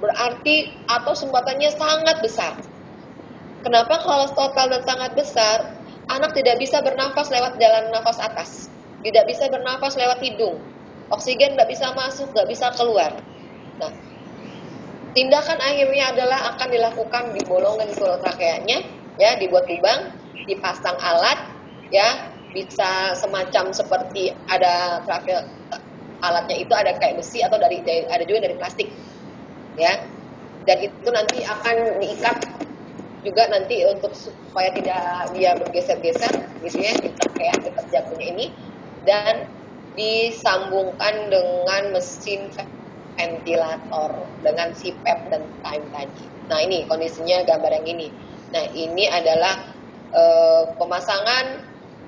Berarti 0.00 0.88
atau 0.88 1.12
sumbatannya 1.12 1.70
sangat 1.76 2.16
besar. 2.24 2.54
Kenapa 3.62 4.00
kalau 4.02 4.26
total 4.32 4.72
dan 4.74 4.82
sangat 4.82 5.12
besar? 5.14 5.81
Anak 6.10 6.34
tidak 6.34 6.58
bisa 6.58 6.82
bernafas 6.82 7.30
lewat 7.30 7.58
jalan 7.60 7.92
nafas 7.94 8.18
atas, 8.18 8.50
tidak 9.02 9.24
bisa 9.28 9.46
bernafas 9.52 9.94
lewat 9.94 10.18
hidung, 10.22 10.58
oksigen 11.12 11.54
tidak 11.54 11.68
bisa 11.70 11.92
masuk, 11.94 12.30
tidak 12.32 12.48
bisa 12.50 12.66
keluar. 12.74 13.12
Nah, 13.78 13.92
tindakan 15.14 15.58
akhirnya 15.60 16.14
adalah 16.16 16.56
akan 16.56 16.68
dilakukan 16.72 17.24
di 17.36 17.42
bolongan 17.46 17.90
trakeanya, 17.94 18.78
ya, 19.20 19.30
dibuat 19.38 19.68
lubang, 19.68 20.16
dipasang 20.48 20.98
alat, 20.98 21.38
ya, 21.92 22.32
bisa 22.52 23.16
semacam 23.16 23.72
seperti 23.72 24.32
ada 24.48 25.00
trake 25.08 25.36
alatnya 26.22 26.56
itu 26.62 26.70
ada 26.76 26.94
kayak 27.02 27.18
besi 27.18 27.42
atau 27.42 27.58
dari 27.58 27.82
ada 28.06 28.22
juga 28.22 28.46
dari 28.46 28.54
plastik, 28.54 28.88
ya, 29.74 30.06
dan 30.68 30.78
itu 30.78 31.08
nanti 31.10 31.42
akan 31.42 31.98
diikat 31.98 32.36
juga 33.22 33.46
nanti 33.48 33.86
untuk 33.86 34.10
supaya 34.18 34.74
tidak 34.74 35.30
dia 35.34 35.54
bergeser-geser 35.54 36.34
gitu 36.66 36.78
ya 36.82 36.94
kayak 37.38 37.56
dekat 37.62 37.86
jatuhnya 37.94 38.26
ini 38.34 38.46
dan 39.06 39.46
disambungkan 39.94 41.30
dengan 41.30 41.94
mesin 41.94 42.50
ventilator 43.14 44.10
dengan 44.42 44.72
pep 44.74 45.20
dan 45.30 45.42
time 45.62 45.84
tadi. 45.92 46.24
Nah 46.48 46.58
ini 46.64 46.88
kondisinya 46.88 47.44
gambar 47.44 47.82
yang 47.82 47.86
ini. 47.86 48.08
Nah 48.50 48.64
ini 48.72 49.04
adalah 49.06 49.68
e, 50.10 50.22
pemasangan 50.80 51.44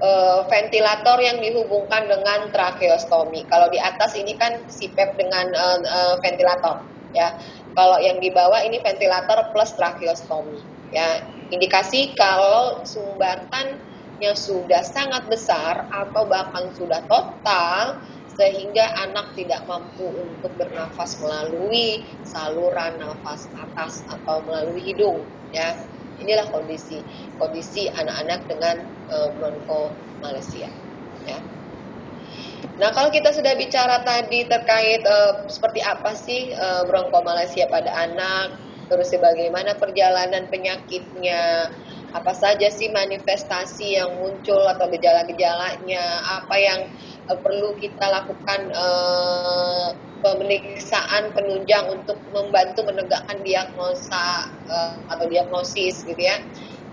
e, 0.01 0.11
ventilator 0.49 1.21
yang 1.21 1.45
dihubungkan 1.45 2.09
dengan 2.09 2.49
tracheostomi. 2.51 3.45
Kalau 3.53 3.69
di 3.69 3.77
atas 3.77 4.17
ini 4.17 4.33
kan 4.35 4.65
pep 4.65 5.11
dengan 5.21 5.53
e, 5.53 5.67
e, 5.85 6.01
ventilator 6.25 6.81
ya. 7.13 7.37
Kalau 7.75 8.01
yang 8.01 8.23
di 8.23 8.33
bawah 8.33 8.65
ini 8.65 8.81
ventilator 8.81 9.53
plus 9.53 9.77
tracheostomi 9.77 10.74
ya 10.95 11.19
indikasi 11.51 12.15
kalau 12.15 12.87
sumbatannya 12.87 14.33
sudah 14.39 14.83
sangat 14.87 15.27
besar 15.27 15.91
atau 15.91 16.31
bahkan 16.31 16.71
sudah 16.73 17.03
total 17.11 17.99
sehingga 18.35 18.83
anak 19.07 19.35
tidak 19.39 19.63
mampu 19.71 20.07
untuk 20.11 20.59
bernafas 20.59 21.19
melalui 21.23 22.03
saluran 22.27 22.99
nafas 22.99 23.47
atas 23.55 24.03
atau 24.11 24.43
melalui 24.47 24.83
hidung 24.83 25.31
ya. 25.55 25.75
Inilah 26.15 26.47
kondisi 26.55 27.03
kondisi 27.35 27.91
anak-anak 27.91 28.47
dengan 28.47 28.87
e, 28.87 29.17
bronkomalacia 29.35 30.71
ya. 31.27 31.39
Nah, 32.75 32.91
kalau 32.91 33.11
kita 33.11 33.35
sudah 33.35 33.55
bicara 33.59 34.03
tadi 34.07 34.47
terkait 34.47 35.03
e, 35.03 35.17
seperti 35.51 35.83
apa 35.83 36.15
sih 36.15 36.55
e, 36.55 36.67
bronkomalacia 36.87 37.67
pada 37.67 37.91
anak, 37.99 38.64
terus 38.89 39.11
bagaimana 39.17 39.77
perjalanan 39.77 40.49
penyakitnya, 40.49 41.71
apa 42.15 42.33
saja 42.33 42.71
sih 42.71 42.95
manifestasi 42.95 43.99
yang 43.99 44.15
muncul 44.23 44.63
atau 44.71 44.87
gejala-gejalanya, 44.93 46.05
apa 46.23 46.57
yang 46.59 46.81
uh, 47.31 47.39
perlu 47.43 47.75
kita 47.81 48.07
lakukan 48.07 48.71
uh, 48.71 49.89
pemeriksaan 50.23 51.35
penunjang 51.37 51.85
untuk 51.93 52.23
membantu 52.33 52.87
menegakkan 52.87 53.45
diagnosa 53.45 54.49
uh, 54.71 55.05
atau 55.11 55.27
diagnosis 55.29 56.07
gitu 56.07 56.21
ya. 56.21 56.39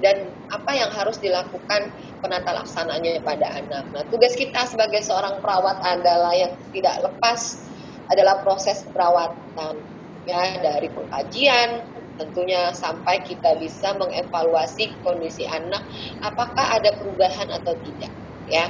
Dan 0.02 0.34
apa 0.50 0.74
yang 0.74 0.90
harus 0.90 1.22
dilakukan 1.22 1.94
penata 2.26 2.58
laksananya 2.58 3.22
pada 3.22 3.46
anak. 3.54 3.86
Nah, 3.94 4.04
tugas 4.10 4.34
kita 4.34 4.66
sebagai 4.66 5.06
seorang 5.06 5.38
perawat 5.46 5.78
adalah 5.86 6.34
yang 6.34 6.58
tidak 6.74 6.98
lepas 7.06 7.70
adalah 8.10 8.42
proses 8.44 8.82
perawatan 8.92 9.91
ya 10.22 10.62
dari 10.62 10.88
pengkajian 10.94 11.82
tentunya 12.14 12.70
sampai 12.78 13.26
kita 13.26 13.58
bisa 13.58 13.98
mengevaluasi 13.98 15.02
kondisi 15.02 15.50
anak 15.50 15.82
apakah 16.22 16.78
ada 16.78 16.94
perubahan 17.02 17.50
atau 17.50 17.74
tidak 17.82 18.14
ya 18.46 18.70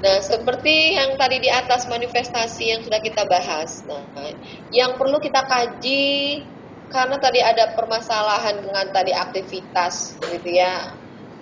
Nah, 0.00 0.16
seperti 0.24 0.96
yang 0.96 1.20
tadi 1.20 1.44
di 1.44 1.50
atas 1.52 1.84
manifestasi 1.84 2.72
yang 2.72 2.80
sudah 2.80 3.00
kita 3.04 3.28
bahas. 3.28 3.84
Nah, 3.84 4.32
yang 4.72 4.96
perlu 4.96 5.20
kita 5.20 5.44
kaji 5.44 6.04
karena 6.88 7.20
tadi 7.20 7.44
ada 7.44 7.76
permasalahan 7.76 8.64
dengan 8.64 8.88
tadi 8.96 9.12
aktivitas 9.12 10.16
gitu 10.24 10.48
ya 10.56 10.88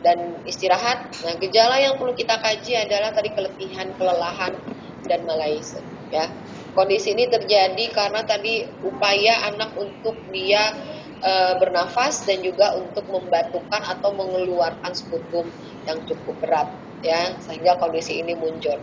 dan 0.02 0.42
istirahat. 0.42 1.06
Nah, 1.22 1.38
gejala 1.38 1.78
yang 1.78 1.94
perlu 2.02 2.18
kita 2.18 2.34
kaji 2.34 2.82
adalah 2.82 3.14
tadi 3.14 3.30
keletihan, 3.30 3.94
kelelahan 3.94 4.58
dan 5.06 5.22
malaise 5.22 5.78
ya. 6.10 6.26
Kondisi 6.78 7.10
ini 7.10 7.26
terjadi 7.26 7.90
karena 7.90 8.22
tadi 8.22 8.62
upaya 8.86 9.50
anak 9.50 9.74
untuk 9.74 10.30
dia 10.30 10.62
e, 11.18 11.32
bernafas 11.58 12.22
dan 12.22 12.38
juga 12.38 12.70
untuk 12.78 13.02
membatukan 13.02 13.82
atau 13.82 14.14
mengeluarkan 14.14 14.94
sputum 14.94 15.50
yang 15.90 15.98
cukup 16.06 16.38
berat 16.38 16.70
ya 17.02 17.34
sehingga 17.42 17.82
kondisi 17.82 18.22
ini 18.22 18.38
muncul. 18.38 18.78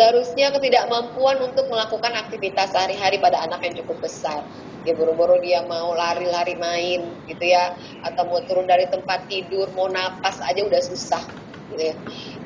Terusnya 0.00 0.48
ketidakmampuan 0.56 1.44
untuk 1.44 1.68
melakukan 1.68 2.16
aktivitas 2.16 2.72
sehari-hari 2.72 3.20
pada 3.20 3.44
anak 3.44 3.60
yang 3.68 3.76
cukup 3.84 4.08
besar. 4.08 4.40
Ya 4.80 4.96
buru-buru 4.96 5.44
dia 5.44 5.68
mau 5.68 5.92
lari-lari 5.92 6.56
main 6.56 7.20
gitu 7.28 7.44
ya 7.52 7.68
atau 8.00 8.32
mau 8.32 8.40
turun 8.48 8.64
dari 8.64 8.88
tempat 8.88 9.28
tidur, 9.28 9.76
mau 9.76 9.92
napas 9.92 10.40
aja 10.48 10.64
udah 10.64 10.80
susah 10.80 11.20
Gitu 11.72 11.84
ya. 11.88 11.96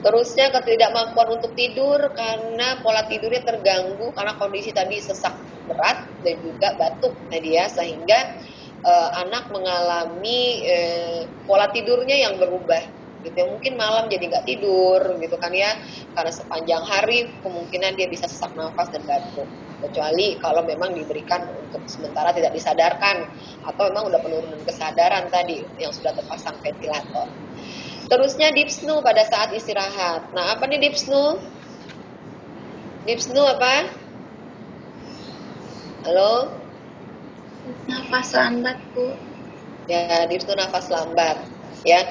Terusnya 0.06 0.54
ketidakmampuan 0.54 1.34
untuk 1.34 1.58
tidur 1.58 1.98
karena 2.14 2.78
pola 2.78 3.02
tidurnya 3.10 3.42
terganggu 3.42 4.14
karena 4.14 4.38
kondisi 4.38 4.70
tadi 4.70 5.02
sesak 5.02 5.34
berat 5.66 5.98
dan 6.22 6.38
juga 6.46 6.78
batuk 6.78 7.26
tadi 7.26 7.58
ya 7.58 7.66
sehingga 7.66 8.14
uh, 8.86 9.10
anak 9.26 9.50
mengalami 9.50 10.62
uh, 10.62 11.26
pola 11.42 11.66
tidurnya 11.74 12.22
yang 12.22 12.38
berubah 12.38 12.78
gitu 13.18 13.34
ya. 13.34 13.50
Mungkin 13.50 13.74
malam 13.74 14.06
jadi 14.06 14.30
nggak 14.30 14.46
tidur 14.46 15.02
gitu 15.18 15.36
kan 15.42 15.50
ya 15.50 15.74
karena 16.14 16.30
sepanjang 16.30 16.86
hari 16.86 17.26
kemungkinan 17.42 17.98
dia 17.98 18.06
bisa 18.06 18.30
sesak 18.30 18.54
nafas 18.54 18.86
dan 18.94 19.02
batuk 19.02 19.50
kecuali 19.82 20.38
kalau 20.38 20.62
memang 20.62 20.94
diberikan 20.94 21.50
untuk 21.50 21.82
sementara 21.90 22.30
tidak 22.30 22.54
disadarkan 22.54 23.26
atau 23.66 23.82
memang 23.90 24.06
udah 24.06 24.22
penurunan 24.22 24.62
kesadaran 24.62 25.26
tadi 25.34 25.66
yang 25.82 25.90
sudah 25.90 26.14
terpasang 26.14 26.54
ventilator. 26.62 27.45
Terusnya 28.06 28.54
deep 28.54 28.70
snoo 28.70 29.02
pada 29.02 29.26
saat 29.26 29.50
istirahat. 29.50 30.30
Nah, 30.30 30.54
apa 30.54 30.62
nih 30.70 30.78
deep? 30.78 30.94
Deep 33.02 33.18
snoo 33.18 33.46
apa? 33.50 33.90
Halo? 36.06 36.62
Nafas 37.90 38.30
lambat, 38.30 38.78
Bu. 38.94 39.10
Ya, 39.90 40.30
deep 40.30 40.38
snoo 40.38 40.54
nafas 40.54 40.86
lambat. 40.86 41.50
Ya, 41.82 42.02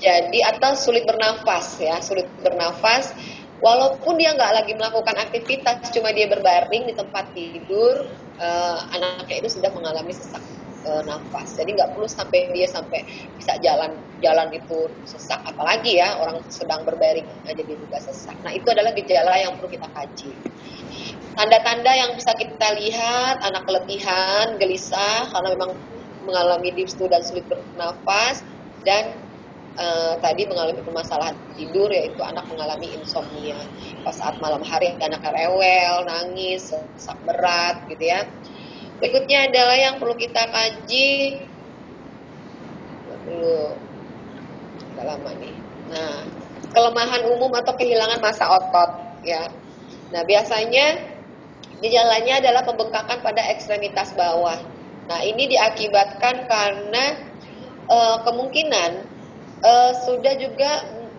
jadi 0.00 0.56
atau 0.56 0.76
sulit 0.76 1.08
bernafas 1.08 1.80
ya, 1.80 1.96
sulit 2.04 2.28
bernafas. 2.44 3.16
Walaupun 3.58 4.20
dia 4.20 4.36
nggak 4.36 4.52
lagi 4.52 4.72
melakukan 4.76 5.16
aktivitas, 5.16 5.90
cuma 5.90 6.12
dia 6.12 6.30
berbaring 6.30 6.86
di 6.86 6.94
tempat 6.94 7.34
tidur, 7.34 8.06
uh, 8.38 8.78
anaknya 8.94 9.42
itu 9.42 9.58
sudah 9.58 9.74
mengalami 9.74 10.14
sesak 10.14 10.57
e, 10.84 10.90
nafas. 11.06 11.48
Jadi 11.58 11.70
nggak 11.74 11.90
perlu 11.94 12.08
sampai 12.08 12.40
dia 12.54 12.66
sampai 12.70 13.00
bisa 13.34 13.52
jalan 13.62 13.98
jalan 14.22 14.48
itu 14.54 14.78
sesak. 15.06 15.40
Apalagi 15.46 15.98
ya 15.98 16.18
orang 16.22 16.42
sedang 16.50 16.82
berbaring 16.86 17.26
aja 17.46 17.62
dia 17.62 17.76
juga 17.78 17.98
sesak. 18.02 18.36
Nah 18.42 18.52
itu 18.54 18.66
adalah 18.70 18.92
gejala 18.94 19.34
yang 19.38 19.54
perlu 19.58 19.70
kita 19.70 19.88
kaji. 19.90 20.30
Tanda-tanda 21.38 21.92
yang 21.94 22.10
bisa 22.18 22.34
kita 22.34 22.68
lihat 22.82 23.38
anak 23.46 23.62
keletihan, 23.62 24.58
gelisah 24.58 25.30
karena 25.30 25.48
memang 25.54 25.70
mengalami 26.26 26.74
dipstu 26.74 27.06
dan 27.06 27.22
sulit 27.22 27.46
bernafas 27.46 28.42
dan 28.82 29.22
uh, 29.78 30.14
tadi 30.18 30.44
mengalami 30.50 30.82
permasalahan 30.82 31.38
tidur 31.54 31.88
yaitu 31.94 32.20
anak 32.26 32.44
mengalami 32.50 32.98
insomnia 32.98 33.56
pas 34.02 34.14
saat 34.18 34.36
malam 34.42 34.60
hari 34.66 34.98
anak 34.98 35.22
rewel, 35.22 36.04
nangis, 36.04 36.68
sesak 36.68 37.18
berat 37.22 37.86
gitu 37.86 38.02
ya. 38.02 38.20
Berikutnya 38.98 39.46
adalah 39.46 39.76
yang 39.78 39.94
perlu 40.02 40.18
kita 40.18 40.42
kaji 40.50 41.08
dulu 43.28 43.76
agak 44.94 45.04
lama 45.04 45.30
nih. 45.38 45.54
Nah, 45.92 46.14
kelemahan 46.72 47.22
umum 47.28 47.52
atau 47.54 47.76
kehilangan 47.76 48.18
masa 48.18 48.48
otot 48.48 48.90
ya. 49.22 49.46
Nah, 50.10 50.22
biasanya 50.24 50.98
gejalanya 51.78 52.42
adalah 52.42 52.62
pembengkakan 52.64 53.20
pada 53.20 53.42
ekstremitas 53.52 54.16
bawah. 54.16 54.58
Nah, 55.06 55.20
ini 55.22 55.46
diakibatkan 55.46 56.50
karena 56.50 57.04
e, 57.86 57.98
kemungkinan 58.26 58.90
e, 59.62 59.72
sudah 60.04 60.34
juga 60.36 60.70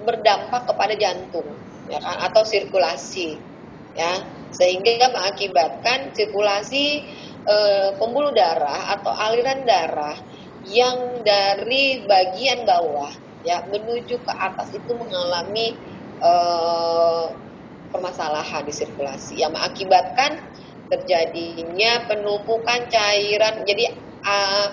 berdampak 0.03 0.67
kepada 0.69 0.93
jantung 0.95 1.47
ya 1.89 1.99
kan 1.99 2.29
atau 2.29 2.45
sirkulasi 2.45 3.41
ya 3.97 4.21
sehingga 4.53 5.09
mengakibatkan 5.09 6.13
sirkulasi 6.13 7.01
e, 7.43 7.55
pembuluh 7.99 8.31
darah 8.35 8.95
atau 8.99 9.11
aliran 9.13 9.63
darah 9.63 10.17
yang 10.63 11.23
dari 11.23 12.03
bagian 12.07 12.67
bawah 12.67 13.11
ya 13.43 13.63
menuju 13.71 14.19
ke 14.19 14.33
atas 14.35 14.75
itu 14.75 14.91
mengalami 14.95 15.79
e, 16.19 16.31
permasalahan 17.89 18.63
di 18.65 18.73
sirkulasi 18.73 19.41
yang 19.41 19.51
mengakibatkan 19.53 20.37
terjadinya 20.89 22.05
penumpukan 22.09 22.89
cairan. 22.89 23.61
Jadi 23.65 23.85
uh, 24.25 24.67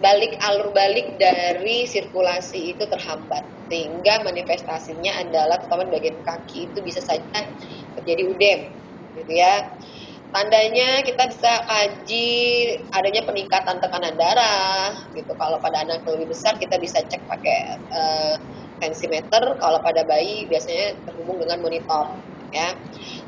balik 0.00 0.32
alur 0.46 0.72
balik 0.72 1.20
dari 1.20 1.84
sirkulasi 1.84 2.74
itu 2.78 2.84
terhambat 2.88 3.44
sehingga 3.70 4.24
manifestasinya 4.26 5.20
adalah 5.20 5.60
terutama 5.60 5.92
bagian 5.92 6.18
kaki 6.24 6.72
itu 6.72 6.78
bisa 6.82 6.98
saja 7.04 7.40
terjadi 7.94 8.22
udem 8.26 8.60
gitu 9.14 9.32
ya 9.36 9.62
Tandanya 10.30 11.02
kita 11.02 11.26
bisa 11.26 11.52
kaji 11.66 12.30
adanya 12.94 13.26
peningkatan 13.26 13.82
tekanan 13.82 14.14
darah 14.14 14.94
gitu. 15.10 15.34
Kalau 15.34 15.58
pada 15.58 15.82
anak 15.82 16.06
lebih 16.06 16.30
besar 16.30 16.54
kita 16.54 16.78
bisa 16.78 17.02
cek 17.02 17.26
pakai 17.26 17.58
uh, 17.90 18.34
tensimeter. 18.78 19.58
Kalau 19.58 19.78
pada 19.82 20.06
bayi 20.06 20.46
biasanya 20.46 21.02
terhubung 21.02 21.42
dengan 21.42 21.58
monitor 21.58 22.22
ya. 22.54 22.78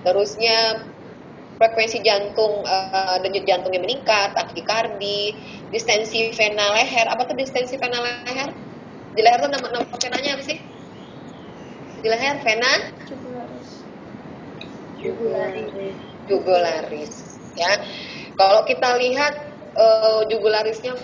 Terusnya 0.06 0.78
frekuensi 1.58 2.06
jantung 2.06 2.62
uh, 2.62 3.18
denyut 3.18 3.50
jantungnya 3.50 3.82
meningkat, 3.82 4.38
takikardi, 4.38 5.42
distensi 5.74 6.30
vena 6.38 6.70
leher. 6.70 7.10
Apa 7.10 7.26
tuh 7.26 7.34
distensi 7.34 7.74
vena 7.82 7.98
leher? 7.98 8.54
Di 9.10 9.26
leher 9.26 9.42
tuh 9.42 9.50
nama 9.50 9.66
nama 9.74 9.86
venanya 9.90 10.38
apa 10.38 10.42
sih? 10.46 10.58
Di 11.98 12.06
leher 12.06 12.38
vena? 12.46 12.72
Jugularis 13.10 13.90
jugularis 15.02 16.11
ya. 17.56 17.72
Kalau 18.38 18.64
kita 18.64 18.96
lihat 18.96 19.34
uh, 19.76 20.20
jugularisnya 20.28 20.96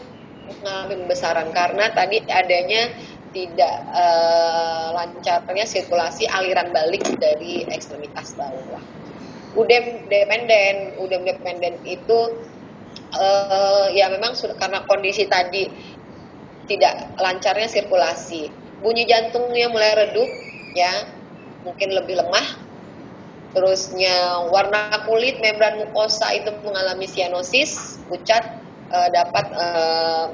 mengalami 0.48 0.94
pembesaran 1.04 1.48
karena 1.52 1.92
tadi 1.92 2.24
adanya 2.24 2.88
tidak 3.28 3.74
uh, 3.92 4.96
lancarnya 4.96 5.68
sirkulasi 5.68 6.24
aliran 6.24 6.72
balik 6.72 7.04
dari 7.20 7.68
ekstremitas 7.68 8.32
bawah. 8.34 8.80
Udem 9.56 10.08
dependen, 10.08 10.96
udem 10.96 11.28
dependen 11.28 11.76
itu 11.84 12.18
uh, 13.12 13.86
ya 13.92 14.08
memang 14.08 14.32
karena 14.56 14.80
kondisi 14.88 15.28
tadi 15.28 15.68
tidak 16.68 17.16
lancarnya 17.20 17.68
sirkulasi. 17.68 18.48
Bunyi 18.78 19.04
jantungnya 19.10 19.68
mulai 19.68 20.06
redup 20.06 20.30
ya, 20.76 20.92
mungkin 21.66 21.90
lebih 21.92 22.14
lemah 22.22 22.67
Terusnya 23.58 24.46
warna 24.54 25.02
kulit 25.02 25.42
membran 25.42 25.82
mukosa 25.82 26.30
itu 26.30 26.46
mengalami 26.62 27.10
sianosis, 27.10 28.06
pucat 28.06 28.46
e, 28.86 28.98
dapat 29.10 29.50
e, 29.50 29.66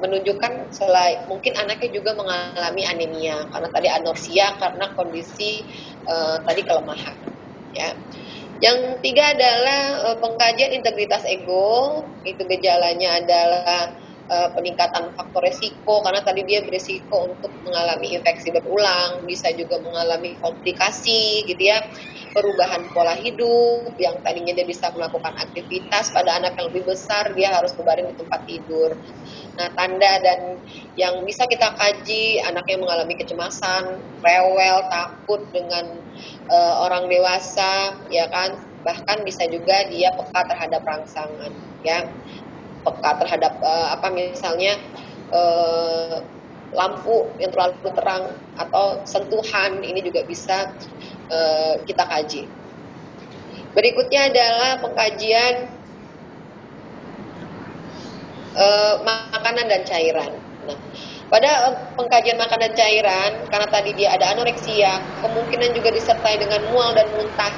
menunjukkan 0.05 0.69
selain 0.77 1.25
mungkin 1.25 1.57
anaknya 1.57 1.89
juga 1.89 2.13
mengalami 2.13 2.85
anemia 2.85 3.49
karena 3.49 3.69
tadi 3.73 3.89
anorsia 3.89 4.61
karena 4.61 4.93
kondisi 4.93 5.65
e, 6.05 6.15
tadi 6.45 6.69
kelemahan 6.69 7.17
ya. 7.73 7.97
Yang 8.61 9.01
tiga 9.01 9.33
adalah 9.33 9.81
e, 10.05 10.09
pengkajian 10.21 10.77
integritas 10.77 11.25
ego, 11.25 12.05
itu 12.29 12.45
gejalanya 12.45 13.25
adalah 13.25 13.89
e, 14.29 14.37
peningkatan 14.57 15.13
faktor 15.17 15.43
resiko 15.45 16.05
karena 16.05 16.21
tadi 16.25 16.43
dia 16.49 16.65
beresiko 16.65 17.35
untuk 17.37 17.53
mengalami 17.65 18.17
infeksi 18.17 18.53
berulang, 18.53 19.25
bisa 19.29 19.53
juga 19.57 19.81
mengalami 19.85 20.37
komplikasi 20.41 21.49
gitu 21.49 21.63
ya 21.63 21.79
perubahan 22.35 22.91
pola 22.91 23.15
hidup 23.15 23.95
yang 24.03 24.19
tadinya 24.27 24.51
dia 24.59 24.67
bisa 24.67 24.91
melakukan 24.91 25.31
aktivitas 25.39 26.11
pada 26.11 26.35
anak 26.43 26.59
yang 26.59 26.75
lebih 26.75 26.83
besar 26.91 27.31
dia 27.39 27.55
harus 27.55 27.71
berbaring 27.79 28.11
di 28.11 28.17
tempat 28.19 28.41
tidur. 28.51 28.91
Nah, 29.55 29.71
tanda 29.79 30.13
dan 30.19 30.59
yang 30.99 31.23
bisa 31.23 31.47
kita 31.47 31.71
kaji 31.79 32.43
anak 32.43 32.67
yang 32.67 32.83
mengalami 32.83 33.15
kecemasan, 33.15 34.03
rewel, 34.19 34.79
takut 34.91 35.47
dengan 35.55 36.03
uh, 36.51 36.75
orang 36.91 37.07
dewasa, 37.07 38.03
ya 38.11 38.27
kan? 38.35 38.59
Bahkan 38.83 39.23
bisa 39.23 39.47
juga 39.47 39.87
dia 39.95 40.11
peka 40.11 40.43
terhadap 40.51 40.83
rangsangan, 40.83 41.53
ya. 41.87 42.03
Peka 42.85 43.11
terhadap 43.25 43.53
uh, 43.65 43.97
apa 43.97 44.13
misalnya 44.13 44.77
uh, 45.33 46.21
lampu 46.75 47.39
yang 47.41 47.49
terlalu 47.55 47.89
terang 47.97 48.25
atau 48.55 49.03
sentuhan 49.09 49.81
ini 49.81 50.05
juga 50.05 50.21
bisa 50.29 50.69
uh, 51.33 51.75
kita 51.89 52.05
kaji. 52.05 52.53
Berikutnya 53.75 54.31
adalah 54.31 54.79
pengkajian 54.85 55.55
uh, 58.55 58.95
makanan 59.03 59.67
dan 59.67 59.83
cairan. 59.87 60.33
Nah, 60.65 60.79
pada 61.29 61.51
pengkajian 61.99 62.39
makanan 62.39 62.73
cairan, 62.73 63.33
karena 63.51 63.69
tadi 63.69 63.91
dia 63.99 64.15
ada 64.15 64.33
anoreksia, 64.33 65.19
kemungkinan 65.21 65.75
juga 65.75 65.91
disertai 65.93 66.37
dengan 66.41 66.69
mual 66.71 66.95
dan 66.95 67.11
muntah. 67.13 67.55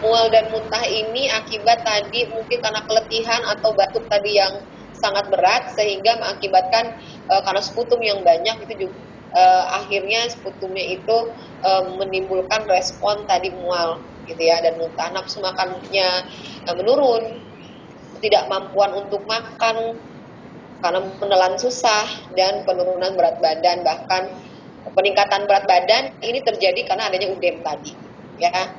Mual 0.00 0.32
dan 0.32 0.48
muntah 0.48 0.84
ini 0.88 1.28
akibat 1.28 1.84
tadi 1.84 2.24
mungkin 2.32 2.58
karena 2.64 2.80
keletihan 2.88 3.42
atau 3.52 3.76
batuk 3.76 4.08
tadi 4.08 4.40
yang 4.40 4.64
sangat 4.96 5.28
berat 5.28 5.76
sehingga 5.76 6.16
mengakibatkan 6.20 6.96
uh, 7.28 7.42
karena 7.44 7.60
sputum 7.60 8.00
yang 8.00 8.20
banyak 8.24 8.64
itu 8.64 8.88
juga 8.88 8.96
uh, 9.36 9.64
akhirnya 9.84 10.28
sputumnya 10.32 10.84
itu 10.84 11.16
uh, 11.64 11.84
menimbulkan 12.00 12.64
respon 12.68 13.28
tadi 13.28 13.52
mual 13.52 14.08
gitu 14.24 14.40
ya 14.40 14.60
dan 14.60 14.76
muntah 14.80 15.08
nafsu 15.12 15.40
makannya 15.40 16.08
uh, 16.68 16.74
menurun 16.76 17.44
tidak 18.20 18.44
mampuan 18.52 18.92
untuk 18.96 19.24
makan 19.24 20.00
karena 20.80 21.00
menelan 21.20 21.54
susah 21.60 22.08
dan 22.36 22.64
penurunan 22.64 23.12
berat 23.16 23.36
badan. 23.40 23.84
Bahkan 23.84 24.22
peningkatan 24.96 25.44
berat 25.44 25.64
badan 25.68 26.16
ini 26.24 26.40
terjadi 26.40 26.88
karena 26.88 27.12
adanya 27.12 27.28
udem 27.32 27.60
tadi 27.60 27.92
ya 28.40 28.72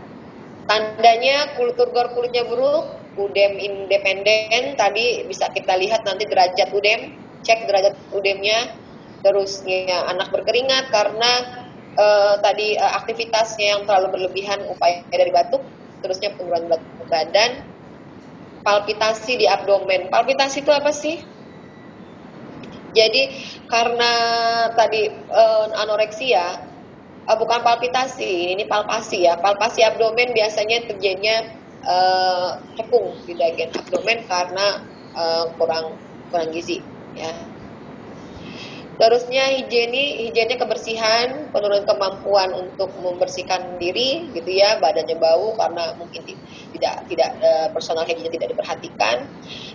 tandanya 0.69 1.57
kultur 1.57 1.89
gor 1.93 2.13
kulitnya 2.13 2.45
buruk 2.47 2.85
udem 3.19 3.59
independen 3.59 4.79
tadi 4.79 5.27
bisa 5.27 5.51
kita 5.51 5.75
lihat 5.75 6.01
nanti 6.07 6.25
derajat 6.25 6.71
udem 6.71 7.21
cek 7.45 7.67
derajat 7.67 7.93
udemnya. 8.13 8.77
Terusnya 9.21 10.09
anak 10.09 10.33
berkeringat 10.33 10.89
karena 10.89 11.31
uh, 11.93 12.35
tadi 12.41 12.73
uh, 12.73 12.93
aktivitasnya 13.05 13.77
yang 13.77 13.81
terlalu 13.85 14.17
berlebihan 14.17 14.65
upaya 14.65 15.05
dari 15.13 15.29
batuk 15.29 15.61
terusnya 16.01 16.33
penurunan 16.33 16.65
berat 16.65 17.05
badan. 17.05 17.51
Palpitasi 18.61 19.41
di 19.41 19.45
abdomen. 19.45 20.09
Palpitasi 20.09 20.65
itu 20.65 20.73
apa 20.73 20.89
sih? 20.93 21.21
Jadi 22.93 23.23
karena 23.69 24.13
tadi 24.73 25.05
uh, 25.09 25.69
anoreksia, 25.81 26.70
uh, 27.27 27.37
bukan 27.37 27.61
palpitasi, 27.61 28.55
ini 28.55 28.65
palpasi 28.65 29.27
ya. 29.27 29.37
Palpasi 29.37 29.85
abdomen 29.85 30.33
biasanya 30.33 30.87
terjadinya 30.89 31.35
uh, 31.85 32.49
cekung 32.77 33.25
di 33.25 33.33
bagian 33.37 33.73
abdomen 33.75 34.25
karena 34.25 34.85
uh, 35.13 35.45
kurang 35.57 36.01
kurang 36.31 36.49
gizi 36.53 36.87
ya. 37.13 37.51
Terusnya 39.01 39.49
higieni, 39.57 40.29
higiennya 40.29 40.61
kebersihan, 40.61 41.49
penurunan 41.49 41.89
kemampuan 41.89 42.53
untuk 42.53 42.93
membersihkan 43.01 43.81
diri 43.81 44.29
gitu 44.29 44.45
ya, 44.45 44.77
badannya 44.77 45.17
bau 45.17 45.57
karena 45.57 45.97
mungkin 45.97 46.21
tidak 46.69 47.09
tidak 47.09 47.31
personal 47.73 48.05
hygiene 48.05 48.29
tidak 48.29 48.53
diperhatikan. 48.53 49.25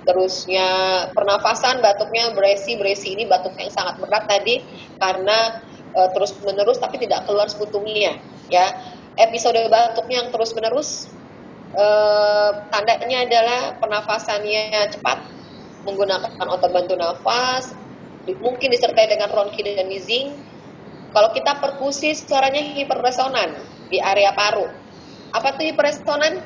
Terusnya 0.07 0.69
pernafasan, 1.11 1.83
batuknya 1.83 2.31
beresi, 2.39 2.79
beresi 2.79 3.19
ini 3.19 3.27
batuk 3.27 3.59
yang 3.59 3.75
sangat 3.75 3.99
berat 3.99 4.31
tadi 4.31 4.63
karena 5.03 5.59
uh, 5.97 6.09
terus 6.13 6.37
menerus 6.45 6.77
tapi 6.77 7.01
tidak 7.01 7.25
keluar 7.25 7.49
sekutumnya 7.49 8.21
ya. 8.53 8.69
Episode 9.17 9.73
batuknya 9.73 10.23
yang 10.23 10.29
terus 10.29 10.53
menerus 10.53 11.09
uh, 11.73 12.69
tandanya 12.69 13.25
adalah 13.25 13.61
pernafasannya 13.81 14.93
cepat 14.93 15.25
menggunakan 15.89 16.47
otot 16.53 16.69
bantu 16.69 16.95
nafas, 17.01 17.73
mungkin 18.43 18.69
disertai 18.69 19.09
dengan 19.09 19.33
ronki 19.33 19.65
dan 19.65 19.89
wheezing. 19.89 20.37
Kalau 21.17 21.33
kita 21.33 21.57
perkusi 21.65 22.13
suaranya 22.13 22.77
hiperresonan 22.77 23.57
di 23.89 23.97
area 24.03 24.37
paru. 24.37 24.69
Apa 25.33 25.57
tuh 25.57 25.65
hiperresonan? 25.65 26.45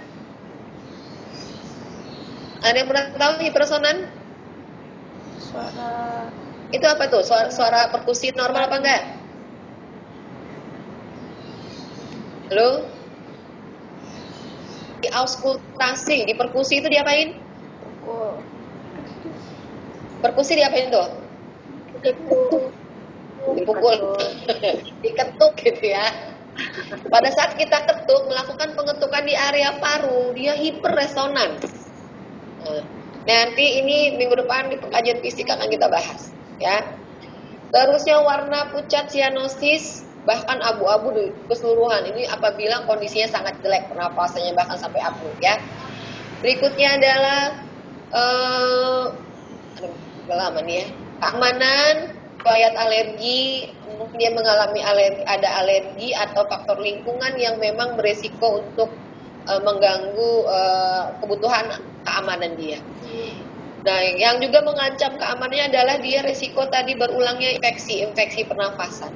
Ada 2.60 2.76
yang 2.76 2.86
pernah 2.86 3.04
tahu 3.18 3.32
hiperresonan? 3.42 3.96
Suara 5.42 5.90
itu 6.70 6.86
apa 6.86 7.10
tuh? 7.10 7.26
Suara, 7.26 7.50
suara 7.50 7.90
perkusi 7.90 8.30
normal 8.30 8.70
apa 8.70 8.76
enggak? 8.78 9.02
Halo? 12.50 12.82
Di 14.98 15.06
auskultasi, 15.06 16.26
di 16.26 16.34
perkusi 16.34 16.82
itu 16.82 16.90
diapain? 16.90 17.38
Perkusi 20.18 20.58
diapain 20.58 20.90
tuh? 20.90 21.08
dipukul 23.54 24.18
diketuk 25.00 25.52
gitu 25.62 25.84
ya 25.90 26.06
pada 27.08 27.30
saat 27.32 27.56
kita 27.56 27.78
ketuk 27.88 28.22
melakukan 28.28 28.76
pengetukan 28.76 29.24
di 29.24 29.34
area 29.34 29.80
paru 29.80 30.36
dia 30.36 30.52
hiperresonan 30.54 31.56
nah, 32.60 32.82
nanti 33.24 33.66
ini 33.80 34.20
minggu 34.20 34.36
depan 34.44 34.68
di 34.68 34.76
pengajian 34.76 35.18
fisik 35.24 35.48
akan 35.48 35.68
kita 35.72 35.86
bahas 35.88 36.36
ya 36.60 36.84
terusnya 37.72 38.20
warna 38.20 38.68
pucat 38.74 39.08
sianosis 39.08 40.09
bahkan 40.28 40.60
abu-abu 40.60 41.16
di 41.16 41.24
keseluruhan 41.48 42.04
ini 42.12 42.28
apabila 42.28 42.84
kondisinya 42.84 43.28
sangat 43.40 43.56
jelek 43.64 43.88
pernapasannya 43.88 44.52
bahkan 44.52 44.76
sampai 44.76 45.00
abu 45.00 45.28
ya 45.40 45.56
berikutnya 46.44 47.00
adalah 47.00 47.40
uh, 48.12 49.04
aduh 49.80 49.94
lama 50.28 50.60
nih 50.62 50.84
ya 50.84 50.86
keamanan 51.20 52.20
riwayat 52.40 52.74
alergi, 52.80 53.68
mungkin 54.00 54.16
dia 54.16 54.32
mengalami 54.32 54.80
alergi, 54.80 55.22
ada 55.28 55.60
alergi 55.60 56.16
atau 56.16 56.48
faktor 56.48 56.80
lingkungan 56.80 57.36
yang 57.36 57.60
memang 57.60 58.00
beresiko 58.00 58.64
untuk 58.64 58.88
uh, 59.44 59.60
mengganggu 59.60 60.32
uh, 60.48 61.20
kebutuhan 61.20 61.68
keamanan 62.08 62.56
dia. 62.56 62.80
Nah, 63.80 64.00
yang 64.16 64.40
juga 64.44 64.60
mengancam 64.60 65.16
keamanannya 65.16 65.72
adalah 65.72 65.96
dia 66.00 66.20
resiko 66.20 66.68
tadi 66.68 66.96
berulangnya 66.96 67.60
infeksi, 67.60 68.04
infeksi 68.04 68.44
pernafasan. 68.44 69.12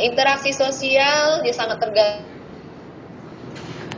Interaksi 0.00 0.56
sosial 0.56 1.44
dia 1.44 1.52
sangat 1.52 1.76
terganggu 1.82 2.31